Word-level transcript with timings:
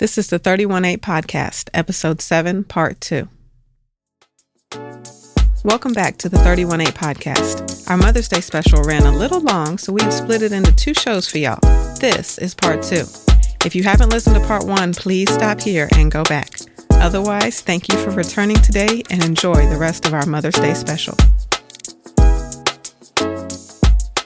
This 0.00 0.16
is 0.16 0.28
the 0.28 0.38
318 0.38 0.98
Podcast, 1.00 1.68
Episode 1.74 2.22
7, 2.22 2.64
Part 2.64 3.02
2. 3.02 3.28
Welcome 5.62 5.92
back 5.92 6.16
to 6.16 6.30
the 6.30 6.38
318 6.38 6.94
Podcast. 6.94 7.86
Our 7.90 7.98
Mother's 7.98 8.26
Day 8.26 8.40
special 8.40 8.82
ran 8.82 9.02
a 9.02 9.14
little 9.14 9.42
long, 9.42 9.76
so 9.76 9.92
we've 9.92 10.10
split 10.10 10.40
it 10.40 10.52
into 10.52 10.74
two 10.74 10.94
shows 10.94 11.28
for 11.30 11.36
y'all. 11.36 11.58
This 11.96 12.38
is 12.38 12.54
Part 12.54 12.82
2. 12.82 13.04
If 13.66 13.74
you 13.74 13.82
haven't 13.82 14.08
listened 14.08 14.36
to 14.36 14.46
Part 14.46 14.64
1, 14.64 14.94
please 14.94 15.30
stop 15.30 15.60
here 15.60 15.86
and 15.94 16.10
go 16.10 16.24
back. 16.24 16.48
Otherwise, 16.92 17.60
thank 17.60 17.92
you 17.92 17.98
for 17.98 18.10
returning 18.10 18.56
today 18.56 19.02
and 19.10 19.22
enjoy 19.22 19.68
the 19.68 19.76
rest 19.76 20.06
of 20.06 20.14
our 20.14 20.24
Mother's 20.24 20.54
Day 20.54 20.72
special. 20.72 21.14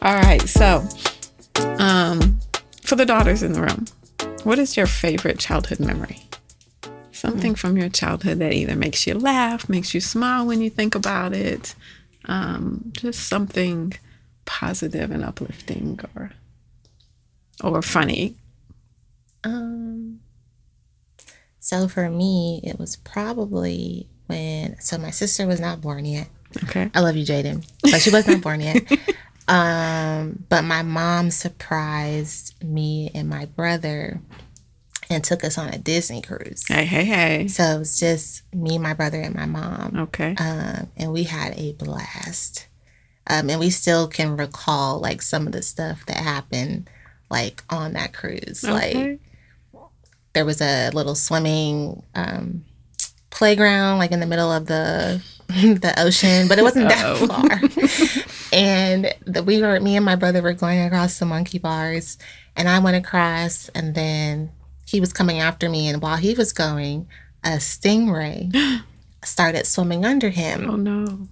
All 0.02 0.14
right, 0.20 0.42
so 0.42 0.86
um, 1.80 2.38
for 2.84 2.94
the 2.94 3.04
daughters 3.04 3.42
in 3.42 3.54
the 3.54 3.60
room, 3.60 3.86
what 4.44 4.58
is 4.58 4.76
your 4.76 4.86
favorite 4.86 5.38
childhood 5.38 5.80
memory? 5.80 6.22
Something 7.12 7.54
mm. 7.54 7.58
from 7.58 7.76
your 7.76 7.88
childhood 7.88 8.38
that 8.38 8.52
either 8.52 8.76
makes 8.76 9.06
you 9.06 9.14
laugh, 9.14 9.68
makes 9.68 9.94
you 9.94 10.00
smile 10.00 10.46
when 10.46 10.60
you 10.60 10.70
think 10.70 10.94
about 10.94 11.32
it, 11.32 11.74
um, 12.26 12.92
just 12.92 13.28
something 13.28 13.94
positive 14.44 15.10
and 15.10 15.24
uplifting 15.24 15.98
or 16.14 16.32
or 17.62 17.82
funny. 17.82 18.36
Um. 19.42 20.20
So 21.60 21.88
for 21.88 22.10
me, 22.10 22.60
it 22.62 22.78
was 22.78 22.96
probably 22.96 24.06
when 24.26 24.78
so 24.80 24.98
my 24.98 25.10
sister 25.10 25.46
was 25.46 25.60
not 25.60 25.80
born 25.80 26.04
yet. 26.04 26.28
Okay. 26.64 26.90
I 26.94 27.00
love 27.00 27.16
you, 27.16 27.24
Jaden, 27.24 27.66
but 27.82 28.00
she 28.00 28.10
was 28.10 28.26
not 28.26 28.42
born 28.42 28.60
yet. 28.60 28.82
Um, 29.46 30.44
but 30.48 30.62
my 30.62 30.82
mom 30.82 31.30
surprised 31.30 32.62
me 32.64 33.10
and 33.14 33.28
my 33.28 33.44
brother 33.44 34.20
and 35.14 35.24
took 35.24 35.44
us 35.44 35.56
on 35.56 35.68
a 35.68 35.78
Disney 35.78 36.20
cruise. 36.20 36.64
Hey, 36.68 36.84
hey, 36.84 37.04
hey. 37.04 37.48
So 37.48 37.62
it 37.62 37.78
was 37.78 37.98
just 37.98 38.42
me, 38.54 38.78
my 38.78 38.94
brother, 38.94 39.20
and 39.20 39.34
my 39.34 39.46
mom. 39.46 39.96
Okay. 39.96 40.34
Um, 40.38 40.90
and 40.96 41.12
we 41.12 41.24
had 41.24 41.54
a 41.56 41.72
blast. 41.72 42.66
Um, 43.26 43.48
and 43.48 43.58
we 43.58 43.70
still 43.70 44.06
can 44.08 44.36
recall 44.36 45.00
like 45.00 45.22
some 45.22 45.46
of 45.46 45.52
the 45.52 45.62
stuff 45.62 46.04
that 46.06 46.18
happened 46.18 46.90
like 47.30 47.64
on 47.70 47.94
that 47.94 48.12
cruise. 48.12 48.64
Okay. 48.64 48.72
Like 48.72 49.20
there 50.34 50.44
was 50.44 50.60
a 50.60 50.90
little 50.90 51.14
swimming 51.14 52.02
um, 52.14 52.64
playground 53.30 53.98
like 53.98 54.12
in 54.12 54.20
the 54.20 54.26
middle 54.26 54.52
of 54.52 54.66
the 54.66 55.22
the 55.48 55.94
ocean, 55.98 56.48
but 56.48 56.58
it 56.58 56.62
wasn't 56.62 56.88
that 56.88 57.16
far. 57.18 58.28
and 58.52 59.12
the, 59.26 59.42
we 59.42 59.60
were, 59.60 59.78
me 59.78 59.96
and 59.96 60.04
my 60.04 60.16
brother 60.16 60.40
were 60.40 60.54
going 60.54 60.80
across 60.80 61.18
the 61.18 61.26
monkey 61.26 61.58
bars, 61.58 62.16
and 62.56 62.68
I 62.68 62.78
went 62.78 62.96
across, 62.96 63.68
and 63.70 63.94
then 63.94 64.50
he 64.84 65.00
was 65.00 65.12
coming 65.12 65.40
after 65.40 65.68
me, 65.68 65.88
and 65.88 66.02
while 66.02 66.16
he 66.16 66.34
was 66.34 66.52
going, 66.52 67.08
a 67.42 67.56
stingray 67.56 68.82
started 69.24 69.66
swimming 69.66 70.04
under 70.04 70.30
him. 70.30 70.68
Oh 70.68 70.76
no! 70.76 71.28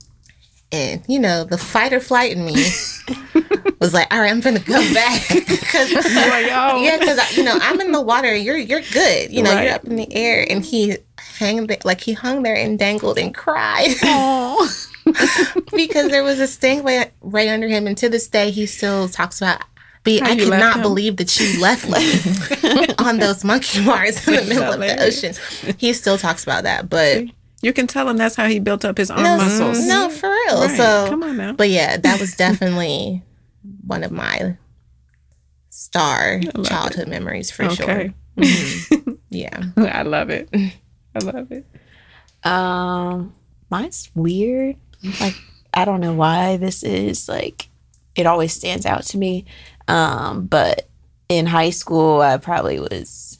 And 0.70 1.02
you 1.06 1.18
know, 1.18 1.44
the 1.44 1.58
fight 1.58 1.92
or 1.92 2.00
flight 2.00 2.32
in 2.32 2.44
me 2.44 2.54
was 3.80 3.92
like, 3.92 4.12
"All 4.12 4.20
right, 4.20 4.30
I'm 4.30 4.40
gonna 4.40 4.58
go 4.60 4.74
back." 4.94 5.22
Oh. 5.74 5.90
Cause, 5.90 6.82
yeah, 6.82 6.98
because 6.98 7.36
you 7.36 7.42
know 7.44 7.58
I'm 7.62 7.80
in 7.80 7.92
the 7.92 8.00
water. 8.00 8.36
You're 8.36 8.58
you're 8.58 8.82
good. 8.92 9.32
You 9.32 9.42
know, 9.42 9.54
right. 9.54 9.64
you're 9.64 9.74
up 9.74 9.84
in 9.84 9.96
the 9.96 10.12
air, 10.12 10.46
and 10.48 10.62
he 10.62 10.98
hang 11.38 11.66
there, 11.66 11.78
like 11.82 12.02
he 12.02 12.12
hung 12.12 12.42
there 12.42 12.54
and 12.54 12.78
dangled 12.78 13.16
and 13.16 13.34
cried. 13.34 13.94
because 15.74 16.10
there 16.10 16.22
was 16.22 16.40
a 16.40 16.46
sting 16.46 16.84
right, 16.84 17.10
right 17.22 17.48
under 17.48 17.68
him, 17.68 17.86
and 17.86 17.96
to 17.96 18.10
this 18.10 18.28
day 18.28 18.50
he 18.50 18.66
still 18.66 19.08
talks 19.08 19.40
about. 19.40 19.62
But 20.04 20.22
I 20.22 20.36
could 20.36 20.50
not 20.50 20.82
believe 20.82 21.16
that 21.18 21.38
you 21.38 21.60
left 21.60 21.88
me 21.88 22.94
on 22.98 23.18
those 23.18 23.44
monkey 23.44 23.84
bars 23.84 24.26
in 24.26 24.34
the 24.34 24.42
middle 24.42 24.72
of 24.72 24.80
the 24.80 25.00
ocean. 25.00 25.34
He 25.78 25.92
still 25.92 26.18
talks 26.18 26.42
about 26.42 26.64
that, 26.64 26.90
but 26.90 27.24
you 27.62 27.72
can 27.72 27.86
tell 27.86 28.08
him 28.08 28.16
that's 28.16 28.34
how 28.34 28.46
he 28.46 28.58
built 28.58 28.84
up 28.84 28.98
his 28.98 29.10
arm 29.10 29.22
no, 29.22 29.36
muscles. 29.36 29.86
No, 29.86 30.10
for 30.10 30.28
real. 30.28 30.62
Right. 30.62 30.76
So 30.76 31.06
come 31.08 31.22
on 31.22 31.36
now. 31.36 31.52
But 31.52 31.70
yeah, 31.70 31.96
that 31.96 32.20
was 32.20 32.34
definitely 32.34 33.22
one 33.86 34.02
of 34.02 34.10
my 34.10 34.56
star 35.70 36.40
childhood 36.64 37.06
it. 37.06 37.08
memories 37.08 37.50
for 37.52 37.66
okay. 37.66 37.74
sure. 37.74 38.14
Mm-hmm. 38.36 39.10
yeah, 39.30 39.62
I 39.76 40.02
love 40.02 40.30
it. 40.30 40.48
I 40.52 41.18
love 41.20 41.52
it. 41.52 41.64
Um, 42.44 43.32
mine's 43.70 44.10
weird. 44.14 44.76
Like 45.20 45.36
I 45.72 45.84
don't 45.84 46.00
know 46.00 46.14
why 46.14 46.56
this 46.56 46.82
is 46.82 47.28
like 47.28 47.68
it 48.14 48.26
always 48.26 48.52
stands 48.52 48.86
out 48.86 49.04
to 49.04 49.18
me. 49.18 49.44
Um, 49.88 50.46
but 50.46 50.88
in 51.28 51.46
high 51.46 51.70
school, 51.70 52.20
I 52.20 52.36
probably 52.36 52.78
was 52.80 53.38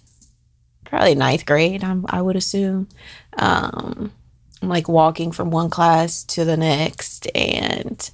probably 0.85 1.15
ninth 1.15 1.47
grade. 1.47 1.85
I'm, 1.85 2.05
I 2.09 2.23
would 2.23 2.37
assume. 2.37 2.89
Um, 3.35 4.13
I'm 4.61 4.69
like 4.69 4.89
walking 4.89 5.33
from 5.33 5.51
one 5.51 5.71
class 5.71 6.23
to 6.25 6.45
the 6.45 6.57
next, 6.57 7.27
and 7.35 8.11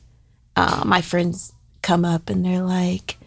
uh, 0.57 0.83
my 0.87 1.01
friends 1.01 1.53
come 1.83 2.05
up 2.05 2.31
and 2.31 2.45
they're 2.45 2.63
like, 2.63 3.19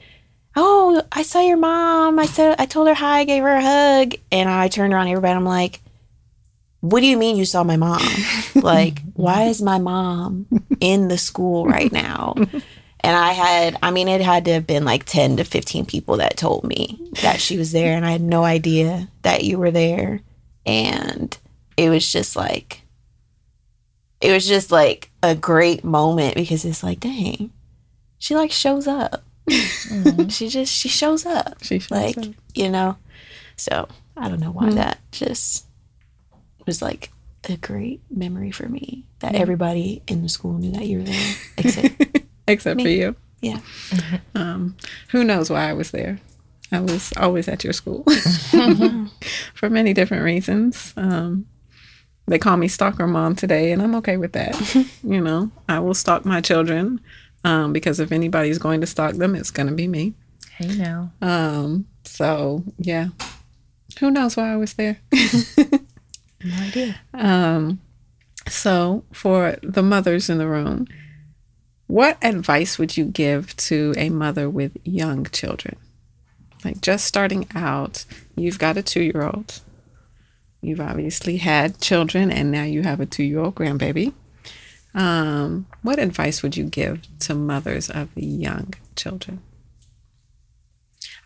"Oh, 0.56 1.04
I 1.12 1.24
saw 1.24 1.42
your 1.42 1.58
mom. 1.58 2.20
I 2.20 2.26
said 2.26 2.56
I 2.60 2.66
told 2.66 2.88
her 2.88 2.94
hi. 2.94 3.20
I 3.20 3.24
gave 3.26 3.44
her 3.44 3.56
a 3.56 3.62
hug." 3.62 4.16
And 4.32 4.50
I 4.50 4.68
turned 4.68 4.94
around 4.94 5.08
everybody. 5.08 5.34
I'm 5.34 5.46
like, 5.46 5.82
what 6.82 7.00
do 7.00 7.08
you 7.08 7.18
mean 7.18 7.38
you 7.38 7.46
saw 7.46 7.64
my 7.64 7.78
mom? 7.78 8.02
like, 8.56 9.02
why 9.14 9.44
is 9.44 9.62
my 9.62 9.78
mom 9.78 10.48
in 10.80 11.08
the 11.08 11.18
school 11.18 11.66
right 11.66 11.92
now? 11.92 12.36
And 13.04 13.16
I 13.16 13.32
had, 13.32 13.78
I 13.82 13.92
mean, 13.92 14.08
it 14.08 14.22
had 14.22 14.46
to 14.46 14.54
have 14.54 14.68
been 14.68 14.86
like 14.86 15.06
10 15.06 15.38
to 15.38 15.44
15 15.44 15.86
people 15.86 16.18
that 16.18 16.38
told 16.38 16.64
me 16.64 17.12
that 17.22 17.42
she 17.42 17.58
was 17.58 17.72
there, 17.72 17.96
and 17.96 18.06
I 18.06 18.12
had 18.12 18.22
no 18.22 18.44
idea 18.44 19.10
that 19.24 19.44
you 19.44 19.58
were 19.58 19.72
there. 19.72 20.22
And 20.66 21.36
it 21.78 21.90
was 21.90 22.10
just 22.12 22.36
like, 22.36 22.84
it 24.22 24.32
was 24.32 24.48
just 24.48 24.72
like 24.72 25.10
a 25.24 25.34
great 25.34 25.84
moment 25.84 26.36
because 26.36 26.64
it's 26.64 26.84
like, 26.84 27.00
dang, 27.00 27.52
she 28.20 28.36
like 28.36 28.52
shows 28.52 28.88
up. 28.88 29.24
Mm-hmm. 29.50 30.28
she 30.30 30.48
just, 30.48 30.72
she 30.72 30.88
shows 30.88 31.26
up. 31.26 31.64
She 31.64 31.80
shows 31.80 31.92
like, 31.92 32.18
up. 32.18 32.26
you 32.54 32.70
know? 32.70 32.98
So 33.56 33.88
I 34.16 34.30
don't 34.30 34.40
know 34.40 34.52
why 34.52 34.66
mm-hmm. 34.66 34.76
that 34.76 35.00
just 35.12 35.66
was 36.68 36.82
like 36.82 37.12
a 37.50 37.58
great 37.58 38.02
memory 38.10 38.52
for 38.52 38.70
me 38.70 39.06
that 39.20 39.34
mm-hmm. 39.34 39.42
everybody 39.42 40.04
in 40.08 40.22
the 40.22 40.30
school 40.30 40.54
knew 40.54 40.72
that 40.72 40.86
you 40.86 41.00
were 41.00 41.04
there 41.04 41.36
except 41.58 41.96
except 42.48 42.78
me. 42.78 42.84
for 42.84 42.90
you. 42.90 43.16
Yeah. 43.42 43.60
Um, 44.34 44.76
who 45.10 45.24
knows 45.24 45.50
why 45.50 45.70
I 45.70 45.74
was 45.74 45.92
there? 45.92 46.20
I 46.72 46.80
was 46.80 47.12
always 47.18 47.48
at 47.48 47.64
your 47.64 47.74
school 47.74 48.04
for 49.54 49.70
many 49.70 49.94
different 49.94 50.24
reasons. 50.24 50.94
Um, 50.96 51.46
they 52.28 52.40
call 52.40 52.56
me 52.58 52.68
stalker 52.70 53.06
mom 53.08 53.36
today, 53.36 53.72
and 53.72 53.82
I'm 53.82 53.94
okay 53.96 54.16
with 54.18 54.32
that. 54.34 54.58
you 55.04 55.20
know, 55.20 55.52
I 55.68 55.80
will 55.80 55.94
stalk 55.94 56.26
my 56.26 56.40
children 56.40 57.02
um, 57.44 57.74
because 57.74 58.00
if 58.00 58.12
anybody's 58.12 58.58
going 58.58 58.82
to 58.82 58.88
stalk 58.88 59.16
them, 59.16 59.36
it's 59.36 59.52
going 59.52 59.68
to 59.68 59.76
be 59.76 59.88
me. 59.88 60.14
Hey 60.56 60.76
now. 60.76 61.12
Um, 61.22 61.88
so 62.06 62.64
yeah, 62.78 63.10
who 64.00 64.10
knows 64.10 64.38
why 64.38 64.54
I 64.54 64.56
was 64.56 64.74
there? 64.74 64.98
No 66.44 66.56
idea. 66.64 66.96
Um, 67.14 67.80
so, 68.48 69.04
for 69.14 69.58
the 69.62 69.84
mothers 69.84 70.30
in 70.30 70.38
the 70.38 70.48
room, 70.48 70.88
what 71.92 72.18
advice 72.22 72.80
would 72.80 72.96
you 72.96 73.04
give 73.04 73.54
to 73.58 73.94
a 73.98 74.10
mother 74.10 74.50
with 74.50 74.78
young 74.86 75.26
children? 75.26 75.76
Like 76.64 76.80
just 76.80 77.04
starting 77.04 77.50
out, 77.54 78.06
you've 78.34 78.60
got 78.60 78.78
a 78.78 78.82
two 78.82 79.02
year 79.02 79.24
old. 79.24 79.60
You've 80.62 80.80
obviously 80.80 81.38
had 81.38 81.82
children, 81.82 82.32
and 82.32 82.50
now 82.50 82.64
you 82.64 82.84
have 82.84 83.02
a 83.02 83.06
two 83.06 83.24
year 83.26 83.40
old 83.40 83.56
grandbaby. 83.56 84.14
Um, 84.96 85.66
what 85.82 86.00
advice 86.00 86.42
would 86.42 86.56
you 86.56 86.64
give 86.64 87.02
to 87.20 87.36
mothers 87.36 87.90
of 87.90 88.08
young 88.16 88.74
children? 88.96 89.42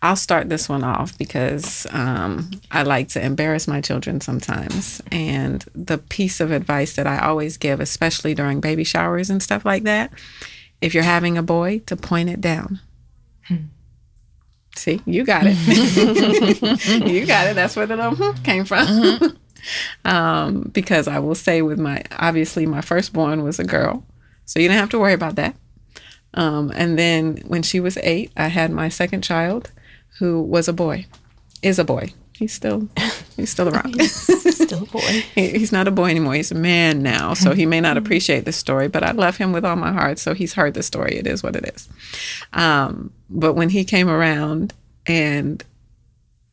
I'll 0.02 0.16
start 0.16 0.48
this 0.48 0.68
one 0.68 0.82
off 0.82 1.16
because 1.16 1.86
um, 1.90 2.50
I 2.72 2.82
like 2.82 3.08
to 3.10 3.24
embarrass 3.24 3.68
my 3.68 3.80
children 3.80 4.20
sometimes. 4.20 5.00
And 5.12 5.64
the 5.74 5.98
piece 5.98 6.40
of 6.40 6.50
advice 6.50 6.96
that 6.96 7.06
I 7.06 7.18
always 7.18 7.56
give, 7.56 7.78
especially 7.78 8.34
during 8.34 8.60
baby 8.60 8.84
showers 8.84 9.30
and 9.30 9.40
stuff 9.42 9.64
like 9.64 9.84
that, 9.84 10.12
if 10.80 10.94
you're 10.94 11.02
having 11.02 11.38
a 11.38 11.42
boy, 11.42 11.80
to 11.86 11.96
point 11.96 12.28
it 12.28 12.40
down. 12.40 12.80
Hmm. 13.44 13.56
See, 14.76 15.00
you 15.06 15.24
got 15.24 15.44
it. 15.46 15.56
you 17.10 17.26
got 17.26 17.46
it. 17.46 17.54
That's 17.54 17.76
where 17.76 17.86
the 17.86 17.96
little 17.96 18.14
hmm 18.14 18.42
came 18.42 18.64
from. 18.64 18.86
Mm-hmm. 18.86 19.36
um, 20.08 20.70
because 20.72 21.08
I 21.08 21.18
will 21.18 21.34
say, 21.34 21.62
with 21.62 21.78
my 21.78 22.02
obviously, 22.18 22.66
my 22.66 22.82
firstborn 22.82 23.42
was 23.42 23.58
a 23.58 23.64
girl. 23.64 24.04
So 24.44 24.60
you 24.60 24.68
didn't 24.68 24.80
have 24.80 24.90
to 24.90 24.98
worry 24.98 25.14
about 25.14 25.36
that. 25.36 25.56
Um, 26.34 26.70
and 26.74 26.98
then 26.98 27.38
when 27.46 27.62
she 27.62 27.80
was 27.80 27.96
eight, 28.02 28.30
I 28.36 28.48
had 28.48 28.70
my 28.70 28.88
second 28.88 29.22
child 29.22 29.72
who 30.18 30.42
was 30.42 30.68
a 30.68 30.72
boy, 30.72 31.06
is 31.62 31.78
a 31.78 31.84
boy. 31.84 32.12
He's 32.34 32.52
still 32.52 32.88
he's 33.36 33.50
still 33.50 33.68
around. 33.68 33.94
he's 34.00 34.62
still 34.62 34.82
a 34.82 34.86
boy. 34.86 35.00
he, 35.34 35.50
he's 35.50 35.72
not 35.72 35.88
a 35.88 35.90
boy 35.90 36.10
anymore. 36.10 36.34
He's 36.34 36.50
a 36.50 36.56
man 36.56 37.02
now, 37.02 37.34
so 37.34 37.52
he 37.52 37.66
may 37.66 37.80
not 37.80 37.96
appreciate 37.96 38.44
the 38.44 38.52
story. 38.52 38.88
But 38.88 39.04
I 39.04 39.12
love 39.12 39.36
him 39.36 39.52
with 39.52 39.64
all 39.64 39.76
my 39.76 39.92
heart. 39.92 40.18
So 40.18 40.34
he's 40.34 40.54
heard 40.54 40.74
the 40.74 40.82
story. 40.82 41.16
It 41.16 41.26
is 41.26 41.42
what 41.42 41.56
it 41.56 41.64
is. 41.74 41.88
Um, 42.52 43.12
but 43.30 43.54
when 43.54 43.68
he 43.70 43.84
came 43.84 44.08
around, 44.08 44.74
and 45.06 45.62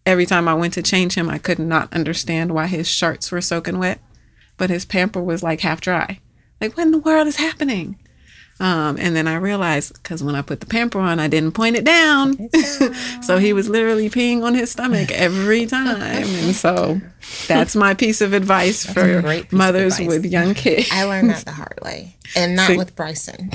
every 0.06 0.26
time 0.26 0.48
I 0.48 0.54
went 0.54 0.74
to 0.74 0.84
change 0.84 1.16
him, 1.16 1.30
I 1.30 1.38
could 1.38 1.60
not 1.60 1.92
understand 1.94 2.54
why 2.54 2.68
his 2.68 2.88
shirts 2.88 3.32
were 3.32 3.42
soaking 3.42 3.80
wet, 3.80 4.00
but 4.58 4.70
his 4.70 4.86
pamper 4.86 5.22
was 5.22 5.44
like 5.44 5.62
half 5.62 5.82
dry. 5.82 6.20
Like, 6.62 6.78
what 6.78 6.86
in 6.86 6.92
the 6.92 7.00
world 7.00 7.28
is 7.28 7.38
happening? 7.38 7.98
Um, 8.64 8.96
and 8.98 9.14
then 9.14 9.28
I 9.28 9.36
realized 9.36 10.02
because 10.02 10.24
when 10.24 10.36
I 10.36 10.42
put 10.42 10.62
the 10.62 10.66
pamper 10.66 10.98
on, 10.98 11.20
I 11.20 11.28
didn't 11.28 11.52
point 11.52 11.76
it 11.76 11.84
down. 11.84 12.50
so 13.22 13.38
he 13.38 13.52
was 13.52 13.68
literally 13.68 14.10
peeing 14.10 14.42
on 14.42 14.56
his 14.56 14.72
stomach 14.72 15.12
every 15.12 15.66
time. 15.68 16.24
And 16.24 16.56
so 16.56 17.02
that's 17.50 17.76
my 17.76 17.94
piece 17.94 18.22
of 18.22 18.32
advice 18.32 18.86
for 18.86 19.22
mothers 19.52 20.00
advice. 20.00 20.08
with 20.08 20.26
young 20.26 20.54
kids. 20.54 20.88
I 20.94 21.04
learned 21.04 21.32
that 21.32 21.44
the 21.44 21.52
hard 21.52 21.78
way 21.84 22.16
and 22.38 22.56
not 22.56 22.68
See? 22.68 22.78
with 22.78 22.96
Bryson. 22.96 23.52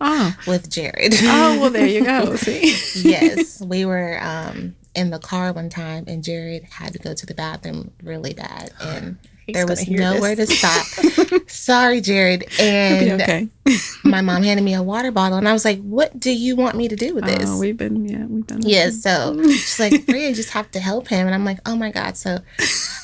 Oh. 0.00 0.36
With 0.46 0.68
Jared. 0.68 1.14
Oh, 1.22 1.60
well, 1.60 1.70
there 1.70 1.86
you 1.86 2.04
go. 2.04 2.34
See? 2.36 2.76
yes. 3.02 3.60
We 3.60 3.84
were 3.84 4.18
um, 4.20 4.74
in 4.94 5.10
the 5.10 5.18
car 5.20 5.52
one 5.52 5.70
time 5.70 6.04
and 6.06 6.24
Jared 6.24 6.64
had 6.64 6.92
to 6.92 6.98
go 6.98 7.14
to 7.14 7.26
the 7.26 7.34
bathroom 7.34 7.92
really 8.02 8.34
bad. 8.34 8.70
And 8.80 9.18
He's 9.46 9.54
there 9.54 9.66
was 9.66 9.88
nowhere 9.88 10.36
this. 10.36 10.48
to 10.50 10.56
stop. 10.56 11.42
Sorry, 11.48 12.00
Jared. 12.00 12.44
And 12.60 13.20
okay. 13.20 13.48
my 14.04 14.20
mom 14.20 14.42
handed 14.44 14.62
me 14.62 14.74
a 14.74 14.82
water 14.82 15.10
bottle, 15.10 15.38
and 15.38 15.48
I 15.48 15.52
was 15.52 15.64
like, 15.64 15.80
"What 15.82 16.18
do 16.18 16.30
you 16.30 16.54
want 16.54 16.76
me 16.76 16.88
to 16.88 16.96
do 16.96 17.14
with 17.14 17.24
oh, 17.24 17.26
this?" 17.26 17.48
Oh, 17.48 17.58
we've 17.58 17.76
been, 17.76 18.08
yeah, 18.08 18.24
we've 18.26 18.46
done. 18.46 18.62
Yeah, 18.62 18.90
so 18.90 19.42
she's 19.42 19.80
like, 19.80 20.06
"Bria, 20.06 20.28
you 20.28 20.34
just 20.34 20.50
have 20.50 20.70
to 20.72 20.80
help 20.80 21.08
him," 21.08 21.26
and 21.26 21.34
I'm 21.34 21.44
like, 21.44 21.58
"Oh 21.66 21.74
my 21.74 21.90
god!" 21.90 22.16
So 22.16 22.38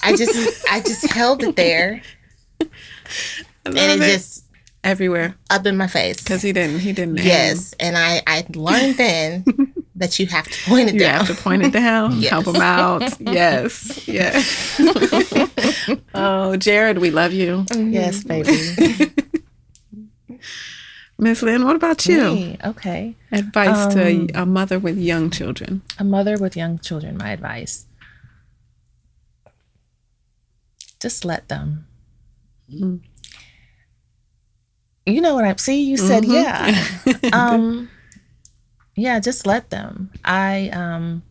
I 0.03 0.15
just, 0.17 0.65
I 0.71 0.81
just 0.81 1.11
held 1.11 1.43
it 1.43 1.57
there, 1.57 2.03
and 2.61 2.71
it, 3.77 4.01
it 4.01 4.13
just 4.13 4.38
everywhere 4.85 5.37
up 5.51 5.67
in 5.67 5.77
my 5.77 5.87
face 5.87 6.23
because 6.23 6.43
he 6.43 6.53
didn't, 6.53 6.81
he 6.81 6.93
didn't. 6.93 7.19
Yes, 7.19 7.75
and 7.81 7.97
I, 7.97 8.23
I 8.27 8.47
learned 8.55 8.97
then 8.97 9.45
that 9.97 10.19
you 10.19 10.27
have 10.27 10.47
to 10.47 10.71
point 10.71 10.89
it 10.89 10.95
you 10.95 11.01
down. 11.01 11.21
You 11.21 11.27
have 11.27 11.37
to 11.37 11.43
point 11.43 11.63
it 11.65 11.73
down, 11.73 12.13
yes. 12.21 12.31
help 12.31 12.47
him 12.47 12.57
out. 12.57 13.21
Yes, 13.21 14.07
yes. 14.09 14.81
oh, 16.15 16.57
Jared, 16.57 16.99
we 16.99 17.11
love 17.11 17.33
you. 17.33 17.65
Mm-hmm. 17.65 17.93
Yes, 17.93 18.25
baby. 18.25 19.13
Miss 21.21 21.43
Lynn, 21.43 21.65
what 21.65 21.75
about 21.75 22.07
you? 22.07 22.23
Me? 22.23 22.59
Okay. 22.65 23.17
Advice 23.33 23.87
um, 23.87 24.29
to 24.29 24.41
a 24.41 24.47
mother 24.47 24.79
with 24.79 24.97
young 24.97 25.31
children. 25.31 25.83
A 25.99 26.05
mother 26.05 26.37
with 26.37 26.57
young 26.57 26.79
children, 26.79 27.19
my 27.19 27.33
advice. 27.33 27.87
Just 31.01 31.25
let 31.25 31.49
them. 31.49 31.89
Mm-hmm. 32.73 32.97
You 35.09 35.21
know 35.21 35.35
what 35.35 35.45
I'm 35.45 35.59
see, 35.59 35.83
you 35.83 35.97
said 35.97 36.25
mm-hmm. 36.25 37.21
yeah. 37.23 37.31
um 37.33 37.89
yeah, 38.95 39.21
just 39.21 39.47
let 39.47 39.71
them. 39.71 40.11
I 40.25 40.71
um 40.71 41.23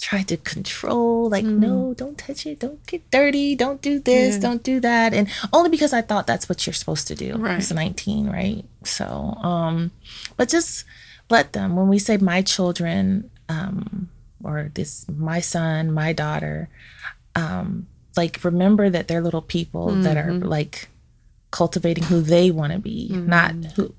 try 0.00 0.22
to 0.22 0.36
control 0.38 1.28
like 1.28 1.44
mm. 1.44 1.58
no 1.58 1.92
don't 1.92 2.16
touch 2.16 2.46
it 2.46 2.58
don't 2.58 2.84
get 2.86 3.08
dirty 3.10 3.54
don't 3.54 3.82
do 3.82 4.00
this 4.00 4.36
yeah. 4.36 4.40
don't 4.40 4.62
do 4.62 4.80
that 4.80 5.12
and 5.12 5.28
only 5.52 5.68
because 5.68 5.92
i 5.92 6.00
thought 6.00 6.26
that's 6.26 6.48
what 6.48 6.66
you're 6.66 6.72
supposed 6.72 7.06
to 7.06 7.14
do 7.14 7.36
right. 7.36 7.58
it's 7.58 7.70
19 7.70 8.30
right 8.30 8.64
so 8.82 9.04
um 9.04 9.90
but 10.38 10.48
just 10.48 10.86
let 11.28 11.52
them 11.52 11.76
when 11.76 11.86
we 11.86 11.98
say 11.98 12.16
my 12.16 12.40
children 12.40 13.30
um 13.50 14.08
or 14.42 14.70
this 14.74 15.06
my 15.08 15.38
son 15.38 15.92
my 15.92 16.14
daughter 16.14 16.70
um 17.36 17.86
like 18.16 18.42
remember 18.42 18.88
that 18.88 19.06
they're 19.06 19.20
little 19.20 19.42
people 19.42 19.88
mm-hmm. 19.88 20.02
that 20.02 20.16
are 20.16 20.30
mm-hmm. 20.30 20.48
like 20.48 20.88
cultivating 21.50 22.04
who 22.04 22.20
they 22.20 22.50
want 22.50 22.72
to 22.72 22.78
be 22.78 23.08
mm-hmm. 23.10 23.28
not 23.28 23.54
who 23.76 23.92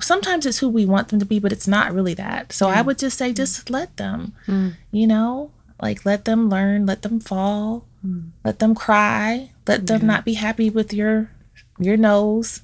sometimes 0.00 0.46
it's 0.46 0.58
who 0.58 0.68
we 0.68 0.84
want 0.84 1.08
them 1.08 1.18
to 1.18 1.24
be, 1.24 1.38
but 1.38 1.52
it's 1.52 1.68
not 1.68 1.92
really 1.92 2.14
that. 2.14 2.52
So 2.52 2.68
I 2.68 2.82
would 2.82 2.98
just 2.98 3.18
say, 3.18 3.32
just 3.32 3.70
let 3.70 3.96
them, 3.96 4.34
mm. 4.46 4.74
you 4.90 5.06
know, 5.06 5.50
like 5.80 6.04
let 6.04 6.24
them 6.24 6.48
learn, 6.48 6.86
let 6.86 7.02
them 7.02 7.20
fall, 7.20 7.86
mm. 8.04 8.30
let 8.44 8.58
them 8.58 8.74
cry, 8.74 9.50
let 9.66 9.86
them 9.86 10.06
not 10.06 10.24
be 10.24 10.34
happy 10.34 10.70
with 10.70 10.92
your 10.92 11.30
your 11.78 11.96
nose. 11.96 12.62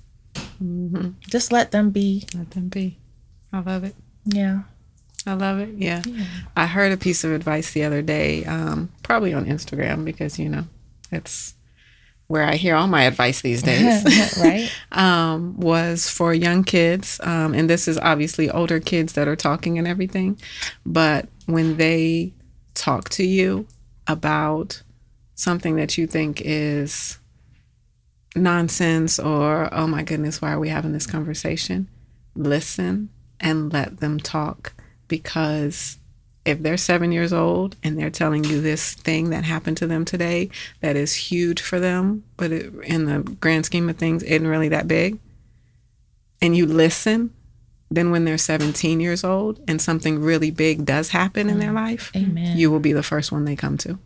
Mm-hmm. 0.62 1.10
Just 1.28 1.52
let 1.52 1.70
them 1.72 1.90
be. 1.90 2.24
Let 2.34 2.50
them 2.52 2.68
be. 2.68 2.98
I 3.52 3.60
love 3.60 3.84
it. 3.84 3.94
Yeah. 4.24 4.62
I 5.26 5.34
love 5.34 5.60
it. 5.60 5.70
Yeah. 5.76 6.02
yeah. 6.06 6.24
I 6.56 6.66
heard 6.66 6.92
a 6.92 6.96
piece 6.96 7.22
of 7.22 7.32
advice 7.32 7.72
the 7.72 7.84
other 7.84 8.02
day, 8.02 8.44
um, 8.44 8.90
probably 9.02 9.32
on 9.34 9.46
Instagram 9.46 10.04
because, 10.04 10.38
you 10.38 10.48
know, 10.48 10.64
it's 11.10 11.54
where 12.32 12.44
I 12.44 12.56
hear 12.56 12.74
all 12.74 12.86
my 12.86 13.02
advice 13.02 13.42
these 13.42 13.62
days, 13.72 14.02
right? 14.38 14.72
um, 14.92 15.54
was 15.60 16.08
for 16.08 16.32
young 16.32 16.64
kids. 16.64 17.20
Um, 17.22 17.52
and 17.52 17.68
this 17.68 17.86
is 17.86 17.98
obviously 17.98 18.48
older 18.48 18.80
kids 18.80 19.12
that 19.12 19.28
are 19.28 19.36
talking 19.36 19.76
and 19.76 19.86
everything. 19.86 20.40
But 20.86 21.28
when 21.44 21.76
they 21.76 22.32
talk 22.72 23.10
to 23.10 23.22
you 23.22 23.66
about 24.06 24.82
something 25.34 25.76
that 25.76 25.98
you 25.98 26.06
think 26.06 26.40
is 26.42 27.18
nonsense 28.34 29.18
or, 29.18 29.68
oh 29.70 29.86
my 29.86 30.02
goodness, 30.02 30.40
why 30.40 30.52
are 30.52 30.58
we 30.58 30.70
having 30.70 30.92
this 30.92 31.06
conversation? 31.06 31.86
Listen 32.34 33.10
and 33.40 33.70
let 33.70 34.00
them 34.00 34.18
talk 34.18 34.72
because 35.06 35.98
if 36.44 36.60
they're 36.62 36.76
seven 36.76 37.12
years 37.12 37.32
old 37.32 37.76
and 37.82 37.98
they're 37.98 38.10
telling 38.10 38.44
you 38.44 38.60
this 38.60 38.94
thing 38.94 39.30
that 39.30 39.44
happened 39.44 39.76
to 39.76 39.86
them 39.86 40.04
today 40.04 40.50
that 40.80 40.96
is 40.96 41.14
huge 41.14 41.60
for 41.60 41.78
them, 41.78 42.24
but 42.36 42.50
it, 42.50 42.74
in 42.84 43.04
the 43.04 43.20
grand 43.20 43.64
scheme 43.64 43.88
of 43.88 43.96
things, 43.96 44.22
isn't 44.22 44.46
really 44.46 44.68
that 44.68 44.88
big, 44.88 45.18
and 46.40 46.56
you 46.56 46.66
listen, 46.66 47.32
then 47.90 48.10
when 48.10 48.24
they're 48.24 48.36
17 48.36 49.00
years 49.00 49.22
old 49.22 49.60
and 49.68 49.80
something 49.80 50.20
really 50.20 50.50
big 50.50 50.84
does 50.84 51.10
happen 51.10 51.48
in 51.48 51.60
their 51.60 51.70
mm. 51.70 51.74
life, 51.74 52.10
Amen. 52.16 52.56
you 52.56 52.70
will 52.70 52.80
be 52.80 52.92
the 52.92 53.02
first 53.02 53.30
one 53.30 53.44
they 53.44 53.54
come 53.54 53.76
to 53.78 53.98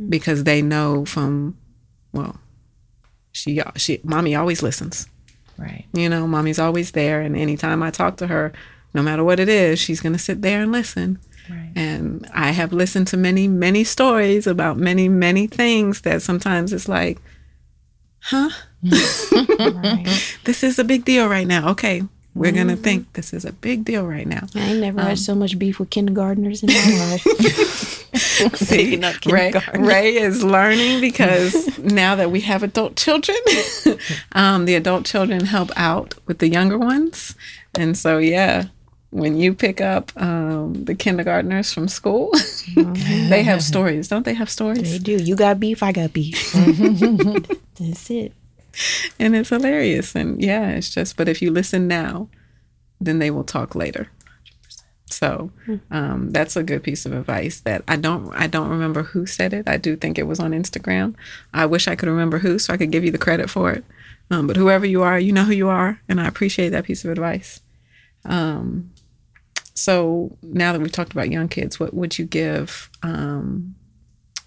mm. 0.00 0.10
because 0.10 0.44
they 0.44 0.62
know 0.62 1.04
from, 1.04 1.58
well, 2.12 2.38
she, 3.32 3.60
she, 3.74 4.00
mommy 4.04 4.36
always 4.36 4.62
listens. 4.62 5.08
Right. 5.58 5.86
You 5.92 6.08
know, 6.08 6.26
mommy's 6.26 6.58
always 6.58 6.92
there. 6.92 7.20
And 7.20 7.36
anytime 7.36 7.82
I 7.82 7.90
talk 7.90 8.16
to 8.18 8.28
her, 8.28 8.52
no 8.94 9.02
matter 9.02 9.24
what 9.24 9.40
it 9.40 9.48
is, 9.48 9.78
she's 9.78 10.00
going 10.00 10.12
to 10.12 10.18
sit 10.18 10.40
there 10.40 10.62
and 10.62 10.72
listen. 10.72 11.18
Right. 11.50 11.72
And 11.76 12.26
I 12.32 12.52
have 12.52 12.72
listened 12.72 13.08
to 13.08 13.16
many, 13.16 13.48
many 13.48 13.84
stories 13.84 14.46
about 14.46 14.78
many, 14.78 15.08
many 15.08 15.46
things 15.46 16.00
that 16.02 16.22
sometimes 16.22 16.72
it's 16.72 16.88
like, 16.88 17.18
huh? 18.20 18.48
right. 18.82 20.36
This 20.44 20.62
is 20.62 20.78
a 20.78 20.84
big 20.84 21.04
deal 21.04 21.28
right 21.28 21.46
now. 21.46 21.70
Okay, 21.70 22.02
we're 22.34 22.48
mm-hmm. 22.48 22.56
gonna 22.56 22.76
think 22.76 23.12
this 23.12 23.32
is 23.32 23.44
a 23.44 23.52
big 23.52 23.84
deal 23.84 24.06
right 24.06 24.26
now. 24.26 24.46
I 24.54 24.60
ain't 24.60 24.80
never 24.80 25.00
um, 25.00 25.06
had 25.06 25.18
so 25.18 25.34
much 25.34 25.58
beef 25.58 25.78
with 25.78 25.90
kindergartners 25.90 26.62
in 26.62 26.68
my 26.68 27.10
life. 27.10 27.22
See, 28.56 29.00
Ray, 29.26 29.52
Ray 29.74 30.16
is 30.16 30.42
learning 30.44 31.00
because 31.00 31.78
now 31.78 32.14
that 32.16 32.30
we 32.30 32.40
have 32.42 32.62
adult 32.62 32.96
children, 32.96 33.38
um, 34.32 34.64
the 34.64 34.74
adult 34.74 35.04
children 35.04 35.46
help 35.46 35.70
out 35.76 36.14
with 36.26 36.38
the 36.38 36.48
younger 36.48 36.78
ones, 36.78 37.34
and 37.76 37.96
so 37.96 38.18
yeah, 38.18 38.66
when 39.14 39.36
you 39.36 39.54
pick 39.54 39.80
up 39.80 40.10
um, 40.20 40.84
the 40.86 40.94
kindergartners 40.96 41.72
from 41.72 41.86
school, 41.86 42.32
mm-hmm. 42.32 43.28
they 43.30 43.44
have 43.44 43.62
stories, 43.62 44.08
don't 44.08 44.24
they? 44.24 44.34
Have 44.34 44.50
stories? 44.50 44.90
They 44.90 44.98
do. 44.98 45.22
You 45.22 45.36
got 45.36 45.60
beef, 45.60 45.84
I 45.84 45.92
got 45.92 46.12
beef. 46.12 46.52
That's 47.78 48.10
it. 48.10 48.32
And 49.20 49.36
it's 49.36 49.50
hilarious, 49.50 50.16
and 50.16 50.42
yeah, 50.42 50.70
it's 50.70 50.90
just. 50.92 51.16
But 51.16 51.28
if 51.28 51.40
you 51.40 51.52
listen 51.52 51.86
now, 51.86 52.28
then 53.00 53.20
they 53.20 53.30
will 53.30 53.44
talk 53.44 53.76
later. 53.76 54.10
So 55.06 55.52
um, 55.92 56.32
that's 56.32 56.56
a 56.56 56.64
good 56.64 56.82
piece 56.82 57.06
of 57.06 57.12
advice 57.12 57.60
that 57.60 57.84
I 57.86 57.94
don't 57.94 58.34
I 58.34 58.48
don't 58.48 58.68
remember 58.68 59.04
who 59.04 59.26
said 59.26 59.52
it. 59.52 59.68
I 59.68 59.76
do 59.76 59.94
think 59.94 60.18
it 60.18 60.26
was 60.26 60.40
on 60.40 60.50
Instagram. 60.50 61.14
I 61.52 61.66
wish 61.66 61.86
I 61.86 61.94
could 61.94 62.08
remember 62.08 62.38
who, 62.38 62.58
so 62.58 62.74
I 62.74 62.76
could 62.76 62.90
give 62.90 63.04
you 63.04 63.12
the 63.12 63.18
credit 63.18 63.48
for 63.48 63.70
it. 63.70 63.84
Um, 64.28 64.48
but 64.48 64.56
whoever 64.56 64.84
you 64.84 65.02
are, 65.02 65.20
you 65.20 65.32
know 65.32 65.44
who 65.44 65.52
you 65.52 65.68
are, 65.68 66.00
and 66.08 66.20
I 66.20 66.26
appreciate 66.26 66.70
that 66.70 66.84
piece 66.84 67.04
of 67.04 67.12
advice. 67.12 67.60
Um, 68.24 68.90
so 69.74 70.36
now 70.42 70.72
that 70.72 70.80
we've 70.80 70.92
talked 70.92 71.12
about 71.12 71.30
young 71.30 71.48
kids, 71.48 71.80
what 71.80 71.92
would 71.92 72.18
you 72.18 72.24
give? 72.24 72.90
Um, 73.02 73.74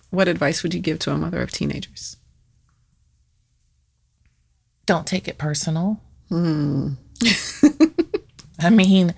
what 0.09 0.27
advice 0.27 0.63
would 0.63 0.73
you 0.73 0.79
give 0.79 0.99
to 0.99 1.11
a 1.11 1.17
mother 1.17 1.41
of 1.41 1.51
teenagers? 1.51 2.17
Don't 4.85 5.05
take 5.05 5.27
it 5.27 5.37
personal. 5.37 5.99
Hmm. 6.29 6.93
I 8.59 8.69
mean, 8.71 9.13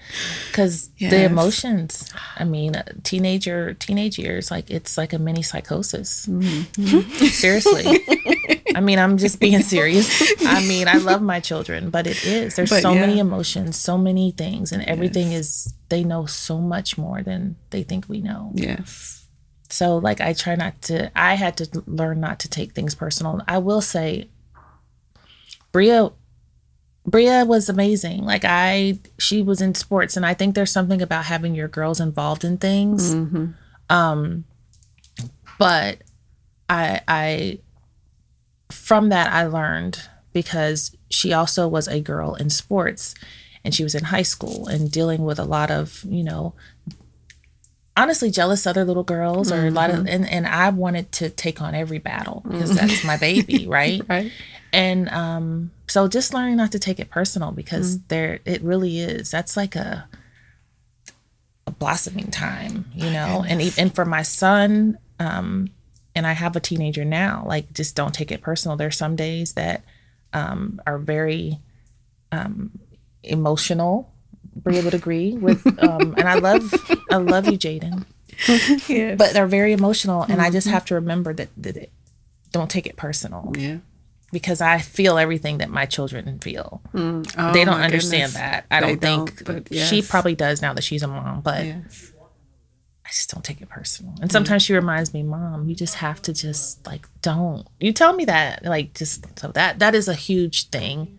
because 0.52 0.90
yes. 0.98 1.12
the 1.12 1.24
emotions. 1.24 2.12
I 2.36 2.44
mean, 2.44 2.74
teenager, 3.04 3.74
teenage 3.76 4.20
years, 4.20 4.52
like 4.52 4.70
it's 4.70 4.98
like 4.98 5.14
a 5.14 5.20
mini 5.20 5.44
psychosis. 5.44 6.26
Mm-hmm. 6.26 7.10
Seriously. 7.28 8.06
I 8.76 8.82
mean, 8.82 9.00
I'm 9.00 9.18
just 9.18 9.40
being 9.40 9.62
serious. 9.76 10.22
I 10.46 10.66
mean, 10.68 10.88
I 10.88 10.98
love 10.98 11.22
my 11.22 11.40
children, 11.40 11.90
but 11.90 12.08
it 12.08 12.24
is. 12.26 12.56
There's 12.56 12.70
but 12.70 12.82
so 12.82 12.94
yeah. 12.94 13.02
many 13.02 13.20
emotions, 13.20 13.78
so 13.78 13.98
many 13.98 14.32
things, 14.32 14.72
and 14.72 14.84
everything 14.84 15.32
yes. 15.32 15.40
is. 15.40 15.74
They 15.90 16.04
know 16.04 16.28
so 16.28 16.60
much 16.60 16.98
more 17.00 17.24
than 17.24 17.56
they 17.72 17.82
think 17.82 18.08
we 18.08 18.22
know. 18.22 18.52
Yes. 18.54 19.28
So, 19.72 19.98
like, 19.98 20.22
I 20.22 20.34
try 20.34 20.56
not 20.56 20.82
to. 20.84 21.12
I 21.16 21.36
had 21.36 21.58
to 21.58 21.84
learn 21.88 22.20
not 22.20 22.40
to 22.42 22.50
take 22.50 22.74
things 22.74 22.94
personal. 22.94 23.42
I 23.48 23.58
will 23.58 23.82
say, 23.82 24.30
Bria 25.72 26.12
Bria 27.10 27.46
was 27.46 27.70
amazing. 27.70 28.24
Like 28.24 28.46
I, 28.46 29.00
she 29.18 29.42
was 29.42 29.62
in 29.62 29.74
sports, 29.76 30.16
and 30.16 30.26
I 30.26 30.34
think 30.34 30.56
there's 30.56 30.72
something 30.72 31.02
about 31.02 31.26
having 31.26 31.56
your 31.56 31.68
girls 31.68 32.00
involved 32.00 32.44
in 32.44 32.58
things. 32.58 33.16
Mm-hmm. 33.16 33.48
Um, 33.90 34.46
but 35.58 36.02
I, 36.70 37.02
I, 37.08 37.60
from 38.72 39.10
that 39.10 39.32
I 39.32 39.46
learned 39.46 40.08
because 40.34 40.96
she 41.10 41.34
also 41.34 41.68
was 41.68 41.88
a 41.88 42.00
girl 42.02 42.36
in 42.36 42.50
sports, 42.50 43.16
and 43.64 43.74
she 43.74 43.84
was 43.84 43.96
in 43.96 44.06
high 44.06 44.24
school 44.24 44.68
and 44.68 44.92
dealing 44.92 45.24
with 45.24 45.40
a 45.40 45.46
lot 45.46 45.72
of 45.72 46.04
you 46.08 46.24
know 46.24 46.54
honestly 47.98 48.32
jealous 48.32 48.66
other 48.66 48.86
little 48.86 49.04
girls 49.04 49.52
or 49.52 49.68
a 49.68 49.72
lot 49.72 49.90
of 49.90 50.08
and, 50.08 50.28
and 50.30 50.48
i 50.48 50.70
wanted 50.70 51.12
to 51.12 51.30
take 51.30 51.62
on 51.62 51.76
every 51.76 52.00
battle 52.00 52.42
because 52.50 52.74
that's 52.74 53.04
my 53.04 53.18
baby 53.18 53.68
right? 53.70 54.02
Right. 54.08 54.32
and 54.72 55.10
um 55.10 55.72
so 55.88 56.08
just 56.08 56.34
learning 56.34 56.56
not 56.56 56.72
to 56.72 56.80
take 56.80 57.00
it 57.00 57.10
personal 57.10 57.52
because 57.52 58.00
there 58.04 58.40
it 58.46 58.62
really 58.62 59.00
is 59.02 59.30
that's 59.30 59.58
like 59.58 59.76
a 59.76 60.08
a 61.68 61.72
blossoming 61.72 62.32
time 62.32 62.86
you 62.96 63.10
know? 63.10 63.44
And 63.46 63.62
and 63.78 63.94
for 63.94 64.06
my 64.06 64.22
son 64.22 64.98
um 65.20 65.70
and 66.16 66.26
i 66.28 66.34
have 66.34 66.56
a 66.56 66.60
teenager 66.60 67.06
now 67.06 67.44
like 67.46 67.72
just 67.74 67.96
don't 67.96 68.14
take 68.14 68.32
it 68.32 68.42
personal 68.42 68.76
there's 68.78 68.98
some 68.98 69.16
days 69.16 69.54
that 69.54 69.84
um 70.34 70.82
are 70.86 70.98
very 70.98 71.60
um 72.32 72.72
emotional 73.24 74.12
Bria 74.56 74.82
would 74.84 74.94
agree 74.94 75.34
with 75.34 75.66
um 75.84 76.16
and 76.18 76.28
I 76.28 76.36
love 76.36 76.74
I 77.12 77.18
love 77.18 77.48
you 77.48 77.58
Jaden 77.58 78.06
Yes. 78.88 79.18
but 79.18 79.34
they're 79.34 79.48
very 79.48 79.74
emotional 79.74 80.24
and 80.24 80.42
I 80.42 80.50
just 80.50 80.68
have 80.68 80.86
to 80.86 80.96
remember 80.96 81.34
that, 81.34 81.50
that 81.58 81.76
it, 81.78 81.92
don't 82.52 82.70
take 82.70 82.88
it 82.88 82.96
personal 82.96 83.52
yeah. 83.58 83.78
because 84.32 84.62
I 84.62 84.80
feel 84.80 85.18
everything 85.18 85.58
that 85.58 85.70
my 85.70 85.86
children 85.86 86.40
feel. 86.40 86.82
Oh, 86.94 87.22
they 87.54 87.66
don't 87.66 87.82
understand 87.82 88.32
goodness. 88.32 88.34
that. 88.36 88.66
I 88.72 88.80
They 88.82 88.96
don't 88.96 89.00
think 89.02 89.44
don't, 89.44 89.66
but 89.70 89.76
she 89.76 90.02
probably 90.02 90.36
does 90.36 90.62
now 90.62 90.74
that 90.74 90.84
she's 90.84 91.04
a 91.04 91.08
mom, 91.08 91.42
but 91.42 91.66
Yes. 91.66 92.12
I 93.10 93.12
just 93.12 93.34
don't 93.34 93.44
take 93.44 93.60
it 93.60 93.68
personal. 93.70 94.14
And 94.22 94.32
sometimes 94.32 94.62
she 94.62 94.74
reminds 94.76 95.16
me, 95.16 95.24
"Mom, 95.24 95.68
you 95.68 95.74
just 95.74 95.96
have 95.96 96.22
to 96.22 96.34
just 96.34 96.86
like 96.86 97.08
don't." 97.24 97.68
You 97.80 97.92
tell 97.92 98.14
me 98.14 98.26
that, 98.26 98.64
like 98.64 98.94
just 98.94 99.26
so 99.40 99.48
that 99.54 99.80
that 99.80 99.96
is 99.96 100.08
a 100.08 100.14
huge 100.14 100.70
thing. 100.70 101.18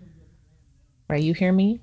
Right? 1.08 1.20
You 1.22 1.34
hear 1.34 1.52
me? 1.52 1.80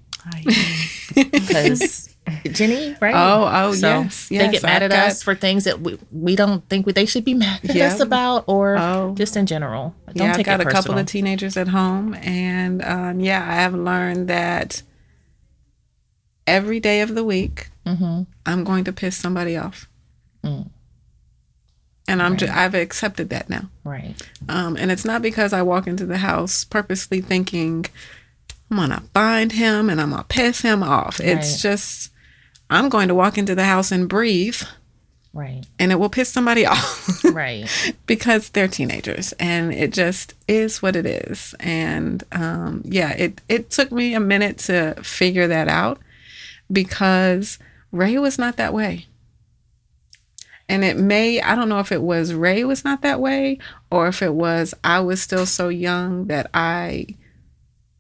Because 1.14 2.16
Jenny, 2.52 2.96
right? 3.02 3.16
Oh, 3.16 3.50
oh, 3.52 3.74
yes, 3.74 4.30
yes. 4.32 4.46
They 4.46 4.52
get 4.52 4.64
mad 4.64 4.84
I've 4.84 4.92
at 4.92 4.96
got- 4.96 5.08
us 5.12 5.24
for 5.24 5.34
things 5.36 5.64
that 5.66 5.80
we, 5.82 5.98
we 6.12 6.36
don't 6.36 6.68
think 6.70 6.86
we, 6.86 6.92
they 6.94 7.06
should 7.06 7.24
be 7.26 7.34
mad 7.34 7.60
at 7.70 7.76
Yeah. 7.76 7.88
us 7.88 8.00
about, 8.02 8.44
or 8.48 8.78
Oh. 8.78 9.14
just 9.18 9.36
in 9.38 9.46
general. 9.46 9.94
Don't 10.08 10.16
yeah, 10.26 10.30
I've 10.32 10.36
take 10.38 10.46
got 10.46 10.60
it 10.62 10.68
a 10.68 10.70
couple 10.70 10.98
of 10.98 11.06
teenagers 11.06 11.56
at 11.58 11.68
home, 11.70 12.14
and 12.16 12.82
um, 12.84 13.20
yeah, 13.22 13.42
I 13.50 13.56
have 13.56 13.74
learned 13.74 14.28
that 14.30 14.82
every 16.46 16.80
day 16.80 17.02
of 17.02 17.16
the 17.16 17.24
week, 17.24 17.70
Mm-hmm. 17.86 18.24
I'm 18.46 18.64
going 18.66 18.84
to 18.84 18.92
piss 18.92 19.16
somebody 19.16 19.56
off, 19.56 19.88
Mm. 20.48 20.70
and 22.08 22.22
I'm 22.22 22.38
ju- 22.38 22.48
I've 22.52 22.74
accepted 22.76 23.30
that 23.30 23.50
now. 23.50 23.70
right. 23.84 24.16
Um, 24.48 24.78
and 24.78 24.92
it's 24.92 25.04
not 25.06 25.22
because 25.22 25.52
I 25.54 25.62
walk 25.62 25.88
into 25.88 26.06
the 26.06 26.18
house 26.20 26.64
purposely 26.64 27.20
thinking 27.22 27.86
I'm 28.72 28.78
gonna 28.78 29.04
find 29.14 29.52
him 29.52 29.90
and 29.90 30.00
I'm 30.00 30.12
gonna 30.12 30.24
piss 30.28 30.62
him 30.62 30.84
off. 30.84 31.20
It's 31.20 31.62
just 31.62 32.12
I'm 32.70 32.90
going 32.90 33.08
to 33.08 33.16
walk 33.16 33.38
into 33.38 33.56
the 33.56 33.64
house 33.64 33.92
and 33.94 34.10
breathe, 34.10 34.62
Right. 35.34 35.64
and 35.80 35.92
it 35.92 35.96
will 36.00 36.10
piss 36.10 36.30
somebody 36.30 36.66
off. 36.74 37.24
Right. 37.24 37.68
because 38.06 38.50
they're 38.50 38.68
teenagers 38.68 39.34
and 39.40 39.74
it 39.74 39.92
just 39.94 40.34
is 40.48 40.82
what 40.82 40.96
it 40.96 41.06
is 41.06 41.54
and 41.60 42.24
um, 42.32 42.82
yeah 42.86 43.12
it, 43.12 43.42
it 43.50 43.70
took 43.70 43.92
me 43.92 44.14
a 44.14 44.20
minute 44.20 44.58
to 44.60 44.96
figure 45.04 45.48
that 45.48 45.68
out 45.68 46.00
because 46.72 47.60
ray 47.92 48.18
was 48.18 48.38
not 48.38 48.58
that 48.58 48.74
way 48.74 49.06
and 50.70 50.84
it 50.84 50.98
may 50.98 51.42
i 51.42 51.56
don't 51.56 51.70
know 51.70 51.80
if 51.80 51.92
it 51.92 52.02
was 52.02 52.34
ray 52.34 52.64
was 52.64 52.84
not 52.84 53.02
that 53.02 53.20
way 53.20 53.58
or 53.92 54.08
if 54.08 54.22
it 54.22 54.34
was 54.34 54.74
i 54.84 55.00
was 55.00 55.22
still 55.22 55.46
so 55.46 55.70
young 55.70 56.26
that 56.28 56.50
i 56.54 57.06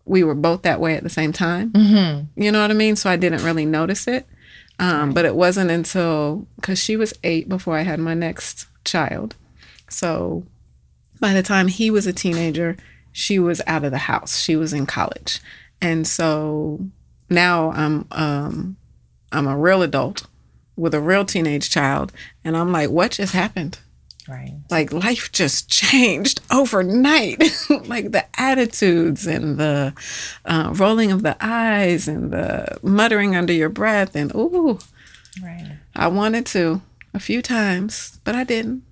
we 0.05 0.23
were 0.23 0.35
both 0.35 0.61
that 0.61 0.79
way 0.79 0.95
at 0.95 1.03
the 1.03 1.09
same 1.09 1.33
time 1.33 1.69
Mm-hmm. 1.71 2.41
you 2.41 2.51
know 2.51 2.61
what 2.61 2.71
I 2.71 2.73
mean? 2.73 2.95
So 2.95 3.09
I 3.09 3.17
didn't 3.17 3.43
really 3.43 3.65
notice 3.65 4.07
it. 4.07 4.25
Um, 4.79 5.11
But 5.13 5.25
it 5.25 5.35
wasn't 5.35 5.69
until 5.69 6.47
because 6.55 6.79
she 6.79 6.95
was 6.95 7.13
eight 7.25 7.49
before 7.49 7.77
I 7.77 7.81
had 7.81 7.99
my 7.99 8.13
next 8.13 8.67
child. 8.85 9.35
So 9.89 10.45
by 11.19 11.33
the 11.33 11.43
time 11.43 11.67
he 11.67 11.91
was 11.91 12.07
a 12.07 12.13
teenager, 12.13 12.77
she 13.11 13.37
was 13.37 13.61
out 13.67 13.83
of 13.83 13.91
the 13.91 13.97
house. 13.97 14.39
She 14.39 14.55
was 14.55 14.71
in 14.71 14.85
college, 14.85 15.41
and 15.81 16.07
so 16.07 16.79
now 17.29 17.71
I'm 17.71 18.07
um, 18.11 18.77
I'm 19.33 19.47
a 19.47 19.57
real 19.57 19.81
adult 19.81 20.25
with 20.77 20.93
a 20.93 21.01
real 21.01 21.25
teenage 21.25 21.69
child, 21.69 22.13
and 22.45 22.55
I'm 22.55 22.71
like, 22.71 22.89
what 22.89 23.11
just 23.11 23.33
happened? 23.33 23.79
Right. 24.29 24.55
like 24.69 24.91
life 24.91 25.31
just 25.31 25.69
changed 25.71 26.41
overnight 26.51 27.39
like 27.85 28.11
the 28.11 28.25
attitudes 28.37 29.25
and 29.25 29.57
the 29.57 29.93
uh, 30.43 30.73
rolling 30.75 31.13
of 31.13 31.23
the 31.23 31.37
eyes 31.39 32.09
and 32.09 32.33
the 32.33 32.77
muttering 32.83 33.37
under 33.37 33.53
your 33.53 33.69
breath 33.69 34.17
and 34.17 34.35
ooh 34.35 34.79
Right. 35.41 35.77
i 35.95 36.09
wanted 36.09 36.45
to 36.47 36.81
a 37.13 37.21
few 37.21 37.41
times 37.41 38.19
but 38.25 38.35
i 38.35 38.43
didn't 38.43 38.83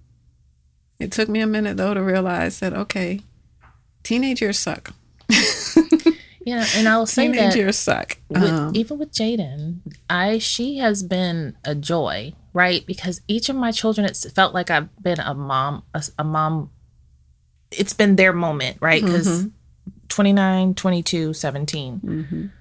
it 1.00 1.12
took 1.12 1.28
me 1.28 1.42
a 1.42 1.48
minute 1.48 1.76
though 1.76 1.94
to 1.94 2.02
realize 2.02 2.62
that 2.62 2.72
okay 2.72 3.20
teenage 4.04 4.40
years 4.42 4.58
suck 4.58 4.94
Yeah, 6.46 6.64
and 6.76 6.88
I'll 6.88 7.06
say 7.08 7.24
teenage 7.28 7.54
that 7.54 7.58
years 7.58 7.76
suck 7.78 8.18
with, 8.30 8.44
Um, 8.44 8.72
even 8.76 9.00
with 9.00 9.12
Jaden, 9.12 9.80
I 10.10 10.38
she 10.38 10.78
has 10.78 11.02
been 11.04 11.58
a 11.66 11.74
joy, 11.76 12.34
right? 12.54 12.86
Because 12.86 13.20
each 13.28 13.50
of 13.50 13.56
my 13.56 13.72
children, 13.72 14.06
it's 14.06 14.30
felt 14.32 14.54
like 14.54 14.70
I've 14.70 14.96
been 15.02 15.20
a 15.20 15.34
mom, 15.34 15.84
a, 15.94 16.04
a 16.20 16.24
mom. 16.24 16.70
It's 17.72 17.94
been 17.94 18.16
their 18.16 18.32
moment, 18.32 18.78
right? 18.80 19.04
Because 19.04 19.48
29, 20.10 20.76
22, 20.76 21.34
17. 21.34 22.00
mhm. 22.00 22.52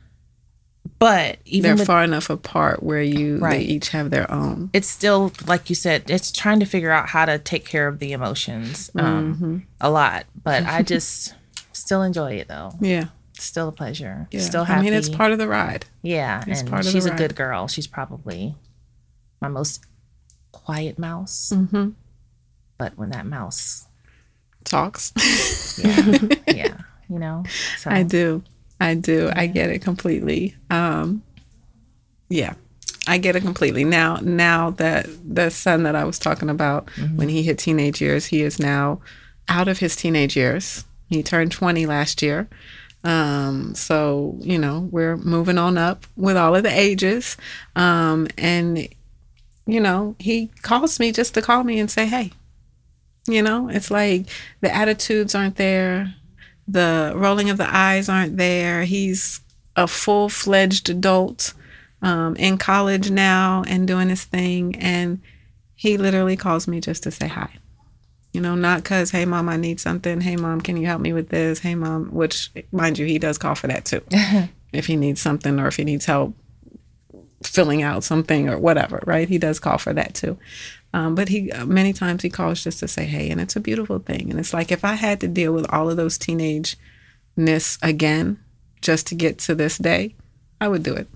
But 0.99 1.39
even 1.45 1.63
they're 1.63 1.77
with, 1.77 1.87
far 1.87 2.05
enough 2.05 2.31
apart 2.31 2.83
where 2.83 3.03
you 3.03 3.39
Right. 3.39 3.59
they 3.59 3.65
each 3.65 3.89
have 3.91 4.11
their 4.11 4.31
own 4.31 4.71
it's 4.73 4.89
still 4.89 5.33
like 5.47 5.69
you 5.69 5.75
said, 5.75 6.09
it's 6.11 6.31
trying 6.33 6.61
to 6.61 6.67
figure 6.67 6.91
out 6.91 7.09
how 7.09 7.27
to 7.27 7.39
take 7.39 7.67
care 7.67 7.89
of 7.89 7.99
the 7.99 8.13
emotions 8.13 8.91
um, 8.97 9.37
Mhm. 9.37 9.63
a 9.81 9.91
lot. 9.91 10.25
But 10.43 10.65
I 10.65 10.83
just 10.95 11.35
still 11.73 12.03
enjoy 12.03 12.35
it 12.35 12.49
though. 12.49 12.73
yeah 12.81 13.07
Still 13.39 13.69
a 13.69 13.73
pleasure. 13.73 14.29
yeah 14.31 14.41
Still 14.41 14.65
happy. 14.65 14.81
i 14.81 14.83
mean 14.83 14.93
it's 14.93 15.09
part 15.09 15.33
of 15.33 15.39
the 15.39 15.49
ride 15.49 15.87
Yeah, 16.03 16.43
It's 16.47 16.61
and 16.61 16.69
part 16.71 16.81
of 16.81 16.87
the 16.87 16.93
she's 16.93 17.07
a 17.07 17.11
ride. 17.11 17.19
good 17.19 17.35
girl. 17.37 17.67
She's 17.69 17.87
probably 17.87 18.55
my 19.41 19.49
most 19.49 19.85
quiet 20.53 20.99
mouse. 20.99 21.53
mm-hmm. 21.55 21.91
But 22.79 22.97
when 22.99 23.11
that 23.11 23.27
mouse, 23.27 23.87
talks 24.65 25.13
yeah, 25.79 26.19
yeah, 26.49 26.77
you 27.09 27.19
know. 27.19 27.45
So 27.79 27.91
I 27.91 28.03
do. 28.03 28.43
I 28.81 28.95
do. 28.95 29.31
I 29.35 29.47
get 29.47 29.71
it 29.71 29.81
completely. 29.83 30.55
Um 30.71 31.23
yeah. 32.29 32.55
I 33.07 33.19
get 33.19 33.37
it 33.37 33.43
completely. 33.43 33.85
Now 33.85 34.17
now 34.23 34.71
that 34.71 35.07
the 35.25 35.51
son 35.51 35.83
that 35.83 35.95
I 35.95 36.05
was 36.05 36.19
talking 36.19 36.49
about 36.49 36.89
when 37.17 37.29
he 37.29 37.43
hit 37.43 37.59
teenage 37.59 38.01
years, 38.01 38.27
he 38.27 38.43
is 38.43 38.59
now 38.59 39.01
out 39.49 39.69
of 39.69 39.79
his 39.81 39.95
teenage 39.97 40.37
years. 40.37 40.85
He 41.09 41.23
turned 41.23 41.53
20 41.53 41.85
last 41.87 42.23
year. 42.23 42.49
Um 43.05 43.75
so, 43.75 44.37
you 44.41 44.59
know, 44.59 44.89
we're 44.91 45.17
moving 45.17 45.59
on 45.59 45.79
up 45.79 46.07
with 46.17 46.37
all 46.37 46.57
of 46.57 46.63
the 46.63 46.79
ages. 46.79 47.37
Um 47.77 48.29
and 48.37 48.89
you 49.67 49.81
know, 49.81 50.17
he 50.19 50.49
calls 50.63 50.99
me 51.01 51.13
just 51.13 51.35
to 51.35 51.43
call 51.43 51.65
me 51.65 51.79
and 51.79 51.91
say, 51.91 52.07
"Hey." 52.07 52.33
You 53.27 53.41
know, 53.43 53.71
it's 53.71 53.91
like 53.91 54.27
the 54.61 54.75
attitudes 54.75 55.35
aren't 55.35 55.57
there 55.57 56.15
the 56.67 57.13
rolling 57.15 57.51
of 57.51 57.59
the 57.59 57.75
eyes 57.75 58.09
aren't 58.09 58.37
there. 58.37 58.85
He's 58.85 59.41
a 59.77 59.87
full 59.87 60.29
fledged 60.29 60.89
adult 60.89 61.53
um, 62.03 62.37
in 62.37 62.59
college 62.59 63.11
now 63.11 63.65
and 63.67 63.87
doing 63.87 64.09
his 64.09 64.25
thing. 64.25 64.77
And 64.77 65.21
he 65.75 65.97
literally 65.97 66.37
calls 66.37 66.67
me 66.67 66.81
just 66.81 67.03
to 67.05 67.11
say 67.11 67.29
hi. 67.29 67.51
You 68.35 68.41
know, 68.41 68.57
not 68.57 68.83
because, 68.83 69.13
hey, 69.13 69.25
mom, 69.25 69.49
I 69.49 69.57
need 69.57 69.79
something. 69.79 70.21
Hey, 70.21 70.35
mom, 70.35 70.61
can 70.61 70.77
you 70.77 70.87
help 70.87 71.01
me 71.01 71.13
with 71.13 71.29
this? 71.29 71.61
Hey, 71.61 71.77
mom, 71.77 72.07
which, 72.13 72.51
mind 72.73 72.99
you, 72.99 73.07
he 73.07 73.19
does 73.19 73.39
call 73.39 73.55
for 73.55 73.69
that 73.69 73.85
too. 73.85 74.03
if 74.73 74.87
he 74.87 74.97
needs 74.97 75.21
something 75.21 75.61
or 75.61 75.69
if 75.69 75.77
he 75.77 75.85
needs 75.85 76.05
help 76.07 76.35
filling 77.45 77.83
out 77.83 78.03
something 78.03 78.49
or 78.49 78.59
whatever, 78.59 79.03
right? 79.07 79.29
He 79.29 79.39
does 79.39 79.61
call 79.61 79.79
for 79.79 79.93
that 79.93 80.15
too. 80.15 80.37
Um, 80.93 81.15
but 81.15 81.29
he 81.29 81.51
uh, 81.53 81.65
many 81.65 81.93
times 81.93 82.23
he 82.23 82.31
calls 82.31 82.63
just 82.63 82.81
to 82.81 82.89
say 82.89 83.05
hey, 83.05 83.31
and 83.31 83.41
it's 83.41 83.57
a 83.57 83.61
beautiful 83.61 83.99
thing. 83.99 84.31
And 84.31 84.39
it's 84.39 84.53
like 84.53 84.71
if 84.71 84.85
I 84.85 84.95
had 84.95 85.21
to 85.21 85.29
deal 85.29 85.53
with 85.53 85.67
all 85.73 85.91
of 85.91 85.97
those 85.97 86.19
teenage 86.19 86.77
ness 87.37 87.79
again 87.83 88.39
just 88.81 89.07
to 89.09 89.15
get 89.15 89.39
to 89.41 89.55
this 89.55 89.79
day, 89.79 90.15
I 90.61 90.69
would 90.69 90.83
do 90.83 90.95
it 90.95 91.09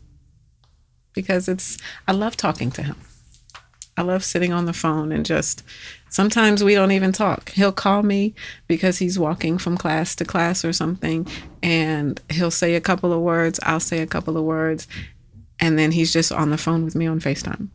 because 1.14 1.48
it's 1.48 1.78
I 2.06 2.12
love 2.12 2.36
talking 2.36 2.70
to 2.72 2.82
him. 2.82 2.96
I 3.98 4.02
love 4.02 4.22
sitting 4.22 4.52
on 4.52 4.66
the 4.66 4.72
phone 4.72 5.10
and 5.10 5.26
just 5.26 5.64
sometimes 6.08 6.62
we 6.62 6.74
don't 6.74 6.92
even 6.92 7.10
talk. 7.10 7.50
He'll 7.50 7.72
call 7.72 8.04
me 8.04 8.32
because 8.68 8.98
he's 8.98 9.18
walking 9.18 9.58
from 9.58 9.76
class 9.76 10.14
to 10.16 10.24
class 10.24 10.64
or 10.64 10.72
something 10.72 11.26
and 11.62 12.20
he'll 12.30 12.52
say 12.52 12.76
a 12.76 12.80
couple 12.80 13.12
of 13.12 13.20
words, 13.20 13.58
I'll 13.64 13.80
say 13.80 14.00
a 14.00 14.06
couple 14.06 14.36
of 14.36 14.44
words 14.44 14.86
and 15.58 15.76
then 15.76 15.90
he's 15.90 16.12
just 16.12 16.30
on 16.30 16.50
the 16.50 16.58
phone 16.58 16.84
with 16.84 16.94
me 16.94 17.08
on 17.08 17.18
FaceTime. 17.18 17.68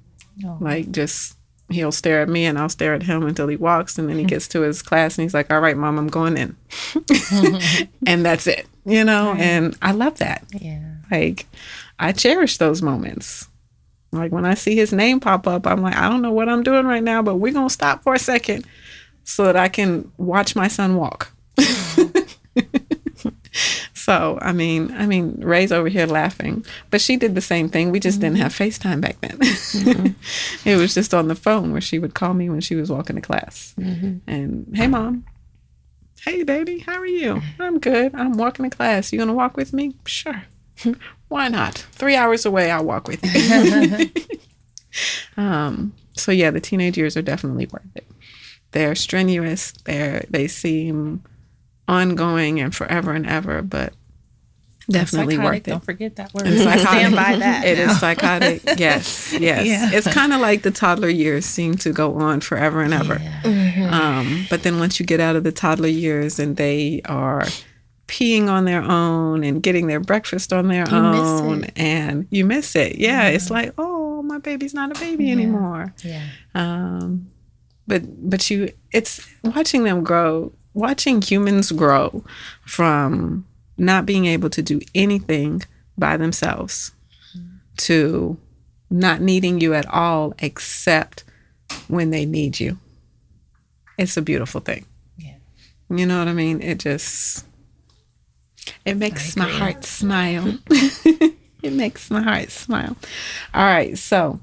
Oh. 0.46 0.58
Like 0.62 0.92
just 0.92 1.36
he'll 1.70 1.92
stare 1.92 2.22
at 2.22 2.30
me 2.30 2.46
and 2.46 2.58
I'll 2.58 2.70
stare 2.70 2.94
at 2.94 3.03
him 3.03 3.24
until 3.24 3.48
he 3.48 3.58
walks 3.58 3.98
and 3.98 4.08
then 4.08 4.18
he 4.18 4.24
gets 4.24 4.48
to 4.50 4.62
his 4.62 4.82
class 4.82 5.18
and 5.18 5.24
he's 5.24 5.34
like, 5.34 5.51
"All 5.51 5.60
right, 5.60 5.75
mom, 5.75 5.98
I'm 5.98 6.08
going 6.08 6.38
in." 6.38 6.56
and 8.08 8.25
that's 8.25 8.48
it. 8.48 8.65
You 8.86 9.03
know, 9.03 9.32
right. 9.32 9.42
and 9.42 9.77
I 9.82 9.92
love 9.92 10.20
that. 10.20 10.46
Yeah. 10.53 10.96
Like 11.12 11.48
I 12.00 12.12
cherish 12.12 12.58
those 12.58 12.82
moments. 12.82 13.48
Like 14.13 14.32
when 14.32 14.46
I 14.46 14.53
see 14.53 14.75
his 14.75 14.93
name 14.93 15.20
pop 15.20 15.48
up, 15.48 15.65
I'm 15.65 15.82
like, 15.82 15.96
I 15.96 16.08
don't 16.08 16.22
know 16.22 16.32
what 16.32 16.48
I'm 16.48 16.63
doing 16.63 16.86
right 16.86 17.03
now, 17.03 17.22
but 17.22 17.36
we're 17.36 17.53
going 17.53 17.67
to 17.67 17.74
stop 17.74 18.03
for 18.03 18.13
a 18.13 18.20
second 18.20 18.65
so 19.24 19.46
that 19.46 19.55
I 19.55 19.70
can 19.70 20.12
watch 20.17 20.55
my 20.55 20.67
son 20.67 20.96
walk. 20.96 21.32
so, 23.93 24.38
I 24.41 24.51
mean, 24.53 24.93
I 24.93 25.05
mean, 25.05 25.39
Ray's 25.39 25.72
over 25.72 25.89
here 25.89 26.05
laughing, 26.05 26.65
but 26.89 27.01
she 27.01 27.17
did 27.17 27.36
the 27.36 27.41
same 27.41 27.70
thing. 27.70 27.91
We 27.91 28.00
just 28.00 28.20
mm-hmm. 28.20 28.36
didn't 28.36 28.38
have 28.38 28.53
FaceTime 28.53 29.01
back 29.01 29.20
then. 29.22 29.38
mm-hmm. 29.39 30.08
It 30.70 30.75
was 30.77 30.93
just 30.93 31.13
on 31.13 31.27
the 31.27 31.36
phone 31.36 31.72
where 31.72 31.82
she 31.82 32.00
would 32.00 32.13
call 32.13 32.34
me 32.34 32.50
when 32.50 32.62
she 32.62 32.75
was 32.75 32.91
walking 32.91 33.15
to 33.15 33.22
class. 33.22 33.74
Mm-hmm. 33.79 34.29
And, 34.29 34.72
hey, 34.75 34.88
mom. 34.88 35.25
Hey, 36.22 36.43
baby, 36.43 36.79
how 36.79 37.00
are 37.00 37.05
you? 37.05 37.41
I'm 37.60 37.79
good. 37.79 38.15
I'm 38.15 38.38
walking 38.38 38.70
to 38.70 38.75
class. 38.75 39.12
You 39.12 39.17
going 39.17 39.27
to 39.27 39.34
walk 39.34 39.58
with 39.58 39.74
me? 39.74 39.96
Sure. 40.05 40.43
Why 41.34 41.48
not? 41.48 41.80
Three 41.94 42.16
hours 42.16 42.46
away, 42.46 42.70
I'll 42.70 42.86
walk 42.86 43.08
with 43.08 43.20
you. 43.25 44.08
um, 45.44 45.92
so 46.16 46.32
yeah, 46.32 46.52
the 46.52 46.62
teenage 46.62 46.96
years 46.96 47.18
are 47.18 47.24
definitely 47.24 47.66
worth 47.66 47.90
it. 47.96 48.06
They're 48.70 48.94
strenuous. 48.94 49.72
They're 49.86 50.25
they 50.30 50.48
seem 50.48 51.24
ongoing 51.88 52.60
and 52.60 52.75
forever 52.75 53.13
and 53.13 53.25
ever, 53.25 53.63
but 53.63 53.94
definitely 54.92 55.40
worth 55.40 55.56
it. 55.56 55.72
Don't 55.72 55.84
forget 55.84 56.18
that 56.18 56.32
word. 56.36 56.46
Stand 56.56 57.16
by 57.16 57.36
that. 57.38 57.66
It 57.66 57.80
is 57.80 58.00
psychotic. 58.00 58.62
Yes, 58.78 59.34
yes. 59.34 59.66
Yeah. 59.66 59.90
It's 59.92 60.13
kind 60.13 60.34
of 60.34 60.40
like 60.40 60.62
the 60.62 60.70
toddler 60.70 61.10
years 61.10 61.48
seem 61.48 61.78
to 61.78 61.92
go 61.92 62.13
on 62.13 62.42
forever 62.42 62.84
and 62.84 62.94
ever. 62.94 63.20
Yeah. 63.20 63.42
Mm-hmm. 63.42 63.92
Um, 63.92 64.46
but 64.52 64.62
then 64.62 64.78
once 64.78 65.00
you 65.00 65.06
get 65.08 65.20
out 65.20 65.36
of 65.36 65.44
the 65.44 65.52
toddler 65.52 65.88
years 65.88 66.38
and 66.38 66.58
they 66.58 67.02
are 67.06 67.48
peeing 68.13 68.48
on 68.48 68.65
their 68.65 68.84
own 68.84 69.43
and 69.43 69.63
getting 69.63 69.88
their 69.88 70.00
breakfast 70.00 70.53
on 70.53 70.67
their 70.67 70.88
you 70.88 70.96
own 70.96 71.63
and 71.75 72.27
you 72.29 72.46
miss 72.46 72.75
it. 72.75 72.98
Yeah, 72.98 73.29
it's 73.29 73.50
like, 73.50 73.74
oh, 73.79 74.22
my 74.22 74.38
baby's 74.38 74.75
not 74.75 74.96
a 74.96 75.00
baby 75.00 75.25
yeah. 75.25 75.32
anymore. 75.32 75.96
Yeah. 76.03 76.27
Um 76.53 77.27
but 77.88 78.03
but 78.29 78.51
you 78.51 78.72
it's 78.91 79.27
watching 79.43 79.84
them 79.84 80.03
grow, 80.03 80.53
watching 80.75 81.24
humans 81.24 81.72
grow 81.72 82.24
from 82.65 83.48
not 83.79 84.05
being 84.05 84.27
able 84.27 84.51
to 84.51 84.62
do 84.62 84.79
anything 84.93 85.63
by 85.98 86.15
themselves 86.15 86.91
mm-hmm. 87.36 87.55
to 87.77 88.38
not 88.91 89.22
needing 89.22 89.60
you 89.60 89.74
at 89.74 89.88
all 89.88 90.36
except 90.38 91.24
when 91.88 92.12
they 92.12 92.27
need 92.27 92.60
you. 92.60 92.77
It's 93.98 94.17
a 94.17 94.22
beautiful 94.22 94.62
thing. 94.62 94.86
Yeah. 95.17 95.38
You 95.89 96.05
know 96.05 96.20
what 96.20 96.27
I 96.27 96.34
mean? 96.34 96.62
It 96.62 96.77
just 96.77 97.48
it 98.86 98.98
makes 98.98 99.36
my 99.36 99.50
heart 99.50 99.84
smile. 99.84 100.58
it 100.70 101.74
makes 101.74 102.12
my 102.12 102.22
heart 102.22 102.51
smile. 102.51 102.96
All 103.53 103.65
right, 103.65 103.98
so 103.98 104.39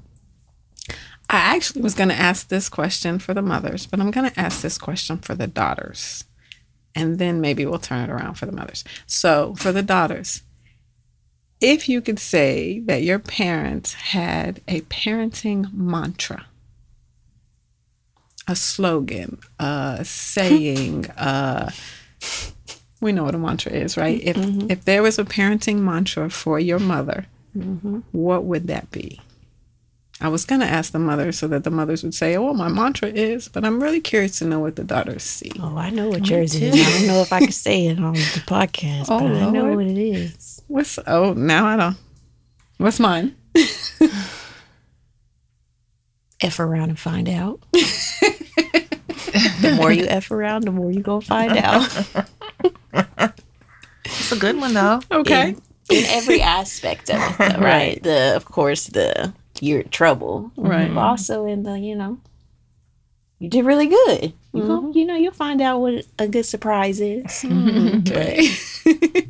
I 1.31 1.55
actually 1.55 1.81
was 1.81 1.95
going 1.95 2.09
to 2.09 2.15
ask 2.15 2.49
this 2.49 2.67
question 2.67 3.17
for 3.17 3.33
the 3.33 3.41
mothers, 3.41 3.85
but 3.85 4.01
I'm 4.01 4.11
going 4.11 4.29
to 4.29 4.39
ask 4.39 4.61
this 4.61 4.77
question 4.77 5.17
for 5.17 5.33
the 5.33 5.47
daughters. 5.47 6.25
And 6.93 7.19
then 7.19 7.39
maybe 7.39 7.65
we'll 7.65 7.79
turn 7.79 8.09
it 8.09 8.11
around 8.11 8.33
for 8.35 8.45
the 8.45 8.51
mothers. 8.51 8.83
So, 9.07 9.55
for 9.55 9.71
the 9.71 9.81
daughters, 9.81 10.41
if 11.61 11.87
you 11.87 12.01
could 12.01 12.19
say 12.19 12.79
that 12.79 13.03
your 13.03 13.19
parents 13.19 13.93
had 13.93 14.59
a 14.67 14.81
parenting 14.81 15.73
mantra, 15.73 16.47
a 18.45 18.55
slogan, 18.55 19.39
a 19.57 20.01
saying, 20.03 21.09
uh, 21.11 21.71
we 23.01 23.11
know 23.11 23.23
what 23.23 23.35
a 23.35 23.39
mantra 23.39 23.71
is, 23.73 23.97
right? 23.97 24.21
If 24.23 24.37
mm-hmm. 24.37 24.71
if 24.71 24.85
there 24.85 25.03
was 25.03 25.19
a 25.19 25.25
parenting 25.25 25.79
mantra 25.79 26.29
for 26.29 26.59
your 26.59 26.79
mother, 26.79 27.25
mm-hmm. 27.57 27.99
what 28.11 28.45
would 28.45 28.67
that 28.67 28.91
be? 28.91 29.19
I 30.21 30.27
was 30.27 30.45
gonna 30.45 30.65
ask 30.65 30.91
the 30.91 30.99
mothers 30.99 31.39
so 31.39 31.47
that 31.47 31.63
the 31.63 31.71
mothers 31.71 32.03
would 32.03 32.13
say, 32.13 32.37
"Oh, 32.37 32.53
my 32.53 32.67
mantra 32.69 33.09
is," 33.09 33.47
but 33.47 33.65
I'm 33.65 33.81
really 33.81 33.99
curious 33.99 34.37
to 34.39 34.45
know 34.45 34.59
what 34.59 34.75
the 34.75 34.83
daughters 34.83 35.23
see. 35.23 35.51
Oh, 35.59 35.75
I 35.75 35.89
know 35.89 36.09
what 36.09 36.29
yours 36.29 36.53
is. 36.53 36.75
I 36.75 36.99
don't 36.99 37.07
know 37.07 37.21
if 37.21 37.33
I 37.33 37.39
can 37.39 37.51
say 37.51 37.87
it 37.87 37.97
on 37.99 38.13
the 38.13 38.43
podcast, 38.45 39.05
oh, 39.09 39.19
but 39.19 39.31
Lord. 39.31 39.37
I 39.37 39.49
know 39.49 39.75
what 39.75 39.87
it 39.87 39.97
is. 39.97 40.61
What's 40.67 40.99
oh 41.07 41.33
now 41.33 41.65
I 41.65 41.75
don't. 41.75 41.97
What's 42.77 42.99
mine? 42.99 43.35
F 46.41 46.59
around 46.59 46.89
and 46.89 46.99
find 46.99 47.27
out. 47.29 47.59
the 49.31 49.73
more 49.75 49.91
you 49.91 50.05
f 50.05 50.31
around, 50.31 50.63
the 50.63 50.71
more 50.71 50.91
you 50.91 51.01
go 51.01 51.21
find 51.21 51.57
out. 51.57 51.87
it's 54.05 54.31
a 54.31 54.35
good 54.37 54.57
one 54.57 54.73
though. 54.73 55.01
Okay. 55.11 55.49
In, 55.49 55.61
in 55.91 56.05
every 56.05 56.41
aspect 56.41 57.09
of 57.09 57.17
it, 57.17 57.37
though, 57.37 57.45
right? 57.45 57.59
right? 57.59 58.03
The 58.03 58.35
of 58.35 58.45
course 58.45 58.87
the 58.87 59.33
you're 59.59 59.83
trouble, 59.83 60.51
right? 60.55 60.93
But 60.93 61.01
also 61.01 61.45
in 61.45 61.63
the 61.63 61.77
you 61.79 61.95
know 61.95 62.19
you 63.41 63.49
did 63.49 63.65
really 63.65 63.87
good. 63.87 64.33
You 64.53 64.61
mm-hmm. 64.61 64.67
know, 64.67 64.91
you 64.93 65.05
know 65.05 65.15
you'll 65.15 65.33
find 65.33 65.61
out 65.61 65.79
what 65.79 66.05
a 66.19 66.27
good 66.27 66.45
surprise 66.45 67.01
is. 67.01 67.25
Mm-hmm. 67.51 67.99
Okay. 67.99 68.47
but, 68.83 69.25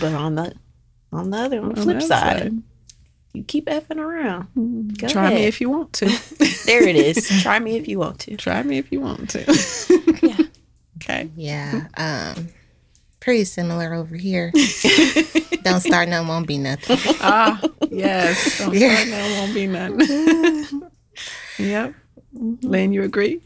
but 0.00 0.14
on 0.14 0.34
the 0.34 0.54
on 1.12 1.30
the 1.30 1.36
other 1.36 1.60
on 1.60 1.74
the 1.74 1.82
flip 1.82 2.02
side, 2.02 2.42
side, 2.42 2.62
you 3.32 3.44
keep 3.44 3.66
effing 3.66 3.98
around. 3.98 4.48
Mm-hmm. 4.56 4.88
Go 4.88 5.08
Try 5.08 5.26
ahead. 5.26 5.38
me 5.38 5.44
if 5.46 5.60
you 5.60 5.70
want 5.70 5.92
to. 5.94 6.06
there 6.66 6.82
it 6.82 6.96
is. 6.96 7.28
Try 7.42 7.58
me 7.58 7.76
if 7.76 7.86
you 7.86 7.98
want 7.98 8.18
to. 8.20 8.36
Try 8.36 8.62
me 8.62 8.78
if 8.78 8.90
you 8.90 9.00
want 9.00 9.30
to. 9.30 10.18
yeah. 10.22 10.38
Okay. 10.96 11.30
Yeah. 11.36 11.86
Um 11.96 12.48
pretty 13.22 13.44
similar 13.44 13.94
over 13.94 14.16
here. 14.16 14.52
Don't 15.62 15.80
start 15.80 16.08
none, 16.08 16.26
won't 16.26 16.46
be 16.46 16.58
nothing. 16.58 16.98
ah, 17.20 17.60
yes. 17.88 18.58
Don't 18.58 18.74
yeah. 18.74 18.96
start 18.96 19.08
none, 19.08 19.30
won't 19.38 19.54
be 19.54 19.66
nothing. 19.68 20.82
yep. 21.58 21.94
Mm-hmm. 22.36 22.92
You 22.92 23.02
agree? 23.04 23.40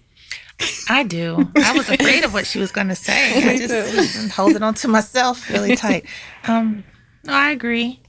I 0.89 1.03
do. 1.03 1.51
I 1.57 1.77
was 1.77 1.91
afraid 1.91 2.25
of 2.25 2.33
what 2.33 2.47
she 2.47 2.59
was 2.59 2.73
going 2.73 2.89
to 2.89 2.95
say. 2.95 3.51
I 3.55 3.59
just 3.59 4.33
holding 4.33 4.63
on 4.63 4.73
to 4.75 4.89
myself 4.89 5.51
really 5.51 5.77
tight. 5.77 6.07
Um, 6.49 6.83
no, 7.25 7.35
I 7.35 7.51
agree. 7.51 8.01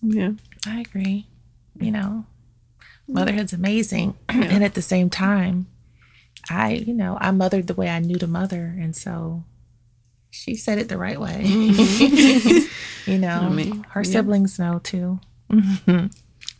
Yeah, 0.00 0.32
I 0.66 0.80
agree. 0.80 1.26
You 1.78 1.90
know, 1.90 2.24
motherhood's 3.06 3.52
amazing, 3.52 4.16
yeah. 4.30 4.44
and 4.50 4.64
at 4.64 4.72
the 4.72 4.82
same 4.82 5.10
time, 5.10 5.66
I, 6.48 6.72
you 6.72 6.94
know, 6.94 7.18
I 7.20 7.30
mothered 7.32 7.66
the 7.66 7.74
way 7.74 7.88
I 7.90 7.98
knew 7.98 8.16
to 8.16 8.26
mother, 8.26 8.74
and 8.80 8.96
so 8.96 9.44
she 10.38 10.54
said 10.54 10.78
it 10.78 10.88
the 10.88 10.98
right 10.98 11.20
way. 11.20 11.44
You 13.08 13.16
know, 13.16 13.28
I 13.28 13.48
mean, 13.48 13.84
her 13.90 14.02
yeah. 14.02 14.10
siblings 14.10 14.58
know 14.58 14.80
too. 14.80 15.18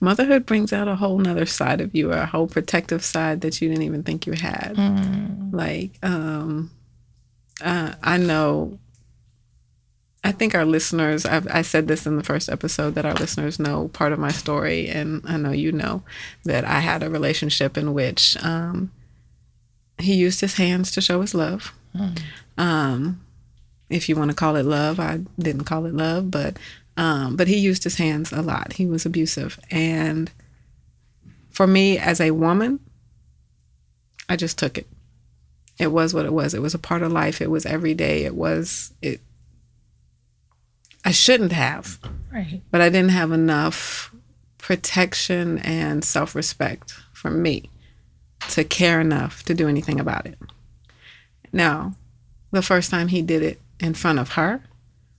Motherhood 0.00 0.46
brings 0.46 0.72
out 0.72 0.88
a 0.88 0.96
whole 0.96 1.18
nother 1.18 1.44
side 1.44 1.82
of 1.82 1.94
you, 1.94 2.10
a 2.10 2.24
whole 2.24 2.46
protective 2.46 3.04
side 3.04 3.42
that 3.42 3.60
you 3.60 3.68
didn't 3.68 3.84
even 3.84 4.02
think 4.02 4.26
you 4.26 4.32
had. 4.32 4.74
Mm. 4.76 5.52
Like, 5.52 5.98
um, 6.02 6.70
uh, 7.60 7.92
I 8.02 8.16
know. 8.16 8.78
I 10.24 10.32
think 10.32 10.54
our 10.54 10.64
listeners, 10.64 11.26
I've, 11.26 11.46
I 11.48 11.62
said 11.62 11.86
this 11.86 12.06
in 12.06 12.16
the 12.16 12.24
first 12.24 12.48
episode, 12.48 12.94
that 12.94 13.06
our 13.06 13.14
listeners 13.14 13.58
know 13.58 13.88
part 13.88 14.12
of 14.12 14.18
my 14.18 14.30
story. 14.30 14.88
And 14.88 15.22
I 15.26 15.36
know 15.36 15.52
you 15.52 15.70
know 15.70 16.02
that 16.44 16.64
I 16.64 16.80
had 16.80 17.02
a 17.02 17.10
relationship 17.10 17.76
in 17.76 17.92
which 17.92 18.42
um, 18.42 18.90
he 19.98 20.14
used 20.14 20.40
his 20.40 20.56
hands 20.56 20.90
to 20.92 21.00
show 21.00 21.20
his 21.20 21.34
love. 21.34 21.72
Mm. 21.94 22.20
Um, 22.56 23.20
if 23.90 24.08
you 24.08 24.16
want 24.16 24.30
to 24.30 24.36
call 24.36 24.56
it 24.56 24.64
love. 24.64 25.00
I 25.00 25.20
didn't 25.38 25.64
call 25.64 25.86
it 25.86 25.94
love, 25.94 26.30
but 26.30 26.56
um, 26.96 27.36
but 27.36 27.48
he 27.48 27.56
used 27.56 27.84
his 27.84 27.96
hands 27.96 28.32
a 28.32 28.42
lot. 28.42 28.74
He 28.74 28.86
was 28.86 29.06
abusive, 29.06 29.58
and 29.70 30.30
for 31.50 31.66
me 31.66 31.98
as 31.98 32.20
a 32.20 32.32
woman, 32.32 32.80
I 34.28 34.36
just 34.36 34.58
took 34.58 34.78
it. 34.78 34.86
It 35.78 35.92
was 35.92 36.12
what 36.12 36.26
it 36.26 36.32
was. 36.32 36.54
It 36.54 36.62
was 36.62 36.74
a 36.74 36.78
part 36.78 37.02
of 37.02 37.12
life. 37.12 37.40
It 37.40 37.50
was 37.50 37.64
every 37.64 37.94
day. 37.94 38.24
It 38.24 38.34
was 38.34 38.92
it. 39.00 39.20
I 41.04 41.12
shouldn't 41.12 41.52
have, 41.52 41.98
right? 42.32 42.60
But 42.70 42.80
I 42.80 42.88
didn't 42.88 43.10
have 43.10 43.32
enough 43.32 44.14
protection 44.58 45.58
and 45.58 46.04
self 46.04 46.34
respect 46.34 46.94
for 47.12 47.30
me 47.30 47.70
to 48.50 48.64
care 48.64 49.00
enough 49.00 49.42
to 49.44 49.54
do 49.54 49.68
anything 49.68 49.98
about 49.98 50.26
it. 50.26 50.38
Now, 51.52 51.94
the 52.50 52.62
first 52.62 52.90
time 52.90 53.08
he 53.08 53.22
did 53.22 53.42
it, 53.42 53.60
in 53.80 53.94
front 53.94 54.18
of 54.18 54.32
her, 54.32 54.62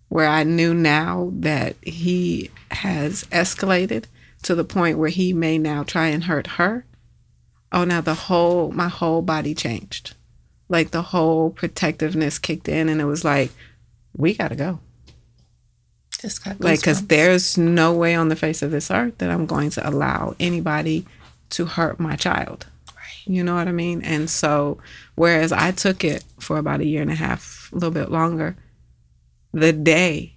where 0.10 0.28
I 0.28 0.44
knew 0.44 0.74
now 0.74 1.32
that 1.36 1.76
he 1.84 2.52
has 2.72 3.24
escalated 3.26 4.06
to 4.44 4.56
the 4.56 4.64
point 4.64 4.98
where 4.98 5.10
he 5.10 5.34
may 5.34 5.58
now 5.58 5.84
try 5.84 6.08
and 6.08 6.24
hurt 6.26 6.48
her. 6.48 6.86
oh, 7.72 7.84
now 7.84 8.02
the 8.02 8.16
whole, 8.16 8.72
my 8.72 8.88
whole 8.88 9.22
body 9.22 9.54
changed. 9.54 10.16
Like 10.70 10.92
the 10.92 11.02
whole 11.02 11.50
protectiveness 11.52 12.40
kicked 12.40 12.68
in, 12.68 12.90
and 12.90 13.02
it 13.02 13.06
was 13.06 13.24
like, 13.24 13.52
we 14.16 14.34
got 14.34 14.50
to 14.50 14.56
go. 14.56 14.80
Just 16.20 16.44
got 16.44 16.60
Like, 16.60 16.80
because 16.80 17.08
there's 17.08 17.58
no 17.58 17.94
way 17.94 18.14
on 18.16 18.30
the 18.30 18.36
face 18.36 18.62
of 18.62 18.72
this 18.72 18.92
earth 18.92 19.18
that 19.20 19.30
I'm 19.30 19.46
going 19.46 19.70
to 19.72 19.88
allow 19.88 20.36
anybody 20.40 21.06
to 21.52 21.66
hurt 21.66 22.00
my 22.00 22.16
child. 22.16 22.68
You 23.30 23.44
know 23.44 23.54
what 23.54 23.68
I 23.68 23.72
mean? 23.72 24.02
And 24.02 24.28
so, 24.28 24.80
whereas 25.14 25.52
I 25.52 25.70
took 25.70 26.04
it 26.04 26.24
for 26.40 26.58
about 26.58 26.82
a 26.82 26.86
year 26.86 27.04
and 27.04 27.12
a 27.12 27.16
half, 27.16 27.70
a 27.72 27.76
little 27.76 27.92
bit 27.92 28.10
longer, 28.10 28.58
the 29.54 29.72
day 29.72 30.34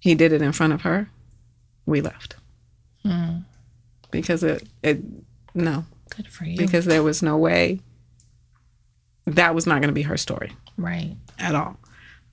he 0.00 0.16
did 0.16 0.32
it 0.32 0.42
in 0.42 0.50
front 0.50 0.72
of 0.72 0.82
her, 0.82 1.08
we 1.86 2.00
left. 2.00 2.34
Hmm. 3.04 3.42
Because 4.10 4.42
it, 4.42 4.68
it, 4.82 5.00
no, 5.54 5.84
Good 6.16 6.26
for 6.26 6.44
you. 6.44 6.56
because 6.56 6.86
there 6.86 7.04
was 7.04 7.22
no 7.22 7.36
way 7.36 7.78
that 9.24 9.54
was 9.54 9.64
not 9.64 9.80
going 9.80 9.88
to 9.88 9.94
be 9.94 10.02
her 10.02 10.16
story 10.16 10.52
right. 10.76 11.14
at 11.38 11.54
all. 11.54 11.78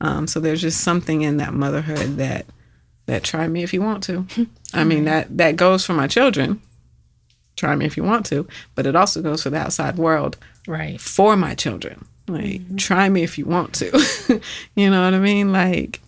Um, 0.02 0.26
so 0.26 0.40
there's 0.40 0.62
just 0.62 0.82
something 0.82 1.22
in 1.22 1.38
that 1.38 1.54
motherhood 1.54 2.18
that 2.18 2.48
that 3.06 3.24
try 3.24 3.48
me 3.48 3.62
if 3.62 3.72
you 3.72 3.82
want 3.82 4.04
to. 4.06 4.26
I 4.74 4.84
mean 4.84 5.06
that 5.06 5.38
that 5.38 5.58
goes 5.58 5.86
for 5.86 5.94
my 5.94 6.08
children. 6.08 6.60
Try 7.60 7.76
me 7.76 7.86
if 7.86 7.98
you 7.98 8.04
want 8.06 8.26
to, 8.28 8.48
but 8.74 8.86
it 8.86 8.96
also 8.96 9.22
goes 9.22 9.44
for 9.44 9.50
the 9.50 9.58
outside 9.58 9.98
world 9.98 10.38
Right. 10.66 11.00
for 11.00 11.36
my 11.36 11.56
children. 11.56 12.06
Like 12.26 12.78
try 12.78 13.10
me 13.10 13.22
if 13.24 13.38
you 13.38 13.46
want 13.46 13.74
to. 13.76 13.90
you 14.76 14.90
know 14.90 15.04
what 15.04 15.14
I 15.14 15.20
mean? 15.20 15.52
Like 15.52 16.00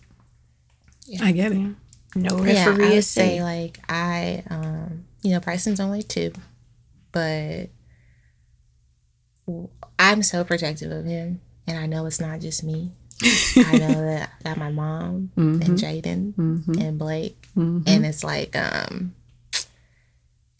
I 1.21 1.33
get 1.33 1.51
it. 1.51 1.75
No 2.15 2.41
Yeah, 2.45 2.77
I 2.79 2.89
would 2.91 3.03
say, 3.03 3.43
like, 3.43 3.79
I, 3.89 4.43
um, 4.49 5.03
you 5.23 5.31
know, 5.31 5.41
Bryson's 5.41 5.79
only 5.81 6.03
two, 6.03 6.31
but 7.11 7.67
I'm 9.99 10.23
so 10.23 10.43
protective 10.43 10.91
of 10.91 11.05
him, 11.05 11.41
and 11.67 11.77
I 11.77 11.85
know 11.85 12.05
it's 12.05 12.21
not 12.21 12.39
just 12.39 12.63
me. 12.63 12.91
I 13.57 13.77
know 13.77 14.05
that 14.05 14.29
I 14.39 14.43
got 14.49 14.57
my 14.57 14.71
mom 14.71 15.31
and 15.35 15.61
Jaden 15.77 16.33
and 16.79 16.97
Blake, 16.97 17.47
and 17.55 18.05
it's 18.05 18.23
like, 18.23 18.55
um, 18.55 19.13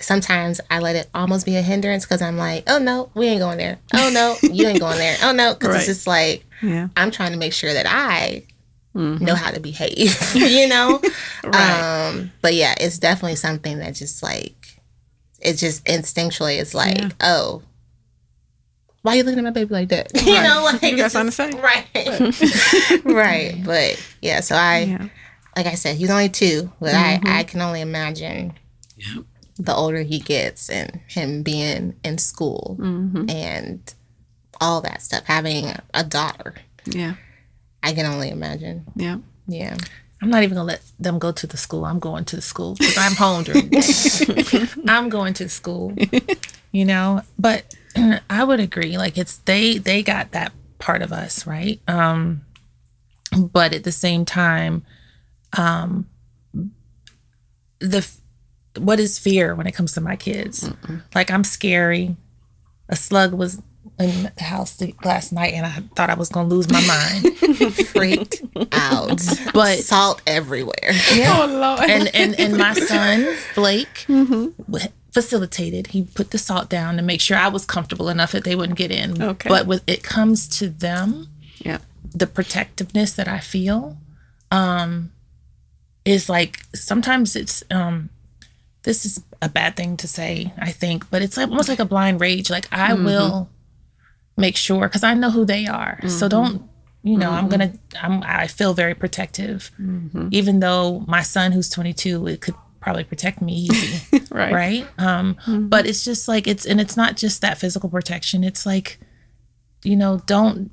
sometimes 0.03 0.59
I 0.69 0.79
let 0.79 0.95
it 0.95 1.09
almost 1.13 1.45
be 1.45 1.55
a 1.55 1.61
hindrance 1.61 2.05
because 2.05 2.21
I'm 2.21 2.37
like, 2.37 2.63
oh 2.67 2.79
no, 2.79 3.09
we 3.13 3.27
ain't 3.27 3.39
going 3.39 3.57
there. 3.57 3.77
Oh 3.93 4.09
no, 4.13 4.35
you 4.53 4.67
ain't 4.67 4.79
going 4.79 4.97
there. 4.97 5.17
Oh 5.23 5.31
no, 5.31 5.53
because 5.53 5.69
Right. 5.69 5.77
it's 5.77 5.85
just 5.87 6.07
like 6.07 6.43
Yeah. 6.61 6.87
I'm 6.97 7.11
trying 7.11 7.31
to 7.31 7.37
make 7.37 7.53
sure 7.53 7.73
that 7.73 7.85
I 7.87 8.43
know 8.93 9.35
how 9.35 9.51
to 9.51 9.59
behave, 9.59 10.19
you 10.35 10.67
know? 10.67 11.01
Right. 11.43 12.07
Um, 12.09 12.31
but 12.41 12.53
yeah, 12.53 12.75
it's 12.79 12.99
definitely 12.99 13.35
something 13.37 13.79
that 13.79 13.95
just 13.95 14.21
like, 14.21 14.79
it's 15.39 15.59
just 15.59 15.83
instinctually, 15.85 16.59
it's 16.59 16.73
like, 16.73 16.97
Yeah. 16.97 17.09
oh, 17.21 17.63
why 19.01 19.13
are 19.13 19.15
you 19.15 19.23
looking 19.23 19.39
at 19.39 19.43
my 19.43 19.49
baby 19.51 19.73
like 19.73 19.89
that? 19.89 20.11
You 20.23 20.35
Right. 20.35 20.43
know, 20.43 20.63
like, 20.63 20.81
You 20.83 20.97
got 20.97 21.05
it's 21.05 21.13
something 21.13 21.51
to 21.51 21.51
just- 21.51 22.43
Right. 22.93 23.03
right. 23.05 23.61
But 23.63 24.05
yeah, 24.21 24.41
so 24.41 24.55
I, 24.55 24.79
Yeah. 24.81 25.07
like 25.57 25.65
I 25.65 25.73
said, 25.75 25.95
he's 25.95 26.09
only 26.11 26.29
two, 26.29 26.71
but 26.79 26.93
I, 26.93 27.19
I 27.25 27.43
can 27.43 27.61
only 27.61 27.81
imagine 27.81 28.53
the 29.61 29.75
older 29.75 30.01
he 30.01 30.19
gets 30.19 30.69
and 30.69 30.99
him 31.07 31.43
being 31.43 31.95
in 32.03 32.17
school 32.17 32.77
and 33.29 33.93
all 34.59 34.81
that 34.81 35.01
stuff, 35.01 35.23
having 35.25 35.65
a 35.93 36.03
daughter. 36.03 36.55
Yeah. 36.85 37.15
I 37.83 37.93
can 37.93 38.05
only 38.05 38.29
imagine. 38.29 38.85
Yeah. 38.95 39.17
Yeah. 39.47 39.77
I'm 40.21 40.29
not 40.29 40.43
even 40.43 40.55
gonna 40.55 40.67
let 40.67 40.83
them 40.99 41.17
go 41.19 41.31
to 41.31 41.47
the 41.47 41.57
school. 41.57 41.83
I'm 41.85 41.99
going 41.99 42.25
to 42.25 42.35
the 42.35 42.41
school 42.41 42.75
because 42.75 42.97
I'm 42.97 43.13
home 43.15 43.43
during 43.43 43.69
the 43.69 44.67
day. 44.75 44.81
I'm 44.91 45.09
going 45.09 45.33
to 45.35 45.49
school, 45.49 45.95
you 46.71 46.85
know. 46.85 47.23
But 47.39 47.75
I 48.29 48.43
would 48.43 48.59
agree. 48.59 48.97
Like 48.97 49.17
it's 49.17 49.37
they 49.37 49.79
they 49.79 50.03
got 50.03 50.31
that 50.33 50.51
part 50.77 51.01
of 51.01 51.11
us, 51.11 51.47
right? 51.47 51.79
Um, 51.87 52.41
but 53.35 53.73
at 53.73 53.83
the 53.83 53.91
same 53.91 54.25
time, 54.25 54.85
um, 55.57 56.07
the 57.79 57.97
f- 57.97 58.20
what 58.77 58.99
is 58.99 59.19
fear 59.19 59.55
when 59.55 59.67
it 59.67 59.73
comes 59.73 59.93
to 59.93 60.01
my 60.01 60.15
kids? 60.15 60.69
Like 61.13 61.31
I'm 61.31 61.43
scary. 61.43 62.15
A 62.89 62.95
slug 62.95 63.33
was 63.33 63.61
in 63.99 64.31
the 64.35 64.43
house 64.43 64.81
last 65.03 65.31
night, 65.31 65.53
and 65.53 65.65
I 65.65 65.71
thought 65.95 66.09
I 66.09 66.15
was 66.15 66.29
gonna 66.29 66.47
lose 66.49 66.69
my 66.69 66.81
mind. 66.85 67.37
Freaked 67.87 68.41
out. 68.71 69.21
But 69.53 69.79
Salt 69.79 70.21
everywhere. 70.25 70.91
Oh 70.91 71.47
Lord. 71.49 71.89
and 71.89 72.13
and 72.15 72.39
and 72.39 72.57
my 72.57 72.73
son 72.73 73.35
Blake 73.55 74.05
w- 74.07 74.87
facilitated. 75.11 75.87
He 75.87 76.03
put 76.03 76.31
the 76.31 76.37
salt 76.37 76.69
down 76.69 76.97
to 76.97 77.01
make 77.03 77.21
sure 77.21 77.37
I 77.37 77.49
was 77.49 77.65
comfortable 77.65 78.09
enough 78.09 78.31
that 78.31 78.43
they 78.43 78.55
wouldn't 78.55 78.77
get 78.77 78.91
in. 78.91 79.21
Okay. 79.21 79.49
But 79.49 79.67
when 79.67 79.81
it 79.87 80.03
comes 80.03 80.47
to 80.59 80.69
them, 80.69 81.27
yeah. 81.59 81.79
the 82.13 82.27
protectiveness 82.27 83.13
that 83.13 83.27
I 83.27 83.39
feel, 83.39 83.97
um, 84.51 85.11
is 86.05 86.29
like 86.29 86.61
sometimes 86.73 87.35
it's 87.35 87.63
um, 87.69 88.09
this 88.83 89.05
is 89.05 89.23
a 89.41 89.49
bad 89.49 89.75
thing 89.75 89.97
to 89.97 90.07
say, 90.07 90.53
I 90.57 90.71
think, 90.71 91.09
but 91.09 91.21
it's 91.21 91.37
like 91.37 91.49
almost 91.49 91.69
like 91.69 91.79
a 91.79 91.85
blind 91.85 92.19
rage. 92.19 92.49
Like 92.49 92.67
I 92.71 92.91
mm-hmm. 92.91 93.05
will 93.05 93.49
make 94.37 94.55
sure 94.55 94.87
because 94.87 95.03
I 95.03 95.13
know 95.13 95.31
who 95.31 95.45
they 95.45 95.67
are. 95.67 95.99
So 96.03 96.07
mm-hmm. 96.07 96.27
don't 96.27 96.69
you 97.03 97.17
know? 97.17 97.31
I'm 97.31 97.49
mm-hmm. 97.49 97.51
gonna. 97.51 97.73
I'm. 98.01 98.23
I 98.23 98.47
feel 98.47 98.73
very 98.73 98.93
protective, 98.93 99.71
even 100.29 100.59
though 100.59 101.03
my 101.07 101.23
son, 101.23 101.51
who's 101.51 101.69
22, 101.69 102.27
it 102.27 102.41
could 102.41 102.55
probably 102.79 103.03
protect 103.03 103.41
me 103.41 103.53
easy 103.53 104.21
Right. 104.31 104.51
right 104.51 104.87
um 104.97 105.37
but 105.69 105.85
it's 105.85 106.03
just 106.03 106.27
like 106.27 106.47
it's 106.47 106.65
and 106.65 106.81
it's 106.81 106.97
not 106.97 107.15
just 107.15 107.41
that 107.41 107.59
physical 107.59 107.89
protection 107.89 108.43
it's 108.43 108.65
like 108.65 108.99
you 109.83 109.95
know 109.95 110.19
don't 110.25 110.71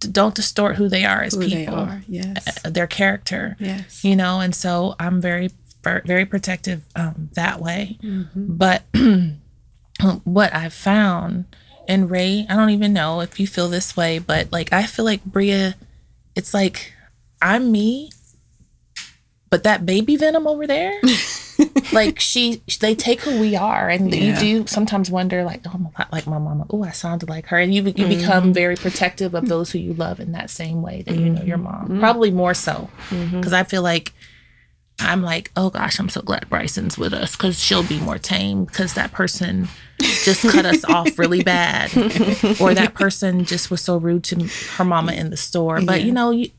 don't 0.00 0.34
distort 0.34 0.76
who 0.76 0.90
they 0.90 1.06
are 1.06 1.22
as 1.22 1.32
Who 1.32 1.48
people 1.48 1.76
are. 1.76 2.02
Yes. 2.06 2.62
Uh, 2.62 2.68
their 2.68 2.86
character 2.86 3.56
Yes. 3.58 4.04
you 4.04 4.14
know 4.14 4.40
and 4.40 4.54
so 4.54 4.96
i'm 5.00 5.18
very 5.22 5.48
ver- 5.48 5.54
very 6.06 6.24
protective 6.26 6.82
um 6.94 7.30
that 7.34 7.60
way 7.60 7.98
Mm-hmm. 8.02 8.56
but 8.56 8.82
what 10.24 10.54
i've 10.54 10.74
found 10.74 11.44
and 11.88 12.10
ray 12.10 12.46
i 12.48 12.54
don't 12.56 12.70
even 12.70 12.92
know 12.92 13.20
if 13.20 13.38
you 13.40 13.46
feel 13.46 13.68
this 13.68 13.96
way 13.96 14.18
but 14.18 14.52
like 14.52 14.72
i 14.72 14.84
feel 14.84 15.04
like 15.04 15.24
bria 15.24 15.74
it's 16.34 16.52
like 16.52 16.92
i'm 17.40 17.70
me 17.72 18.10
but 19.50 19.62
that 19.64 19.86
baby 19.86 20.16
venom 20.16 20.46
over 20.46 20.66
there 20.66 20.92
like 21.92 22.18
she 22.20 22.62
they 22.80 22.94
take 22.94 23.20
who 23.20 23.38
we 23.38 23.54
are 23.56 23.88
and 23.88 24.12
Yeah. 24.12 24.20
you 24.20 24.32
do 24.62 24.66
sometimes 24.66 25.10
wonder 25.10 25.44
like 25.44 25.62
oh 25.72 25.78
my, 25.78 26.06
like 26.12 26.26
my 26.26 26.38
mama 26.38 26.66
oh 26.70 26.82
i 26.82 26.90
sounded 26.90 27.28
like 27.28 27.46
her 27.46 27.58
and 27.58 27.72
you, 27.74 27.82
you 27.82 27.92
Mm-hmm. 27.92 28.08
become 28.08 28.52
very 28.52 28.76
protective 28.76 29.34
of 29.34 29.46
those 29.48 29.70
who 29.70 29.78
you 29.78 29.94
love 29.94 30.20
in 30.20 30.32
that 30.32 30.50
same 30.50 30.82
way 30.82 31.02
that 31.06 31.14
you 31.16 31.30
know 31.30 31.42
your 31.42 31.58
Mm-hmm. 31.58 31.92
mom 31.92 32.00
probably 32.00 32.30
more 32.30 32.54
so 32.54 32.90
because 33.08 33.52
i 33.52 33.62
feel 33.62 33.82
like 33.82 34.12
i'm 34.98 35.22
like 35.22 35.50
oh 35.56 35.68
gosh 35.70 35.98
i'm 35.98 36.08
so 36.08 36.20
glad 36.22 36.48
bryson's 36.48 36.96
with 36.96 37.12
us 37.12 37.36
because 37.36 37.58
she'll 37.60 37.82
be 37.86 38.00
more 38.00 38.18
tame 38.18 38.64
because 38.64 38.94
that 38.94 39.12
person 39.12 39.68
just 39.98 40.42
cut 40.50 40.64
us 40.64 40.84
off 40.88 41.18
really 41.18 41.42
bad 41.42 41.94
or 42.60 42.72
that 42.74 42.92
person 42.94 43.44
just 43.44 43.70
was 43.70 43.80
so 43.80 43.96
rude 43.98 44.24
to 44.24 44.48
her 44.76 44.84
mama 44.84 45.12
in 45.12 45.30
the 45.30 45.36
store 45.36 45.80
but 45.82 46.02
you 46.02 46.12
know 46.12 46.30
you, 46.30 46.50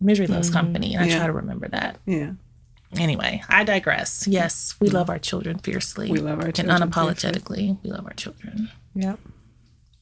misery 0.00 0.26
loves 0.26 0.50
company 0.50 0.94
and 0.94 1.02
i 1.02 1.06
Mm-hmm. 1.06 1.10
Yeah. 1.12 1.18
try 1.18 1.26
to 1.26 1.32
remember 1.32 1.68
that 1.68 1.98
Yeah. 2.06 2.32
Anyway, 2.96 3.42
I 3.48 3.64
digress. 3.64 4.26
Yes, 4.28 4.76
we 4.80 4.88
love 4.88 5.10
our 5.10 5.18
children 5.18 5.58
fiercely. 5.58 6.08
We 6.10 6.20
love 6.20 6.38
our 6.38 6.46
and 6.46 6.54
children 6.54 6.80
unapologetically. 6.82 7.76
We 7.82 7.90
love 7.90 8.06
our 8.06 8.12
children. 8.14 8.70
Yep. 8.94 9.18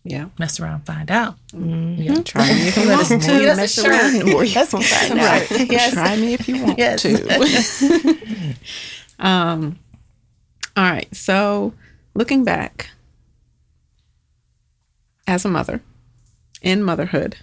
Yeah. 0.04 0.28
Mess 0.38 0.60
around, 0.60 0.82
find 0.84 1.10
out. 1.10 1.36
Mm-hmm. 1.52 2.02
Yeah. 2.02 2.22
Try 2.22 2.46
me 2.52 2.68
if 2.68 2.76
you 2.76 2.88
want 2.90 3.06
to. 3.08 3.16
Yes, 3.16 3.56
Mess 3.56 3.72
sure. 3.74 3.90
around 3.90 4.16
and 4.16 4.30
more 4.30 4.44
Yes, 4.44 4.72
you'll 4.72 4.82
find 4.82 5.14
right. 5.18 5.50
out. 5.52 5.60
Yes. 5.70 5.94
Try 5.94 6.16
me 6.16 6.34
if 6.34 6.46
you 6.46 6.62
want 6.62 6.78
Yes. 6.78 7.02
to. 7.02 8.54
um, 9.18 9.78
all 10.76 10.84
right. 10.84 11.14
So, 11.16 11.72
looking 12.14 12.44
back 12.44 12.90
as 15.26 15.44
a 15.46 15.48
mother 15.48 15.80
in 16.60 16.82
motherhood, 16.82 17.36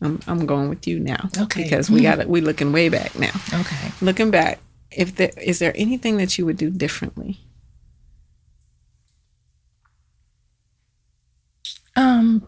I'm 0.00 0.20
I'm 0.26 0.46
going 0.46 0.70
with 0.70 0.86
you 0.86 0.98
now. 0.98 1.28
Okay. 1.38 1.64
Because 1.64 1.90
we 1.90 2.00
got 2.00 2.20
it. 2.20 2.28
We 2.28 2.40
looking 2.40 2.72
way 2.72 2.88
back 2.88 3.18
now. 3.18 3.32
Okay. 3.52 3.92
Looking 4.00 4.30
back, 4.30 4.60
if 4.90 5.16
there 5.16 5.32
is 5.42 5.58
there 5.58 5.72
anything 5.76 6.16
that 6.16 6.38
you 6.38 6.46
would 6.46 6.56
do 6.56 6.70
differently? 6.70 7.38
Um. 11.98 12.46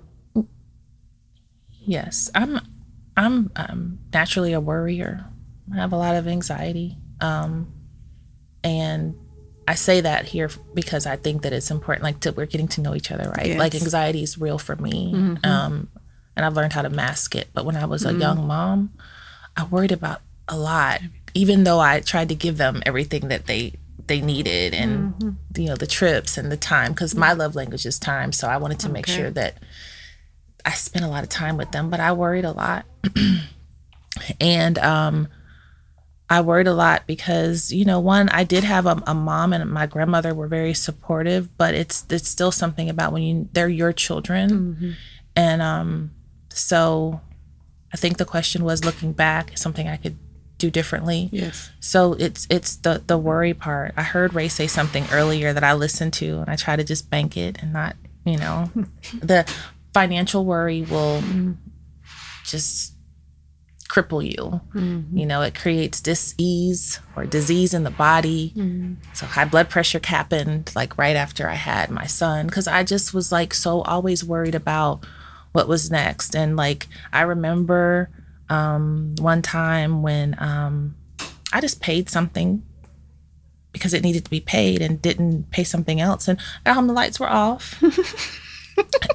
Yes, 1.80 2.30
I'm. 2.34 2.60
I'm 3.16 3.50
um, 3.56 3.98
naturally 4.12 4.52
a 4.52 4.60
worrier. 4.60 5.26
I 5.72 5.76
have 5.76 5.92
a 5.92 5.96
lot 5.96 6.16
of 6.16 6.26
anxiety, 6.26 6.96
um, 7.20 7.72
and 8.64 9.14
I 9.68 9.74
say 9.74 10.00
that 10.00 10.26
here 10.26 10.50
because 10.74 11.06
I 11.06 11.16
think 11.16 11.42
that 11.42 11.52
it's 11.52 11.70
important. 11.70 12.04
Like 12.04 12.20
to, 12.20 12.32
we're 12.32 12.46
getting 12.46 12.68
to 12.68 12.80
know 12.80 12.94
each 12.94 13.10
other, 13.10 13.30
right? 13.36 13.56
Like 13.58 13.74
anxiety 13.74 14.22
is 14.22 14.38
real 14.38 14.58
for 14.58 14.76
me, 14.76 15.12
um, 15.44 15.88
and 16.36 16.46
I've 16.46 16.54
learned 16.54 16.72
how 16.72 16.82
to 16.82 16.90
mask 16.90 17.34
it. 17.34 17.48
But 17.52 17.64
when 17.64 17.76
I 17.76 17.84
was 17.86 18.04
a 18.04 18.12
young 18.20 18.46
mom, 18.46 18.92
I 19.56 19.64
worried 19.64 19.92
about 19.92 20.22
a 20.48 20.56
lot. 20.56 21.00
Even 21.34 21.64
though 21.64 21.78
I 21.78 22.00
tried 22.00 22.28
to 22.30 22.34
give 22.34 22.56
them 22.56 22.82
everything 22.86 23.28
that 23.28 23.46
they 23.46 23.74
they 24.10 24.20
needed 24.20 24.74
and 24.74 25.14
mm-hmm. 25.14 25.60
you 25.60 25.68
know 25.68 25.76
the 25.76 25.86
trips 25.86 26.36
and 26.36 26.50
the 26.50 26.56
time 26.56 26.90
because 26.90 27.14
my 27.14 27.32
love 27.32 27.54
language 27.54 27.86
is 27.86 27.96
time 27.96 28.32
so 28.32 28.48
i 28.48 28.56
wanted 28.56 28.76
to 28.76 28.88
okay. 28.88 28.92
make 28.92 29.06
sure 29.06 29.30
that 29.30 29.56
i 30.64 30.72
spent 30.72 31.04
a 31.04 31.08
lot 31.08 31.22
of 31.22 31.28
time 31.28 31.56
with 31.56 31.70
them 31.70 31.88
but 31.88 32.00
i 32.00 32.10
worried 32.12 32.44
a 32.44 32.50
lot 32.50 32.84
and 34.40 34.78
um 34.78 35.28
I 36.32 36.42
worried 36.42 36.68
a 36.68 36.74
lot 36.74 37.08
because 37.08 37.72
you 37.72 37.84
know 37.84 37.98
one 37.98 38.28
I 38.28 38.44
did 38.44 38.62
have 38.62 38.86
a, 38.86 39.02
a, 39.04 39.14
mom 39.14 39.52
and 39.52 39.68
my 39.68 39.86
grandmother 39.86 40.32
were 40.32 40.46
very 40.46 40.74
supportive, 40.74 41.56
but 41.58 41.74
it's 41.74 42.06
it's 42.08 42.28
still 42.28 42.52
something 42.52 42.88
about 42.88 43.12
when 43.12 43.22
you 43.24 43.48
they're 43.52 43.68
your 43.68 43.92
children, 43.92 44.50
mm-hmm. 44.50 44.90
and 45.34 45.60
um 45.60 46.12
so 46.50 47.20
I 47.92 47.96
think 47.96 48.18
the 48.18 48.24
question 48.24 48.62
was 48.62 48.84
looking 48.84 49.12
back 49.12 49.58
something 49.58 49.88
I 49.88 49.96
could 49.96 50.18
do 50.60 50.70
differently. 50.70 51.28
Yes. 51.32 51.70
So 51.80 52.14
it's 52.14 52.46
it's 52.50 52.76
the 52.76 53.02
the 53.06 53.18
worry 53.18 53.54
part. 53.54 53.94
I 53.96 54.02
heard 54.02 54.34
Ray 54.34 54.48
say 54.48 54.66
something 54.66 55.04
earlier 55.12 55.52
that 55.52 55.64
I 55.64 55.72
listened 55.72 56.12
to, 56.14 56.40
and 56.40 56.48
I 56.48 56.56
try 56.56 56.76
to 56.76 56.84
just 56.84 57.10
bank 57.10 57.36
it 57.36 57.62
and 57.62 57.72
not 57.72 57.96
you 58.24 58.36
know 58.36 58.70
the 59.20 59.50
financial 59.92 60.44
worry 60.44 60.82
will 60.82 61.20
mm-hmm. 61.20 61.52
just 62.44 62.94
cripple 63.90 64.24
you. 64.24 64.60
Mm-hmm. 64.72 65.16
You 65.16 65.26
know, 65.26 65.42
it 65.42 65.54
creates 65.54 66.00
dis-ease 66.00 67.00
or 67.16 67.26
disease 67.26 67.74
in 67.74 67.82
the 67.82 67.90
body. 67.90 68.52
Mm-hmm. 68.56 68.94
So 69.14 69.26
high 69.26 69.44
blood 69.44 69.68
pressure 69.68 70.00
happened 70.02 70.70
like 70.76 70.96
right 70.96 71.16
after 71.16 71.48
I 71.48 71.54
had 71.54 71.90
my 71.90 72.06
son 72.06 72.46
because 72.46 72.68
I 72.68 72.84
just 72.84 73.12
was 73.12 73.32
like 73.32 73.52
so 73.52 73.82
always 73.82 74.24
worried 74.24 74.54
about 74.54 75.04
what 75.52 75.68
was 75.68 75.90
next. 75.90 76.36
And 76.36 76.56
like 76.56 76.86
I 77.12 77.22
remember 77.22 78.10
um, 78.50 79.14
one 79.18 79.42
time 79.42 80.02
when 80.02 80.36
um, 80.38 80.96
I 81.52 81.60
just 81.60 81.80
paid 81.80 82.10
something 82.10 82.62
because 83.72 83.94
it 83.94 84.02
needed 84.02 84.24
to 84.24 84.30
be 84.30 84.40
paid 84.40 84.82
and 84.82 85.00
didn't 85.00 85.50
pay 85.50 85.64
something 85.64 86.00
else. 86.00 86.28
And 86.28 86.38
at 86.66 86.74
home 86.74 86.88
the 86.88 86.92
lights 86.92 87.20
were 87.20 87.30
off. 87.30 87.82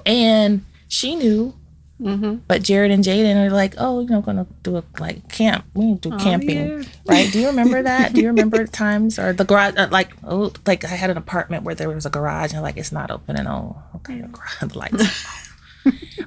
and 0.05 0.65
she 0.87 1.15
knew 1.15 1.53
Mm-hmm. 2.01 2.35
But 2.47 2.61
Jared 2.61 2.91
and 2.91 3.03
Jaden 3.03 3.37
are 3.37 3.49
like, 3.49 3.75
oh, 3.77 4.01
you 4.01 4.09
know, 4.09 4.21
gonna 4.21 4.45
do 4.63 4.77
a 4.77 4.83
like 4.99 5.29
camp. 5.29 5.65
We 5.73 5.93
do 5.93 6.13
oh, 6.13 6.17
camping, 6.17 6.79
yeah. 6.79 6.83
right? 7.05 7.31
Do 7.31 7.39
you 7.39 7.47
remember 7.47 7.81
that? 7.81 8.13
do 8.13 8.21
you 8.21 8.27
remember 8.27 8.65
times 8.67 9.17
or 9.17 9.31
the 9.31 9.45
garage? 9.45 9.75
Uh, 9.77 9.87
like, 9.91 10.11
oh, 10.23 10.51
like 10.65 10.83
I 10.83 10.89
had 10.89 11.09
an 11.09 11.17
apartment 11.17 11.63
where 11.63 11.73
there 11.73 11.89
was 11.89 12.05
a 12.05 12.09
garage 12.09 12.51
and 12.51 12.61
like 12.61 12.75
it's 12.75 12.91
not 12.91 13.11
open 13.11 13.37
and 13.37 13.47
oh, 13.47 13.77
okay, 13.95 14.21
the 14.59 14.71
lights. 14.77 15.44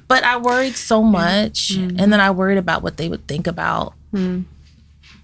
But 0.07 0.23
I 0.23 0.37
worried 0.37 0.75
so 0.75 1.03
much, 1.03 1.73
mm-hmm. 1.73 1.99
and 1.99 2.11
then 2.11 2.19
I 2.19 2.31
worried 2.31 2.57
about 2.57 2.83
what 2.83 2.97
they 2.97 3.09
would 3.09 3.27
think 3.27 3.47
about 3.47 3.93
mm-hmm. 4.13 4.43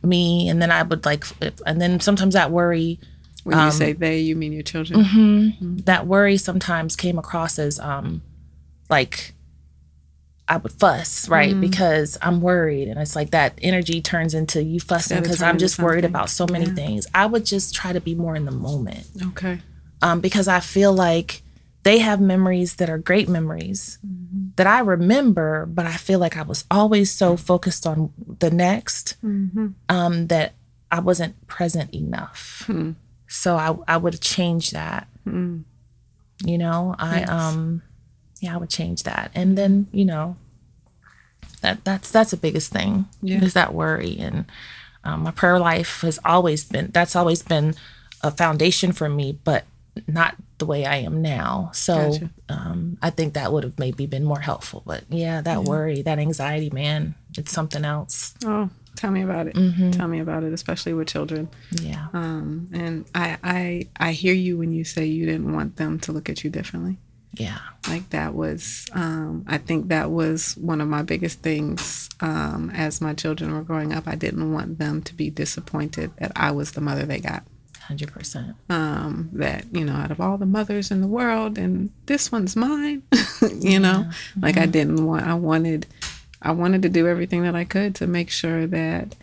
me, 0.07 0.49
and 0.49 0.61
then 0.61 0.71
I 0.71 0.83
would 0.83 1.05
like, 1.05 1.25
if, 1.41 1.59
and 1.65 1.81
then 1.81 1.99
sometimes 1.99 2.33
that 2.33 2.51
worry. 2.51 2.99
When 3.43 3.57
um, 3.57 3.65
you 3.67 3.71
say 3.71 3.93
they, 3.93 4.19
you 4.19 4.35
mean 4.35 4.53
your 4.53 4.63
children. 4.63 5.03
Mm-hmm. 5.03 5.19
Mm-hmm. 5.19 5.77
That 5.85 6.07
worry 6.07 6.37
sometimes 6.37 6.95
came 6.95 7.19
across 7.19 7.59
as 7.59 7.79
um, 7.79 8.21
like 8.89 9.35
I 10.47 10.57
would 10.57 10.71
fuss, 10.73 11.27
right? 11.27 11.55
Mm. 11.55 11.61
Because 11.61 12.17
I'm 12.21 12.41
worried. 12.41 12.87
And 12.87 12.99
it's 12.99 13.15
like 13.15 13.31
that 13.31 13.57
energy 13.61 14.01
turns 14.01 14.33
into 14.33 14.63
you 14.63 14.79
fussing 14.79 15.21
because 15.21 15.41
I'm 15.41 15.57
just 15.57 15.79
worried 15.79 16.05
about 16.05 16.29
so 16.29 16.45
many 16.45 16.65
yeah. 16.65 16.73
things. 16.75 17.07
I 17.13 17.25
would 17.25 17.45
just 17.45 17.73
try 17.73 17.93
to 17.93 18.01
be 18.01 18.13
more 18.13 18.35
in 18.35 18.45
the 18.45 18.51
moment. 18.51 19.07
Okay. 19.29 19.59
Um, 20.01 20.21
because 20.21 20.47
I 20.47 20.59
feel 20.59 20.93
like 20.93 21.41
they 21.85 21.99
have 21.99 22.19
memories 22.19 22.77
that 22.77 22.89
are 22.89 22.97
great 22.97 23.29
memories 23.29 23.99
mm-hmm. 24.05 24.47
that 24.55 24.65
I 24.65 24.79
remember, 24.79 25.67
but 25.67 25.85
I 25.85 25.93
feel 25.93 26.17
like 26.17 26.35
I 26.35 26.41
was 26.41 26.65
always 26.71 27.11
so 27.11 27.37
focused 27.37 27.85
on 27.85 28.11
the 28.39 28.49
next 28.49 29.15
mm-hmm. 29.23 29.67
um, 29.87 30.25
that 30.27 30.53
I 30.91 30.99
wasn't 30.99 31.45
present 31.45 31.93
enough. 31.93 32.63
Hmm. 32.65 32.93
So 33.27 33.55
I, 33.55 33.77
I 33.87 33.97
would 33.97 34.19
change 34.19 34.71
that. 34.71 35.07
Hmm. 35.25 35.59
You 36.43 36.57
know, 36.57 36.95
I 36.97 37.19
yes. 37.19 37.29
um 37.29 37.83
yeah, 38.41 38.55
I 38.55 38.57
would 38.57 38.69
change 38.71 39.03
that. 39.03 39.29
And 39.35 39.55
then, 39.55 39.87
you 39.91 40.05
know, 40.05 40.37
that 41.61 41.83
that's 41.85 42.09
that's 42.09 42.31
the 42.31 42.37
biggest 42.37 42.71
thing 42.71 43.05
yeah. 43.21 43.43
is 43.43 43.53
that 43.53 43.75
worry. 43.75 44.17
And 44.19 44.45
um, 45.03 45.21
my 45.21 45.31
prayer 45.31 45.59
life 45.59 46.01
has 46.01 46.17
always 46.25 46.63
been 46.63 46.89
that's 46.91 47.15
always 47.15 47.43
been 47.43 47.75
a 48.21 48.31
foundation 48.31 48.91
for 48.91 49.07
me, 49.07 49.37
but 49.43 49.65
not 50.07 50.35
the 50.57 50.65
way 50.65 50.85
I 50.85 50.97
am 50.97 51.21
now. 51.21 51.71
So 51.73 52.11
gotcha. 52.11 52.29
um, 52.49 52.97
I 53.01 53.09
think 53.09 53.33
that 53.33 53.51
would 53.51 53.63
have 53.63 53.79
maybe 53.79 54.05
been 54.05 54.23
more 54.23 54.39
helpful. 54.39 54.83
But 54.85 55.03
yeah, 55.09 55.41
that 55.41 55.63
worry, 55.63 56.01
that 56.03 56.19
anxiety, 56.19 56.69
man, 56.69 57.15
it's 57.37 57.51
something 57.51 57.85
else. 57.85 58.35
Oh, 58.45 58.69
tell 58.95 59.11
me 59.11 59.21
about 59.21 59.47
it. 59.47 59.55
Mm-hmm. 59.55 59.91
Tell 59.91 60.07
me 60.07 60.19
about 60.19 60.43
it, 60.43 60.53
especially 60.53 60.93
with 60.93 61.07
children. 61.07 61.49
Yeah. 61.81 62.07
Um, 62.13 62.69
and 62.73 63.05
I, 63.13 63.37
I 63.43 63.87
I 63.99 64.11
hear 64.11 64.33
you 64.33 64.57
when 64.57 64.71
you 64.71 64.83
say 64.83 65.05
you 65.05 65.25
didn't 65.25 65.53
want 65.53 65.77
them 65.77 65.99
to 66.01 66.11
look 66.11 66.29
at 66.29 66.43
you 66.43 66.49
differently. 66.49 66.97
Yeah. 67.33 67.59
Like 67.89 68.09
that 68.11 68.33
was, 68.33 68.85
um, 68.93 69.43
I 69.47 69.57
think 69.57 69.89
that 69.89 70.09
was 70.09 70.55
one 70.55 70.79
of 70.79 70.87
my 70.87 71.01
biggest 71.03 71.41
things 71.41 72.09
um, 72.21 72.71
as 72.73 73.01
my 73.01 73.13
children 73.13 73.53
were 73.53 73.61
growing 73.61 73.93
up. 73.93 74.07
I 74.07 74.15
didn't 74.15 74.53
want 74.53 74.79
them 74.79 75.01
to 75.03 75.13
be 75.13 75.29
disappointed 75.29 76.11
that 76.17 76.31
I 76.35 76.51
was 76.51 76.71
the 76.71 76.81
mother 76.81 77.03
they 77.03 77.19
got. 77.19 77.43
100%. 77.89 78.55
Um, 78.69 79.29
that, 79.33 79.65
you 79.71 79.85
know, 79.85 79.93
out 79.93 80.11
of 80.11 80.19
all 80.19 80.37
the 80.37 80.45
mothers 80.45 80.91
in 80.91 81.01
the 81.01 81.07
world, 81.07 81.57
and 81.57 81.91
this 82.05 82.31
one's 82.31 82.55
mine, 82.55 83.03
you 83.41 83.49
yeah. 83.59 83.77
know, 83.79 84.05
mm-hmm. 84.07 84.39
like 84.41 84.57
I 84.57 84.61
mm-hmm. 84.61 84.71
didn't 84.71 85.05
want, 85.05 85.25
I 85.25 85.33
wanted, 85.33 85.87
I 86.41 86.51
wanted 86.51 86.81
to 86.83 86.89
do 86.89 87.07
everything 87.07 87.43
that 87.43 87.55
I 87.55 87.63
could 87.63 87.95
to 87.95 88.07
make 88.07 88.29
sure 88.29 88.67
that 88.67 89.15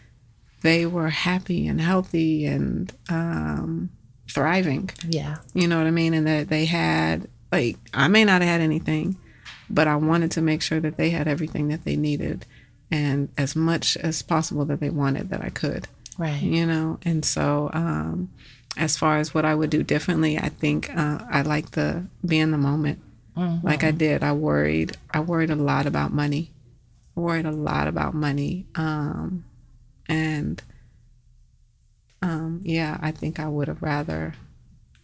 they 0.62 0.87
were 0.87 1.11
happy 1.11 1.66
and 1.66 1.81
healthy 1.81 2.46
and 2.46 2.92
um, 3.09 3.90
thriving. 4.31 4.90
Yeah. 5.09 5.37
You 5.55 5.68
know 5.68 5.79
what 5.79 5.87
I 5.87 5.90
mean? 5.90 6.14
And 6.14 6.27
that 6.27 6.48
they 6.48 6.64
had 6.64 7.29
like 7.53 7.77
I 7.92 8.09
may 8.09 8.25
not 8.25 8.40
have 8.40 8.51
had 8.51 8.61
anything, 8.61 9.16
but 9.68 9.87
I 9.87 9.96
wanted 9.96 10.31
to 10.33 10.42
make 10.42 10.62
sure 10.62 10.81
that 10.81 10.96
they 10.96 11.11
had 11.11 11.29
everything 11.29 11.68
that 11.68 11.85
they 11.85 11.96
needed 11.96 12.46
and 12.90 13.29
as 13.37 13.55
much 13.55 13.96
as 13.98 14.22
possible 14.22 14.64
that 14.64 14.81
they 14.81 14.90
wanted 14.90 15.29
that 15.31 15.42
I 15.44 15.51
could. 15.51 15.87
Right. 16.18 16.42
You 16.42 16.66
know, 16.66 16.98
and 17.05 17.25
so 17.25 17.70
um, 17.72 18.31
as 18.76 18.96
far 18.96 19.18
as 19.18 19.35
what 19.35 19.44
I 19.44 19.54
would 19.54 19.70
do 19.70 19.82
differently, 19.82 20.38
I 20.38 20.48
think 20.48 20.94
uh, 20.96 21.18
I 21.30 21.42
like 21.42 21.72
the 21.72 22.04
be 22.24 22.38
in 22.38 22.50
the 22.50 22.58
moment. 22.58 23.00
Mm-hmm. 23.37 23.66
Like 23.66 23.85
I 23.85 23.90
did, 23.90 24.22
I 24.22 24.32
worried. 24.32 24.96
I 25.11 25.20
worried 25.20 25.50
a 25.50 25.56
lot 25.56 25.87
about 25.87 26.12
money. 26.12 26.50
I 27.16 27.20
worried 27.20 27.46
a 27.46 27.50
lot 27.50 27.88
about 27.88 28.14
money, 28.14 28.66
um, 28.74 29.44
and 30.08 30.62
um, 32.22 32.61
yeah, 32.62 32.98
I 33.00 33.11
think 33.11 33.40
I 33.40 33.48
would 33.48 33.68
have 33.68 33.82
rather. 33.82 34.35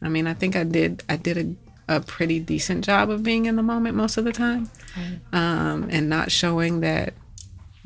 I 0.00 0.08
mean, 0.08 0.26
I 0.26 0.34
think 0.34 0.56
I 0.56 0.64
did. 0.64 1.02
I 1.08 1.16
did 1.16 1.38
a 1.38 1.54
a 1.88 2.00
pretty 2.00 2.38
decent 2.38 2.84
job 2.84 3.10
of 3.10 3.22
being 3.22 3.46
in 3.46 3.56
the 3.56 3.62
moment 3.62 3.96
most 3.96 4.18
of 4.18 4.24
the 4.24 4.32
time 4.32 4.70
right. 4.96 5.20
um, 5.32 5.88
and 5.90 6.08
not 6.08 6.30
showing 6.30 6.80
that 6.80 7.14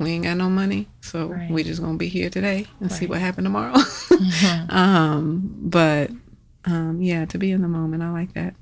we 0.03 0.11
ain't 0.11 0.23
got 0.23 0.37
no 0.37 0.49
money 0.49 0.87
so 1.01 1.27
right. 1.27 1.49
we 1.49 1.63
just 1.63 1.81
gonna 1.81 1.97
be 1.97 2.07
here 2.07 2.29
today 2.29 2.65
and 2.79 2.91
right. 2.91 2.99
see 2.99 3.07
what 3.07 3.19
happened 3.19 3.45
tomorrow 3.45 3.73
mm-hmm. 3.73 4.75
um, 4.75 5.53
but 5.61 6.11
um, 6.65 7.01
yeah 7.01 7.25
to 7.25 7.37
be 7.37 7.51
in 7.51 7.61
the 7.61 7.67
moment 7.67 8.03
i 8.03 8.11
like 8.11 8.33
that 8.33 8.55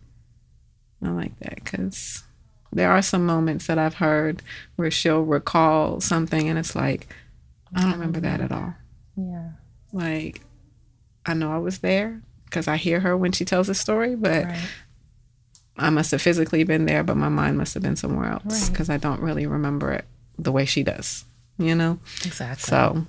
i 1.04 1.10
like 1.10 1.38
that 1.40 1.56
because 1.56 2.24
there 2.72 2.92
are 2.92 3.02
some 3.02 3.26
moments 3.26 3.68
that 3.68 3.78
i've 3.78 3.96
heard 3.96 4.42
where 4.76 4.92
she'll 4.92 5.24
recall 5.24 6.00
something 6.00 6.48
and 6.48 6.58
it's 6.58 6.76
like 6.76 7.08
i 7.76 7.82
don't 7.82 7.94
remember 7.94 8.20
that 8.20 8.42
at 8.42 8.52
all 8.52 8.74
yeah 9.18 9.50
like 9.92 10.42
i 11.26 11.34
know 11.34 11.52
i 11.52 11.58
was 11.58 11.80
there 11.80 12.22
because 12.46 12.68
i 12.68 12.78
hear 12.78 13.02
her 13.02 13.18
when 13.18 13.32
she 13.32 13.46
tells 13.46 13.70
a 13.70 13.76
story 13.76 14.16
but 14.16 14.48
I 15.78 15.90
must 15.90 16.12
have 16.12 16.22
physically 16.22 16.64
been 16.64 16.86
there, 16.86 17.04
but 17.04 17.18
my 17.18 17.30
mind 17.30 17.58
must 17.58 17.74
have 17.74 17.84
been 17.84 17.96
somewhere 17.96 18.32
else 18.32 18.70
because 18.70 18.90
right. 18.90 18.96
I 18.96 18.98
don't 18.98 19.22
really 19.22 19.48
remember 19.48 19.92
it 19.92 20.06
the 20.38 20.52
way 20.52 20.66
she 20.66 20.84
does, 20.84 21.26
you 21.66 21.76
know? 21.76 22.00
Exactly. 22.26 22.64
So, 22.64 23.06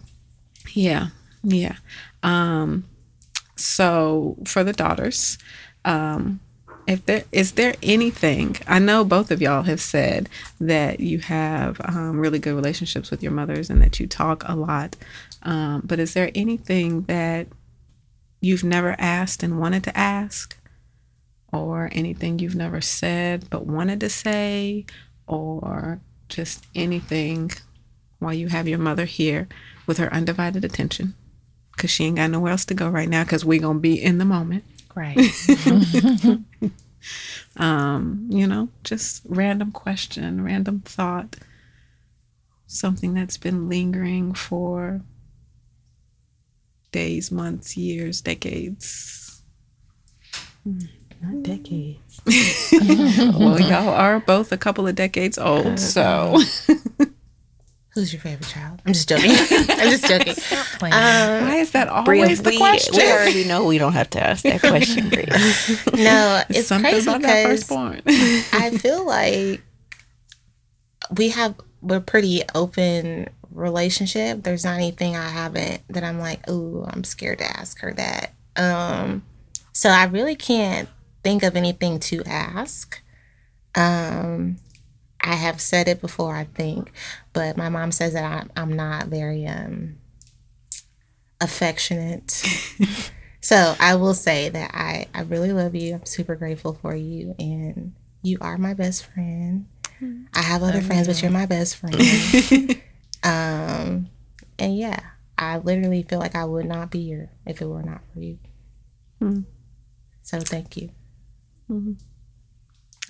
yeah, 0.73 1.09
yeah. 1.43 1.77
Um, 2.23 2.85
so 3.57 4.37
for 4.45 4.65
the 4.65 4.73
daughters, 4.73 5.39
um, 5.85 6.41
if 6.87 7.07
there 7.07 7.25
is 7.31 7.53
there 7.53 7.75
anything 7.83 8.57
I 8.67 8.81
know 8.81 9.05
both 9.05 9.31
of 9.31 9.41
y'all 9.41 9.63
have 9.63 9.81
said 9.81 10.29
that 10.61 10.99
you 10.99 11.21
have 11.21 11.81
um, 11.85 12.19
really 12.19 12.41
good 12.41 12.55
relationships 12.55 13.11
with 13.11 13.23
your 13.23 13.33
mothers 13.33 13.71
and 13.71 13.81
that 13.83 14.01
you 14.01 14.07
talk 14.07 14.43
a 14.47 14.57
lot, 14.57 14.97
um, 15.43 15.83
but 15.85 15.99
is 15.99 16.15
there 16.15 16.31
anything 16.35 17.03
that 17.03 17.47
you've 18.41 18.65
never 18.65 18.97
asked 18.99 19.43
and 19.43 19.61
wanted 19.61 19.85
to 19.85 19.97
ask 19.97 20.59
or 21.53 21.89
anything 21.93 22.39
you've 22.39 22.57
never 22.57 22.81
said 22.81 23.49
but 23.51 23.67
wanted 23.67 24.01
to 24.01 24.09
say, 24.09 24.85
or 25.27 26.01
just 26.29 26.65
anything 26.75 27.51
while 28.23 28.35
you 28.35 28.49
have 28.49 28.69
your 28.69 28.79
mother 28.79 29.05
here 29.05 29.49
with 29.87 29.99
her 29.99 30.13
undivided 30.13 30.65
attention 30.65 31.15
because 31.73 31.91
she 31.91 32.05
ain't 32.05 32.17
got 32.17 32.31
nowhere 32.31 32.53
else 32.53 32.65
to 32.67 32.75
go 32.75 32.89
right 32.89 33.09
now 33.09 33.25
because 33.25 33.45
we're 33.45 33.61
going 33.61 33.79
to 33.79 33.81
be 33.81 34.01
in 34.03 34.19
the 34.19 34.25
moment. 34.25 34.65
Right. 34.95 35.17
um, 37.57 38.27
you 38.29 38.47
know, 38.47 38.69
just 38.85 39.23
random 39.27 39.73
question, 39.73 40.45
random 40.45 40.81
thought, 40.81 41.37
something 42.67 43.15
that's 43.15 43.39
been 43.39 43.69
lingering 43.69 44.35
for 44.35 45.01
days, 46.93 47.31
months, 47.31 47.77
years, 47.77 48.21
decades 48.21 49.23
Not 50.65 51.43
decades. 51.43 52.21
well, 53.39 53.61
y'all 53.61 53.89
are 53.89 54.21
both 54.21 54.53
a 54.53 54.57
couple 54.57 54.87
of 54.87 54.95
decades 54.95 55.39
old, 55.39 55.79
so 55.79 56.39
Who's 57.95 58.13
your 58.13 58.21
favorite 58.23 58.49
child? 58.49 58.81
I'm 58.87 58.95
just 58.95 59.09
joking. 59.09 59.31
I'm 59.31 59.91
just 59.91 60.07
joking. 60.07 60.35
Playing. 60.79 60.95
why 60.95 61.57
is 61.57 61.73
that 61.73 62.05
Bria, 62.07 62.23
always 62.23 62.41
the 62.41 62.51
we, 62.51 62.57
question? 62.57 62.97
we 62.97 63.13
already 63.13 63.45
know 63.45 63.65
we 63.65 63.77
don't 63.77 63.93
have 63.93 64.09
to 64.11 64.23
ask 64.27 64.45
that 64.45 64.61
question, 64.61 65.11
Bria. 65.11 65.27
No, 66.03 66.43
it's 66.49 66.69
Something 66.69 66.91
crazy 66.91 67.19
because. 67.19 67.71
I 68.53 68.71
feel 68.79 69.05
like 69.07 69.61
we 71.17 71.29
have 71.31 71.55
we're 71.83 72.01
pretty 72.01 72.43
open 72.55 73.29
relationship. 73.51 74.43
There's 74.43 74.65
not 74.65 74.77
anything 74.77 75.15
I 75.15 75.29
haven't 75.29 75.83
that 75.89 76.03
I'm 76.03 76.19
like, 76.19 76.41
oh, 76.49 76.89
I'm 76.89 77.05
scared 77.05 77.39
to 77.39 77.45
ask 77.45 77.79
her 77.81 77.93
that. 77.93 78.33
Um, 78.57 79.23
so 79.73 79.91
I 79.91 80.05
really 80.05 80.37
can't 80.37 80.89
think 81.23 81.43
of 81.43 81.57
anything 81.57 82.01
to 82.01 82.23
ask. 82.25 83.03
Um, 83.75 84.57
I 85.23 85.35
have 85.35 85.61
said 85.61 85.89
it 85.89 86.01
before, 86.01 86.35
I 86.35 86.45
think, 86.45 86.93
but 87.33 87.57
my 87.57 87.69
mom 87.69 87.93
says 87.93 88.15
that 88.15 88.25
I'm, 88.25 88.51
I'm 88.57 88.73
not 88.77 89.07
very 89.07 89.47
um 89.47 89.97
affectionate. 91.41 92.31
so 93.41 93.75
I 93.81 93.95
will 93.97 94.15
say 94.15 94.49
that 94.49 94.71
I 94.75 95.07
I 95.15 95.23
really 95.23 95.53
love 95.53 95.75
you. 95.75 95.95
I'm 95.95 96.07
super 96.07 96.35
grateful 96.37 96.75
for 96.75 96.95
you, 96.95 97.35
and 97.39 97.95
you 98.23 98.39
are 98.41 98.59
my 98.59 98.75
best 98.75 99.07
friend. 99.07 99.67
I 100.35 100.43
have 100.43 100.63
other 100.63 100.81
friends, 100.83 101.07
but 101.07 101.23
you're 101.23 101.31
my 101.31 101.47
best 101.47 101.77
friend. 101.77 101.97
um, 103.23 104.09
and 104.59 104.77
yeah, 104.77 104.99
I 105.39 105.59
literally 105.59 106.03
feel 106.03 106.19
like 106.19 106.35
I 106.35 106.45
would 106.45 106.67
not 106.67 106.91
be 106.91 107.05
here 107.05 107.31
if 107.47 107.61
it 107.63 107.67
were 107.67 107.83
not 107.83 108.01
for 108.13 108.21
you. 108.21 108.39
So 110.23 110.41
thank 110.41 110.77
you. 110.77 110.91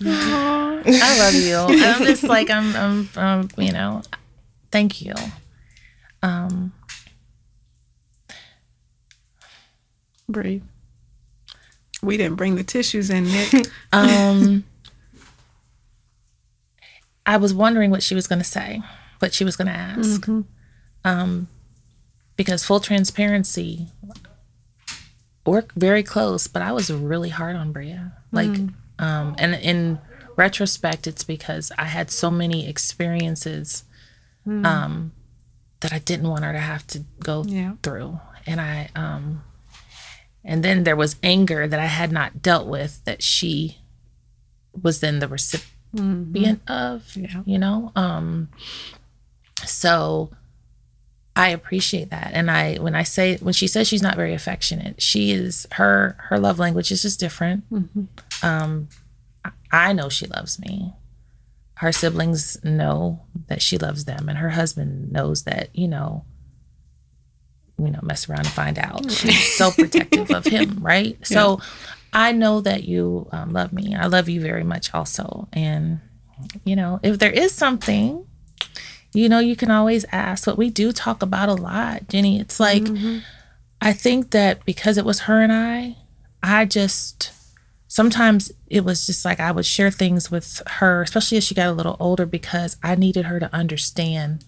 I 0.01 1.19
love 1.19 1.33
you. 1.35 1.55
I'm 1.85 2.03
just 2.05 2.23
like 2.23 2.49
I'm, 2.49 2.75
I'm, 2.75 3.09
um, 3.15 3.49
you 3.57 3.71
know, 3.71 4.01
thank 4.71 5.01
you. 5.01 5.13
Um, 6.21 6.73
Breathe. 10.27 10.63
We 12.01 12.17
didn't 12.17 12.35
bring 12.35 12.55
the 12.55 12.63
tissues 12.63 13.09
in, 13.09 13.25
Nick. 13.25 13.53
um, 13.93 14.63
I 17.25 17.37
was 17.37 17.53
wondering 17.53 17.91
what 17.91 18.03
she 18.03 18.15
was 18.15 18.27
going 18.27 18.39
to 18.39 18.45
say, 18.45 18.81
what 19.19 19.33
she 19.33 19.45
was 19.45 19.55
going 19.55 19.67
to 19.67 19.73
ask. 19.73 20.27
Um, 21.05 21.47
because 22.35 22.65
full 22.65 22.79
transparency, 22.81 23.87
we're 25.45 25.63
very 25.75 26.03
close, 26.03 26.47
but 26.47 26.61
I 26.61 26.71
was 26.73 26.91
really 26.91 27.29
hard 27.29 27.55
on 27.55 27.71
Bria. 27.71 28.13
Like, 28.31 28.49
um, 29.03 29.35
and 29.37 29.53
in 29.55 29.99
retrospect, 30.35 31.05
it's 31.07 31.23
because 31.23 31.71
I 31.77 31.85
had 31.85 32.09
so 32.09 32.31
many 32.31 32.67
experiences, 32.67 33.83
um, 34.45 35.11
that 35.81 35.93
I 35.93 35.99
didn't 35.99 36.29
want 36.29 36.43
her 36.43 36.53
to 36.53 36.59
have 36.59 36.85
to 36.87 37.03
go 37.19 37.43
Yeah. 37.45 37.73
through, 37.83 38.19
and 38.45 38.59
I, 38.61 38.89
um, 38.95 39.43
and 40.43 40.63
then 40.63 40.83
there 40.83 40.95
was 40.95 41.15
anger 41.23 41.67
that 41.67 41.79
I 41.79 41.85
had 41.85 42.11
not 42.11 42.41
dealt 42.41 42.67
with 42.67 43.03
that 43.05 43.21
she 43.23 43.77
was 44.81 44.99
then 45.01 45.19
the 45.19 45.27
recipient 45.27 46.61
of 46.67 47.15
Yeah. 47.15 47.43
you 47.45 47.57
know? 47.59 47.91
Um 47.95 48.49
so 49.65 50.29
i 51.35 51.49
appreciate 51.49 52.09
that. 52.09 52.31
And 52.33 52.49
i 52.51 52.75
when 52.75 52.95
i 52.95 53.03
say 53.03 53.37
when 53.37 53.53
she 53.53 53.67
says 53.67 53.87
she's 53.87 54.01
not 54.01 54.15
very 54.17 54.33
affectionate 54.33 55.01
she 55.01 55.31
is 55.31 55.65
her 55.73 56.15
her 56.29 56.37
love 56.39 56.59
language 56.59 56.91
is 56.91 57.01
just 57.03 57.19
different 57.19 57.63
um 58.43 58.89
I- 59.71 59.93
know 59.93 60.09
she 60.09 60.27
loves 60.27 60.59
me. 60.59 60.93
Her 61.75 61.91
siblings 61.91 62.63
know 62.63 63.21
that 63.47 63.61
she 63.61 63.77
loves 63.77 64.05
them 64.05 64.29
and 64.29 64.37
her 64.37 64.51
husband 64.51 65.11
knows 65.11 65.43
that 65.43 65.69
you 65.73 65.87
know 65.87 66.23
you 67.79 67.89
know 67.89 67.99
mess 68.03 68.29
around 68.29 68.39
and 68.41 68.47
find 68.49 68.77
out. 68.79 69.09
She's 69.11 69.55
so 69.57 69.71
protective 69.71 70.29
of 70.31 70.45
him 70.45 70.77
right? 70.81 71.17
So 71.25 71.59
i 72.15 72.31
know 72.31 72.61
that 72.61 72.83
you 72.83 73.27
um, 73.31 73.53
love 73.53 73.73
me. 73.73 73.95
I 73.95 74.05
love 74.05 74.29
you 74.29 74.39
very 74.39 74.63
much 74.63 74.93
also. 74.93 75.47
And 75.51 75.99
you 76.63 76.75
know 76.75 76.99
if 77.03 77.17
there 77.19 77.31
is 77.31 77.51
something 77.53 78.25
you 79.13 79.29
know 79.29 79.39
you 79.39 79.55
can 79.55 79.71
always 79.71 80.05
ask 80.11 80.45
what 80.45 80.57
we 80.57 80.69
do 80.69 80.91
talk 80.91 81.21
about 81.23 81.49
a 81.49 81.53
lot 81.53 82.07
jenny. 82.09 82.39
It's 82.39 82.59
like 82.59 82.83
i 83.81 83.93
think 83.93 84.31
that 84.31 84.63
because 84.65 84.97
it 84.97 85.05
was 85.05 85.21
her 85.21 85.41
and 85.41 85.51
i 85.53 85.95
i 86.41 86.65
just 86.65 87.31
sometimes 87.93 88.51
it 88.67 88.83
was 88.83 89.05
just 89.05 89.23
like 89.23 89.39
i 89.39 89.51
would 89.51 89.65
share 89.65 89.91
things 89.91 90.31
with 90.31 90.61
her 90.77 91.01
especially 91.03 91.37
as 91.37 91.43
she 91.43 91.53
got 91.53 91.67
a 91.67 91.71
little 91.71 91.95
older 91.99 92.25
because 92.25 92.75
i 92.81 92.95
needed 92.95 93.25
her 93.25 93.39
to 93.39 93.53
understand 93.53 94.43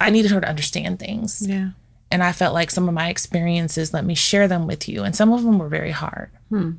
i 0.00 0.10
needed 0.10 0.30
her 0.30 0.40
to 0.40 0.48
understand 0.48 0.98
things 0.98 1.46
Yeah. 1.46 1.70
and 2.10 2.22
I 2.22 2.32
felt 2.32 2.54
like 2.54 2.70
some 2.70 2.88
of 2.88 2.94
my 2.94 3.08
experiences 3.08 3.92
let 3.92 4.04
me 4.04 4.14
share 4.14 4.46
them 4.48 4.66
with 4.66 4.88
you, 4.88 5.02
and 5.02 5.14
some 5.16 5.32
of 5.32 5.42
them 5.42 5.58
were 5.58 5.68
very 5.68 5.90
hard. 5.90 6.30
Hmm. 6.50 6.70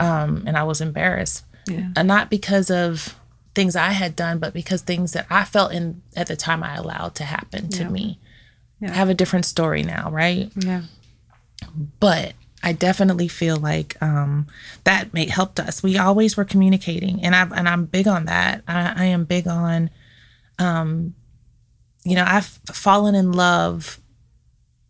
Um, 0.00 0.44
and 0.46 0.56
I 0.56 0.62
was 0.64 0.80
embarrassed, 0.80 1.44
Yeah. 1.68 1.88
and 1.96 2.08
not 2.08 2.30
because 2.30 2.70
of 2.70 3.16
things 3.54 3.76
I 3.76 3.90
had 3.92 4.16
done, 4.16 4.38
but 4.38 4.52
because 4.54 4.82
things 4.82 5.12
that 5.12 5.26
I 5.30 5.44
felt 5.44 5.72
in 5.72 6.02
at 6.16 6.26
the 6.28 6.36
time 6.36 6.62
I 6.62 6.74
allowed 6.76 7.14
to 7.16 7.24
happen 7.24 7.68
to 7.70 7.82
Yeah. 7.82 7.88
me. 7.90 8.18
Yeah. 8.80 8.90
I 8.92 8.94
have 8.94 9.08
a 9.10 9.14
different 9.14 9.44
story 9.46 9.82
now, 9.82 10.10
right? 10.10 10.50
Yeah. 10.56 10.82
but 12.00 12.34
I 12.66 12.72
definitely 12.72 13.28
feel 13.28 13.56
like 13.56 13.96
um, 14.02 14.48
that 14.82 15.14
may 15.14 15.26
helped 15.28 15.60
us. 15.60 15.84
We 15.84 15.96
always 15.98 16.36
were 16.36 16.44
communicating, 16.44 17.22
and 17.24 17.32
I 17.34 17.42
and 17.56 17.68
I'm 17.68 17.84
big 17.86 18.08
on 18.08 18.24
that. 18.24 18.62
I, 18.66 18.92
I 18.96 19.04
am 19.04 19.24
big 19.24 19.46
on, 19.46 19.88
um, 20.58 21.14
you 22.04 22.16
know, 22.16 22.24
I've 22.26 22.58
fallen 22.72 23.14
in 23.14 23.30
love. 23.30 24.00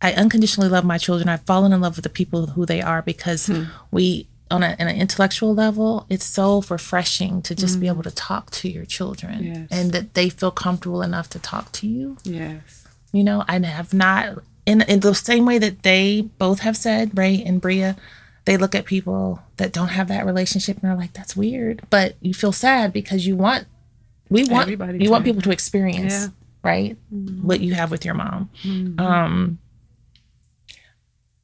I 0.01 0.13
unconditionally 0.13 0.69
love 0.69 0.85
my 0.85 0.97
children. 0.97 1.29
I've 1.29 1.43
fallen 1.45 1.71
in 1.71 1.79
love 1.81 1.97
with 1.97 2.03
the 2.03 2.09
people 2.09 2.47
who 2.47 2.65
they 2.65 2.81
are 2.81 3.01
because 3.03 3.49
we, 3.91 4.27
on 4.51 4.61
a, 4.63 4.75
on 4.79 4.87
an 4.87 4.95
intellectual 4.95 5.53
level, 5.55 6.05
it's 6.09 6.25
so 6.25 6.63
refreshing 6.69 7.41
to 7.43 7.53
just 7.55 7.79
be 7.79 7.87
able 7.87 8.03
to 8.03 8.11
talk 8.11 8.49
to 8.51 8.69
your 8.69 8.85
children 8.85 9.43
Yes. 9.43 9.67
and 9.71 9.91
that 9.93 10.13
they 10.13 10.29
feel 10.29 10.51
comfortable 10.51 11.01
enough 11.01 11.29
to 11.31 11.39
talk 11.39 11.71
to 11.73 11.87
you. 11.87 12.17
Yes. 12.23 12.87
You 13.11 13.23
know, 13.23 13.43
I 13.47 13.59
have 13.59 13.91
not 13.93 14.37
in 14.67 14.81
in 14.81 14.99
the 14.99 15.15
same 15.15 15.45
way 15.45 15.57
that 15.57 15.81
they 15.83 16.21
both 16.37 16.59
have 16.59 16.77
said, 16.77 17.17
Ray 17.17 17.41
and 17.41 17.61
Bria, 17.61 17.95
they 18.45 18.57
look 18.57 18.75
at 18.75 18.85
people 18.85 19.41
that 19.55 19.71
don't 19.71 19.87
have 19.87 20.09
that 20.09 20.25
relationship 20.25 20.75
and 20.75 20.83
they're 20.83 20.97
like, 20.97 21.13
that's 21.13 21.35
weird. 21.35 21.81
But 21.89 22.17
you 22.21 22.33
feel 22.33 22.51
sad 22.51 22.91
because 22.93 23.25
you 23.25 23.35
want 23.35 23.65
we 24.29 24.43
want 24.43 24.63
Everybody 24.63 25.03
you 25.03 25.09
want 25.09 25.23
people 25.23 25.41
to 25.41 25.51
experience, 25.51 26.13
Yeah. 26.13 26.27
right? 26.63 26.97
What 27.09 27.61
you 27.61 27.73
have 27.75 27.89
with 27.89 28.03
your 28.03 28.13
mom. 28.13 28.49
Mm-hmm. 28.63 28.99
Um 28.99 29.59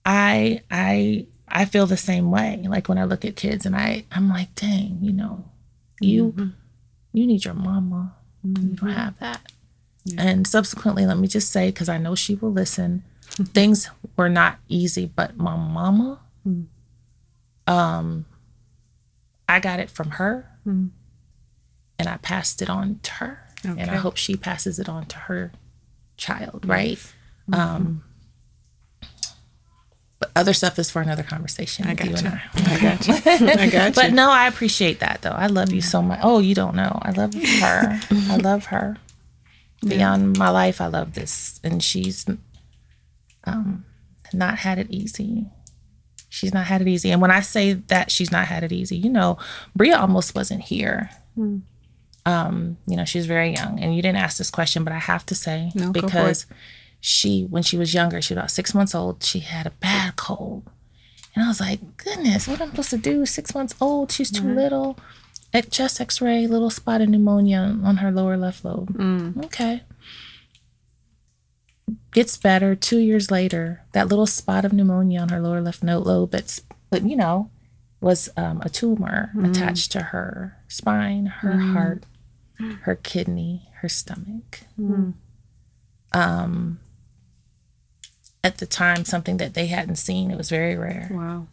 I 0.05 0.61
I 0.69 1.25
I 1.47 1.63
feel 1.63 1.85
the 1.85 1.97
same 1.97 2.29
way. 2.29 2.61
Like 2.67 2.89
when 2.89 2.97
I 2.97 3.05
look 3.05 3.23
at 3.23 3.37
kids 3.37 3.65
and 3.65 3.75
I 3.75 4.03
I'm 4.11 4.27
like, 4.27 4.53
dang, 4.55 4.99
you 5.01 5.13
know, 5.13 5.45
you 6.01 6.33
mm-hmm. 6.33 6.49
you 7.13 7.25
need 7.25 7.45
your 7.45 7.53
mama. 7.53 8.15
You 8.43 8.53
don't 8.53 8.75
mm-hmm. 8.75 8.89
have 8.89 9.17
that. 9.19 9.49
And 10.17 10.45
subsequently, 10.45 11.05
let 11.05 11.17
me 11.17 11.29
just 11.29 11.49
say, 11.49 11.69
because 11.69 11.87
I 11.87 11.97
know 11.97 12.13
she 12.13 12.35
will 12.35 12.51
listen, 12.51 13.03
things 13.35 13.89
were 14.17 14.29
not 14.29 14.57
easy, 14.67 15.05
but 15.05 15.37
my 15.37 15.55
mama, 15.55 16.19
um, 17.67 18.25
I 19.49 19.59
got 19.59 19.79
it 19.79 19.89
from 19.89 20.11
her 20.11 20.49
and 20.65 20.91
I 21.99 22.17
passed 22.17 22.61
it 22.61 22.69
on 22.69 22.99
to 23.03 23.11
her. 23.13 23.39
And 23.65 23.89
I 23.91 23.95
hope 23.95 24.17
she 24.17 24.35
passes 24.35 24.77
it 24.77 24.89
on 24.89 25.05
to 25.05 25.17
her 25.17 25.51
child, 26.17 26.65
right? 26.67 26.99
Um, 27.51 28.03
but 30.19 30.31
other 30.35 30.53
stuff 30.53 30.79
is 30.79 30.89
for 30.89 31.01
another 31.01 31.23
conversation. 31.23 31.85
I 31.85 31.91
you 31.91 31.95
got 31.95 32.07
and 32.07 32.21
you. 32.21 32.29
I. 32.29 32.75
I 32.75 32.79
got 32.79 33.07
you. 33.07 33.13
I 33.25 33.69
got 33.69 33.87
you. 33.87 34.01
But 34.01 34.13
no, 34.13 34.31
I 34.31 34.47
appreciate 34.47 34.99
that 34.99 35.21
though. 35.21 35.31
I 35.31 35.47
love 35.47 35.71
you 35.73 35.81
so 35.81 36.01
much. 36.01 36.19
Oh, 36.23 36.39
you 36.39 36.55
don't 36.55 36.75
know. 36.75 36.97
I 37.01 37.11
love 37.11 37.33
her. 37.33 37.99
I 38.29 38.37
love 38.37 38.65
her. 38.65 38.97
Beyond 39.85 40.37
my 40.37 40.49
life, 40.49 40.79
I 40.79 40.87
love 40.87 41.13
this. 41.13 41.59
And 41.63 41.83
she's 41.83 42.25
um 43.45 43.85
not 44.33 44.57
had 44.59 44.79
it 44.79 44.87
easy. 44.89 45.45
She's 46.29 46.53
not 46.53 46.65
had 46.65 46.81
it 46.81 46.87
easy. 46.87 47.11
And 47.11 47.21
when 47.21 47.29
I 47.29 47.41
say 47.41 47.73
that 47.73 48.09
she's 48.09 48.31
not 48.31 48.47
had 48.47 48.63
it 48.63 48.71
easy, 48.71 48.97
you 48.97 49.09
know, 49.09 49.37
Bria 49.75 49.97
almost 49.97 50.33
wasn't 50.33 50.61
here. 50.61 51.09
Um, 52.25 52.77
you 52.87 52.95
know, 52.95 53.05
she 53.05 53.17
was 53.19 53.27
very 53.27 53.53
young. 53.53 53.79
And 53.79 53.95
you 53.95 54.01
didn't 54.01 54.17
ask 54.17 54.37
this 54.37 54.49
question, 54.49 54.83
but 54.83 54.93
I 54.93 54.97
have 54.99 55.25
to 55.27 55.35
say 55.35 55.71
No, 55.75 55.91
because 55.91 56.45
she 57.01 57.43
when 57.49 57.63
she 57.63 57.77
was 57.77 57.93
younger, 57.93 58.21
she 58.21 58.33
was 58.33 58.37
about 58.39 58.51
six 58.51 58.73
months 58.73 58.95
old, 58.95 59.23
she 59.23 59.39
had 59.39 59.67
a 59.67 59.71
bad 59.71 60.15
cold. 60.15 60.63
And 61.35 61.43
I 61.43 61.47
was 61.47 61.59
like, 61.59 61.97
goodness, 61.97 62.47
what 62.47 62.61
am 62.61 62.67
I 62.67 62.71
supposed 62.71 62.89
to 62.91 62.97
do? 62.97 63.25
Six 63.25 63.53
months 63.53 63.75
old, 63.81 64.11
she's 64.11 64.31
too 64.31 64.43
little. 64.55 64.97
At 65.51 65.69
chest 65.71 65.99
x 66.01 66.19
ray, 66.21 66.47
little 66.47 66.69
spot 66.71 67.01
of 67.01 67.09
pneumonia 67.09 67.77
on 67.83 67.97
her 67.97 68.11
lower 68.11 68.37
left 68.37 68.63
lobe. 68.65 68.95
Okay. 69.45 69.83
Gets 72.11 72.37
better. 72.37 72.75
Two 72.75 72.99
years 72.99 73.29
later, 73.31 73.81
that 73.93 74.07
little 74.07 74.25
spot 74.27 74.65
of 74.65 74.73
pneumonia 74.73 75.19
on 75.21 75.29
her 75.29 75.39
lower 75.39 75.61
left 75.61 75.83
note 75.83 76.05
lobe, 76.05 76.31
but 76.31 76.59
but 76.89 77.03
you 77.03 77.15
know, 77.15 77.49
was 78.01 78.29
um, 78.37 78.61
a 78.61 78.69
tumor 78.69 79.31
Mm. 79.35 79.49
attached 79.49 79.91
to 79.93 80.01
her 80.01 80.57
spine, 80.67 81.25
her 81.27 81.57
heart, 81.57 82.03
her 82.81 82.95
kidney, 82.95 83.69
her 83.81 83.89
stomach. 83.89 84.61
Mm. 84.79 85.13
Um, 86.13 86.79
at 88.43 88.57
the 88.57 88.65
time, 88.65 89.05
something 89.05 89.37
that 89.37 89.53
they 89.53 89.67
hadn't 89.67 89.95
seen. 89.95 90.29
It 90.31 90.37
was 90.37 90.49
very 90.49 90.75
rare 90.75 91.07
Wow. 91.11 91.47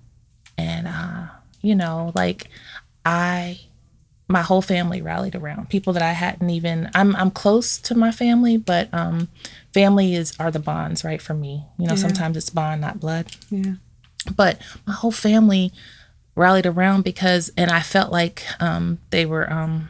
and 0.58 0.86
uh, 0.88 1.26
you 1.62 1.74
know 1.74 2.10
like 2.14 2.48
i 3.04 3.60
my 4.28 4.42
whole 4.42 4.62
family 4.62 5.00
rallied 5.02 5.34
around 5.34 5.68
people 5.70 5.92
that 5.92 6.02
i 6.02 6.12
hadn't 6.12 6.50
even 6.50 6.88
i'm 6.94 7.14
i'm 7.16 7.30
close 7.30 7.78
to 7.78 7.94
my 7.94 8.10
family 8.10 8.56
but 8.56 8.88
um 8.92 9.28
family 9.72 10.14
is 10.14 10.32
are 10.38 10.50
the 10.50 10.58
bonds 10.58 11.04
right 11.04 11.20
for 11.22 11.34
me. 11.34 11.64
You 11.78 11.86
know 11.86 11.96
sometimes 11.96 12.36
it's 12.36 12.50
bond 12.50 12.80
not 12.80 13.00
blood. 13.00 13.26
Yeah. 13.50 13.74
but 14.36 14.58
my 14.86 14.92
whole 14.92 15.10
family 15.12 15.72
rallied 16.36 16.66
around 16.66 17.02
because 17.02 17.50
and 17.56 17.70
i 17.70 17.80
felt 17.80 18.12
like 18.12 18.44
um 18.60 18.98
they 19.10 19.26
were 19.26 19.50
um 19.52 19.88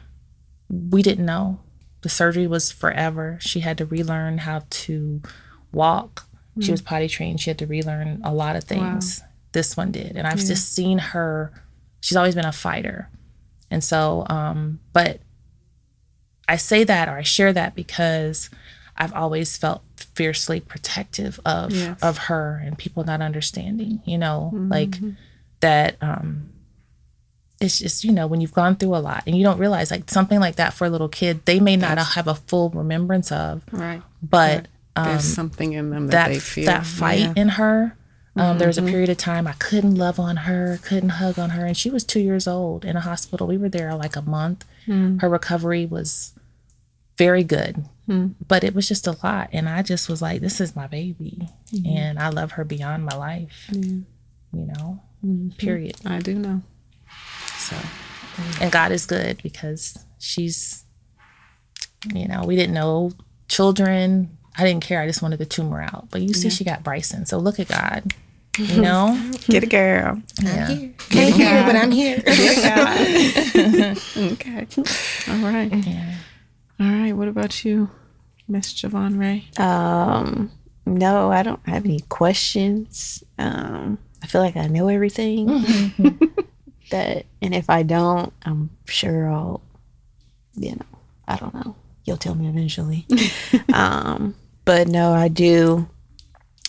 we 0.68 1.02
didn't 1.02 1.26
know. 1.26 1.58
The 2.02 2.08
surgery 2.08 2.46
was 2.46 2.70
forever. 2.72 3.38
She 3.40 3.60
had 3.60 3.76
to 3.78 3.84
relearn 3.84 4.38
how 4.38 4.62
to 4.70 5.20
walk. 5.72 6.26
She 6.60 6.70
was 6.70 6.80
potty 6.80 7.08
trained. 7.08 7.40
She 7.40 7.50
had 7.50 7.58
to 7.58 7.66
relearn 7.66 8.20
a 8.24 8.32
lot 8.32 8.54
of 8.56 8.64
things. 8.64 9.22
This 9.52 9.76
one 9.76 9.90
did. 9.92 10.16
And 10.16 10.26
i've 10.26 10.38
just 10.38 10.72
seen 10.74 10.98
her. 10.98 11.52
She's 12.00 12.16
always 12.16 12.34
been 12.34 12.46
a 12.46 12.52
fighter. 12.52 13.08
And 13.70 13.82
so 13.84 14.26
um 14.28 14.80
but 14.92 15.20
i 16.48 16.56
say 16.56 16.82
that 16.84 17.08
or 17.08 17.12
i 17.16 17.22
share 17.22 17.52
that 17.52 17.74
because 17.76 18.50
i've 19.00 19.12
always 19.14 19.56
felt 19.56 19.82
fiercely 20.14 20.60
protective 20.60 21.40
of 21.44 21.72
Yes. 21.72 21.98
of 22.02 22.18
her 22.28 22.60
and 22.64 22.78
people 22.78 23.02
not 23.04 23.20
understanding 23.20 24.00
you 24.04 24.18
know 24.18 24.50
like 24.54 24.96
that 25.60 25.96
um 26.00 26.50
it's 27.60 27.78
just 27.78 28.04
you 28.04 28.12
know 28.12 28.26
when 28.26 28.40
you've 28.40 28.54
gone 28.54 28.76
through 28.76 28.94
a 28.96 28.98
lot 29.10 29.22
and 29.26 29.36
you 29.36 29.42
don't 29.42 29.58
realize 29.58 29.90
like 29.90 30.08
something 30.10 30.40
like 30.40 30.56
that 30.56 30.72
for 30.74 30.86
a 30.86 30.90
little 30.90 31.08
kid 31.08 31.44
they 31.46 31.60
may 31.60 31.76
not 31.76 31.98
have 31.98 32.26
a 32.28 32.34
full 32.34 32.70
remembrance 32.70 33.30
of 33.32 33.62
Right. 33.72 34.02
but 34.22 34.68
There's 34.96 35.24
something 35.24 35.72
in 35.72 35.90
them 35.90 36.06
that, 36.08 36.12
that 36.26 36.28
they 36.32 36.38
feel. 36.38 36.66
that 36.66 36.84
fight 36.86 37.20
Yeah. 37.20 37.32
in 37.36 37.48
her. 37.50 37.96
Um, 38.36 38.58
There 38.58 38.68
was 38.68 38.78
a 38.78 38.82
period 38.82 39.08
of 39.08 39.16
time 39.16 39.46
I 39.46 39.52
couldn't 39.54 39.94
love 39.96 40.20
on 40.20 40.36
her, 40.48 40.78
couldn't 40.82 41.10
hug 41.20 41.38
on 41.38 41.50
her, 41.50 41.64
and 41.66 41.76
she 41.76 41.90
was 41.90 42.04
two 42.04 42.20
years 42.20 42.46
old 42.46 42.84
in 42.84 42.96
a 42.96 43.00
hospital. 43.00 43.46
We 43.46 43.56
were 43.58 43.68
there 43.70 43.94
like 43.94 44.14
a 44.16 44.22
month. 44.22 44.64
Her 44.86 45.28
recovery 45.28 45.84
was 45.86 46.32
very 47.18 47.44
good, 47.44 47.84
Mm-hmm. 48.10 48.32
but 48.48 48.64
it 48.64 48.74
was 48.74 48.88
just 48.88 49.06
a 49.06 49.16
lot, 49.22 49.50
and 49.52 49.68
I 49.68 49.82
just 49.82 50.08
was 50.08 50.20
like, 50.20 50.40
"This 50.40 50.60
is 50.60 50.74
my 50.74 50.88
baby, 50.88 51.48
mm-hmm. 51.72 51.96
and 51.96 52.18
I 52.18 52.30
love 52.30 52.52
her 52.52 52.64
beyond 52.64 53.04
my 53.04 53.16
life." 53.16 53.70
You 53.72 54.04
know, 54.52 55.00
mm-hmm. 55.24 55.50
period. 55.50 55.94
I 56.04 56.18
do 56.18 56.34
know. 56.34 56.62
So, 57.56 57.76
and 58.60 58.72
God 58.72 58.90
is 58.90 59.06
good 59.06 59.40
because 59.44 60.04
she's, 60.18 60.84
you 62.12 62.26
know, 62.26 62.42
we 62.44 62.56
didn't 62.56 62.74
know 62.74 63.12
children. 63.48 64.36
I 64.56 64.64
didn't 64.64 64.82
care. 64.82 65.00
I 65.00 65.06
just 65.06 65.22
wanted 65.22 65.38
the 65.38 65.46
tumor 65.46 65.80
out. 65.80 66.08
But 66.10 66.22
you 66.22 66.34
see, 66.34 66.50
she 66.50 66.64
got 66.64 66.82
Bryson. 66.82 67.26
So 67.26 67.38
look 67.38 67.60
at 67.60 67.68
God. 67.68 68.12
You 68.58 68.82
know, 68.82 69.30
Get 69.46 69.62
a 69.62 69.66
girl. 69.66 70.20
yeah. 70.42 70.66
Can't 71.08 71.34
hear 71.34 71.56
it, 71.56 71.66
but 71.66 71.76
I'm 71.76 71.92
here. 71.92 72.16
Okay. 74.32 74.66
All 75.28 75.36
right. 75.38 75.72
yeah. 75.86 76.14
All 76.80 76.86
right. 76.86 77.12
What 77.12 77.28
about 77.28 77.64
you, 77.64 77.88
Miss 78.50 78.74
Javon 78.74 79.18
Ray? 79.18 79.44
Um, 79.56 80.50
no, 80.84 81.30
I 81.30 81.42
don't 81.42 81.66
have 81.68 81.84
any 81.84 82.00
questions. 82.00 83.22
Um, 83.38 83.98
I 84.22 84.26
feel 84.26 84.40
like 84.40 84.56
I 84.56 84.66
know 84.66 84.88
everything. 84.88 85.46
that, 86.90 87.26
and 87.40 87.54
if 87.54 87.70
I 87.70 87.84
don't, 87.84 88.32
I'm 88.42 88.70
sure 88.86 89.30
I'll, 89.30 89.62
you 90.54 90.72
know, 90.72 90.98
I 91.28 91.36
don't 91.36 91.54
know. 91.54 91.76
You'll 92.04 92.16
tell 92.16 92.34
me 92.34 92.48
eventually. 92.48 93.06
um, 93.72 94.34
but 94.64 94.88
no, 94.88 95.12
I 95.12 95.28
do. 95.28 95.88